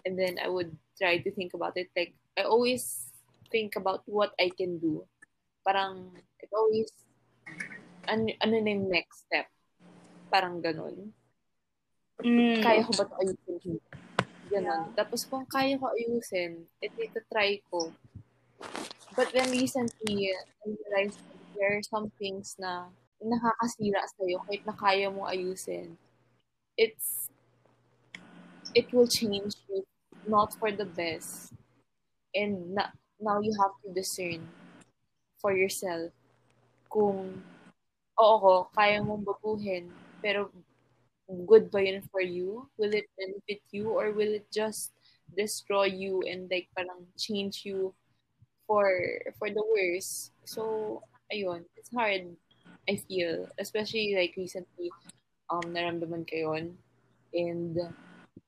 And 0.05 0.15
then 0.15 0.37
I 0.39 0.47
would 0.47 0.71
try 0.95 1.19
to 1.19 1.29
think 1.33 1.53
about 1.53 1.75
it. 1.75 1.89
Like, 1.97 2.13
I 2.37 2.47
always 2.47 3.11
think 3.51 3.75
about 3.75 4.05
what 4.05 4.33
I 4.39 4.49
can 4.53 4.77
do. 4.77 5.03
Parang, 5.65 6.13
it 6.39 6.49
always, 6.53 6.93
ano, 8.07 8.29
ano 8.41 8.53
na 8.61 8.69
yung 8.69 8.89
next 8.89 9.25
step? 9.25 9.49
Parang 10.29 10.61
ganun. 10.61 11.11
Mm. 12.21 12.63
Kaya 12.63 12.85
ko 12.85 12.91
ba 12.95 13.05
ito 13.09 13.15
ayusin? 13.19 13.77
Ganon. 14.47 14.93
Tapos 14.95 15.25
kung 15.25 15.43
kaya 15.49 15.75
ko 15.75 15.91
ayusin, 15.91 16.63
ito 16.79 16.97
ito 17.01 17.19
try 17.27 17.59
ko. 17.67 17.91
But 19.17 19.33
then 19.33 19.51
recently, 19.51 20.31
I 20.31 20.63
realized 20.63 21.19
there 21.55 21.79
are 21.79 21.83
some 21.83 22.11
things 22.19 22.55
na 22.59 22.91
nakakasira 23.21 24.01
sa'yo 24.15 24.39
kahit 24.45 24.63
na 24.67 24.75
kaya 24.75 25.07
mo 25.11 25.25
ayusin. 25.27 25.95
It's, 26.75 27.31
it 28.75 28.91
will 28.91 29.07
change 29.07 29.55
you 29.69 29.85
not 30.27 30.53
for 30.59 30.71
the 30.71 30.85
best. 30.85 31.53
And 32.35 32.75
na, 32.75 32.91
now 33.19 33.39
you 33.39 33.55
have 33.61 33.75
to 33.85 33.93
discern 33.95 34.43
for 35.39 35.55
yourself 35.55 36.11
kung 36.91 37.43
oo 38.15 38.35
ko, 38.39 38.53
kaya 38.75 39.03
mong 39.03 39.27
baguhin, 39.27 39.91
pero 40.23 40.51
good 41.47 41.67
ba 41.71 41.83
yun 41.83 42.01
for 42.11 42.21
you? 42.23 42.67
Will 42.77 42.93
it 42.95 43.09
benefit 43.17 43.61
you 43.71 43.91
or 43.91 44.11
will 44.11 44.31
it 44.31 44.47
just 44.51 44.95
destroy 45.35 45.91
you 45.91 46.23
and 46.23 46.47
like 46.47 46.69
parang 46.75 47.03
change 47.19 47.65
you 47.65 47.91
for 48.67 48.87
for 49.35 49.51
the 49.51 49.63
worse? 49.63 50.31
So, 50.47 51.01
ayun, 51.33 51.65
it's 51.75 51.91
hard, 51.91 52.31
I 52.89 52.95
feel. 52.97 53.49
Especially 53.57 54.15
like 54.15 54.33
recently, 54.37 54.91
um, 55.49 55.65
naramdaman 55.73 56.29
ko 56.29 56.35
yun. 56.53 56.77
And 57.33 57.77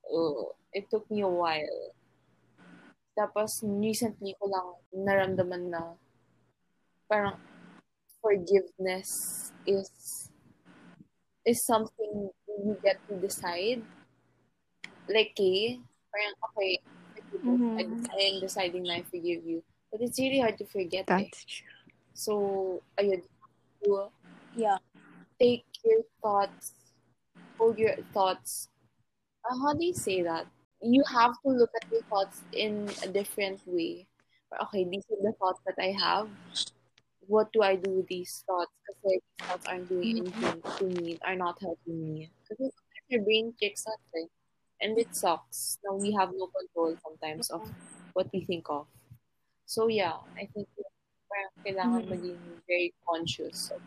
uh, 0.08 0.44
it 0.72 0.90
took 0.90 1.10
me 1.10 1.22
a 1.22 1.28
while. 1.28 1.92
Tapos, 3.18 3.60
recently 3.66 4.38
ko 4.38 4.46
lang 4.46 4.68
naramdaman 4.94 5.74
na 5.74 5.98
parang 7.10 7.40
forgiveness 8.22 9.50
is 9.66 9.90
is 11.48 11.64
something 11.64 12.30
you 12.46 12.76
get 12.84 13.00
to 13.08 13.16
decide. 13.16 13.80
Like, 15.08 15.32
eh, 15.40 15.80
parang, 16.12 16.36
okay, 16.52 16.78
Mhm. 17.44 18.08
I, 18.12 18.22
am 18.28 18.40
deciding 18.40 18.84
na 18.84 19.00
I 19.00 19.02
forgive 19.02 19.44
you. 19.44 19.62
But 19.90 20.00
it's 20.02 20.18
really 20.18 20.40
hard 20.40 20.58
to 20.58 20.66
forget 20.66 21.08
eh. 21.08 21.28
True. 21.32 21.72
So, 22.12 22.32
ayun, 22.98 23.22
you 23.84 24.10
Yeah. 24.56 24.78
take 25.38 25.64
your 25.84 26.02
thoughts, 26.22 26.72
hold 27.58 27.78
your 27.78 27.94
thoughts. 28.12 28.68
Uh, 29.48 29.54
how 29.62 29.72
do 29.74 29.84
you 29.84 29.94
say 29.94 30.22
that? 30.22 30.46
You 30.82 31.02
have 31.12 31.32
to 31.42 31.48
look 31.50 31.70
at 31.80 31.90
your 31.90 32.02
thoughts 32.10 32.42
in 32.52 32.88
a 33.02 33.08
different 33.08 33.60
way. 33.66 34.06
Okay, 34.62 34.84
these 34.84 35.04
are 35.10 35.22
the 35.22 35.32
thoughts 35.38 35.60
that 35.66 35.76
I 35.78 35.94
have. 35.98 36.28
What 37.26 37.52
do 37.52 37.62
I 37.62 37.76
do 37.76 37.90
with 38.02 38.06
these 38.08 38.42
thoughts? 38.46 38.72
Because 38.86 39.20
these 39.20 39.46
thoughts 39.46 39.66
aren't 39.66 39.88
doing 39.88 40.18
anything 40.18 40.62
to 40.78 40.84
me, 40.84 41.18
are 41.22 41.36
not 41.36 41.58
helping 41.60 42.14
me. 42.14 42.30
Because 42.48 42.72
your 43.08 43.22
brain 43.22 43.54
tricks 43.58 43.84
us, 43.86 44.26
and 44.80 44.98
it 44.98 45.14
sucks. 45.14 45.78
Now 45.84 45.96
we 45.96 46.12
have 46.12 46.30
no 46.34 46.48
control 46.48 46.96
sometimes 47.02 47.50
of 47.50 47.62
what 48.14 48.26
we 48.32 48.44
think 48.44 48.66
of. 48.70 48.86
So 49.66 49.88
yeah, 49.88 50.16
I 50.36 50.48
think 50.54 50.66
parang 51.28 51.52
kailangan 51.60 52.02
Mhm. 52.06 52.10
maging 52.10 52.40
very 52.66 52.94
conscious 53.04 53.68
of 53.70 53.82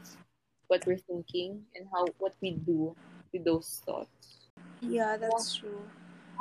what 0.72 0.88
we're 0.88 1.04
thinking 1.04 1.68
and 1.76 1.92
how 1.92 2.08
what 2.24 2.32
we 2.40 2.56
do 2.56 2.96
with 3.36 3.44
those 3.44 3.84
thoughts. 3.84 4.48
Yeah, 4.80 5.20
that's 5.20 5.60
true. 5.60 5.84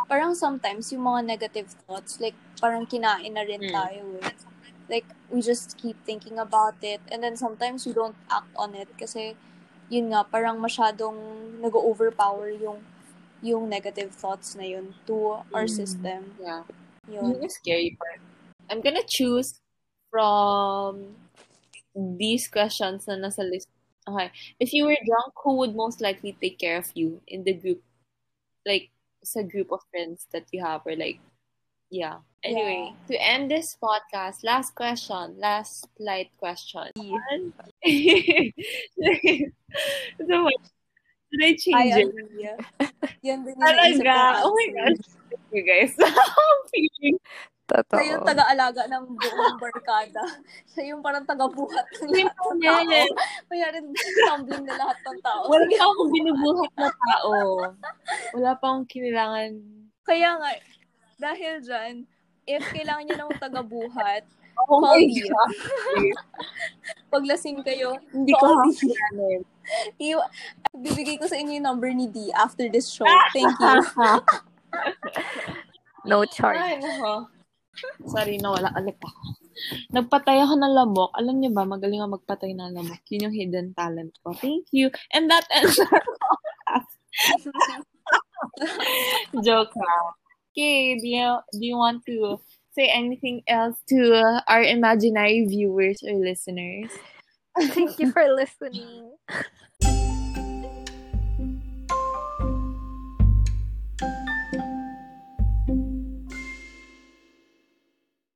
Parang 0.06 0.38
sometimes 0.38 0.94
yung 0.94 1.02
mga 1.02 1.26
negative 1.26 1.74
thoughts, 1.84 2.22
like 2.22 2.38
parang 2.62 2.86
kinain 2.86 3.34
na 3.34 3.42
rin 3.42 3.66
Mm. 3.66 3.74
tayo 3.74 4.02
eh. 4.22 4.30
Like, 4.86 5.06
we 5.30 5.42
just 5.42 5.74
keep 5.78 5.98
thinking 6.06 6.38
about 6.38 6.78
it 6.82 7.02
and 7.10 7.22
then 7.22 7.34
sometimes 7.34 7.82
we 7.86 7.92
don't 7.92 8.16
act 8.30 8.50
on 8.54 8.78
it 8.78 8.90
kasi 8.94 9.34
yun 9.90 10.14
nga, 10.14 10.22
parang 10.22 10.62
masyadong 10.62 11.18
nag-overpower 11.58 12.54
yung 12.54 12.78
yung 13.42 13.66
negative 13.66 14.14
thoughts 14.14 14.54
na 14.54 14.62
yun 14.62 14.94
to 15.10 15.42
our 15.50 15.66
Mm. 15.66 15.74
system. 15.74 16.20
Yeah. 16.38 16.62
Yun. 17.10 17.42
Yung 17.42 17.50
scary 17.50 17.98
part. 17.98 18.22
I'm 18.70 18.78
gonna 18.78 19.02
choose 19.06 19.58
from 20.12 21.18
these 21.94 22.46
questions 22.46 23.08
na 23.10 23.18
nasa 23.18 23.42
list. 23.42 23.66
Okay. 24.10 24.32
If 24.58 24.72
you 24.72 24.86
were 24.86 24.96
drunk, 25.06 25.34
who 25.44 25.58
would 25.58 25.76
most 25.76 26.00
likely 26.00 26.36
take 26.40 26.58
care 26.58 26.78
of 26.78 26.90
you 26.94 27.20
in 27.26 27.44
the 27.44 27.52
group? 27.54 27.82
Like, 28.66 28.90
sa 29.22 29.42
group 29.42 29.70
of 29.70 29.80
friends 29.90 30.26
that 30.32 30.46
you 30.50 30.64
have 30.64 30.80
or 30.84 30.96
like, 30.96 31.20
yeah. 31.90 32.18
Anyway, 32.42 32.94
to 33.08 33.16
end 33.20 33.50
this 33.50 33.76
podcast, 33.76 34.42
last 34.42 34.74
question, 34.74 35.38
last 35.38 35.86
light 35.98 36.30
question. 36.38 36.88
so 36.96 37.02
what? 40.42 40.54
Should 41.30 41.44
I 41.44 41.54
change 41.54 41.94
it? 41.94 42.10
Yan 43.22 43.46
din 43.46 43.54
yung 43.54 43.62
naisip 43.62 44.02
ko. 44.02 44.10
Talaga? 44.10 44.42
Oh 44.42 44.50
my 44.54 44.68
gosh. 44.74 44.98
You 45.50 45.66
guys. 45.66 45.90
I'm 45.98 46.60
feeling 46.70 47.18
Totoo. 47.70 47.98
Siya 48.02 48.18
yung 48.18 48.26
taga-alaga 48.26 48.82
ng 48.90 49.04
buong 49.14 49.56
barkada. 49.62 50.22
Siya 50.74 50.82
yung 50.90 51.00
parang 51.06 51.22
taga-buhat 51.22 51.86
ng 52.02 52.10
lahat 52.10 52.34
ng 52.34 52.58
tao. 52.58 52.82
Kaya 53.46 53.66
rin 53.70 53.84
tumbling 54.26 54.64
na 54.66 54.74
lahat 54.74 54.98
ng 55.06 55.18
tao. 55.22 55.42
Wala 55.46 55.66
pa 55.70 55.84
akong 55.86 56.10
binubuhat 56.10 56.72
na 56.74 56.90
tao. 56.90 57.32
Wala 58.34 58.50
pa 58.58 58.64
akong 58.74 58.88
kailangan. 58.90 59.50
Kaya 60.02 60.30
nga, 60.34 60.50
dahil 61.22 61.54
dyan, 61.62 61.94
if 62.42 62.62
kailangan 62.74 63.06
niyo 63.06 63.16
ng 63.22 63.32
taga-buhat, 63.38 64.24
Oh 64.68 64.76
Call 64.76 65.00
me. 65.00 65.24
God. 65.24 65.50
pag 67.08 67.24
lasing 67.24 67.64
kayo, 67.64 67.96
Hindi 68.12 68.36
ko 68.36 68.44
hahangganan. 68.44 69.40
Iwa- 69.96 70.28
bibigay 70.76 71.16
ko 71.16 71.24
sa 71.24 71.40
inyo 71.40 71.56
yung 71.56 71.64
number 71.64 71.88
ni 71.96 72.04
D 72.04 72.28
after 72.36 72.68
this 72.68 72.92
show. 72.92 73.08
Thank 73.32 73.56
you. 73.56 73.74
No 76.00 76.24
charge. 76.24 76.56
Ay, 76.56 76.80
nako. 76.80 77.28
Sorry, 78.06 78.38
nawala 78.40 78.72
ulit 78.76 78.98
ako. 79.00 79.20
Nagpatay 79.92 80.40
ako 80.40 80.54
ng 80.56 80.72
lamok. 80.72 81.10
Alam 81.16 81.36
niyo 81.40 81.50
ba, 81.52 81.68
magaling 81.68 82.00
ako 82.00 82.20
magpatay 82.20 82.52
ng 82.56 82.72
lamok. 82.74 83.02
Yun 83.12 83.24
yung 83.28 83.36
hidden 83.36 83.68
talent 83.76 84.14
ko. 84.24 84.32
Thank 84.32 84.72
you. 84.72 84.88
And 85.12 85.28
that 85.28 85.44
ends 85.52 85.76
our. 85.78 86.02
Joke 89.46 89.74
lang. 89.76 90.06
Okay, 90.50 90.98
do 90.98 91.06
you, 91.06 91.30
do 91.54 91.62
you 91.62 91.76
want 91.76 92.02
to 92.06 92.40
say 92.72 92.90
anything 92.90 93.42
else 93.46 93.78
to 93.88 94.18
our 94.48 94.62
imaginary 94.62 95.46
viewers 95.46 96.02
or 96.02 96.18
listeners? 96.18 96.90
Thank 97.74 97.98
you 97.98 98.10
for 98.10 98.24
listening. 98.34 99.14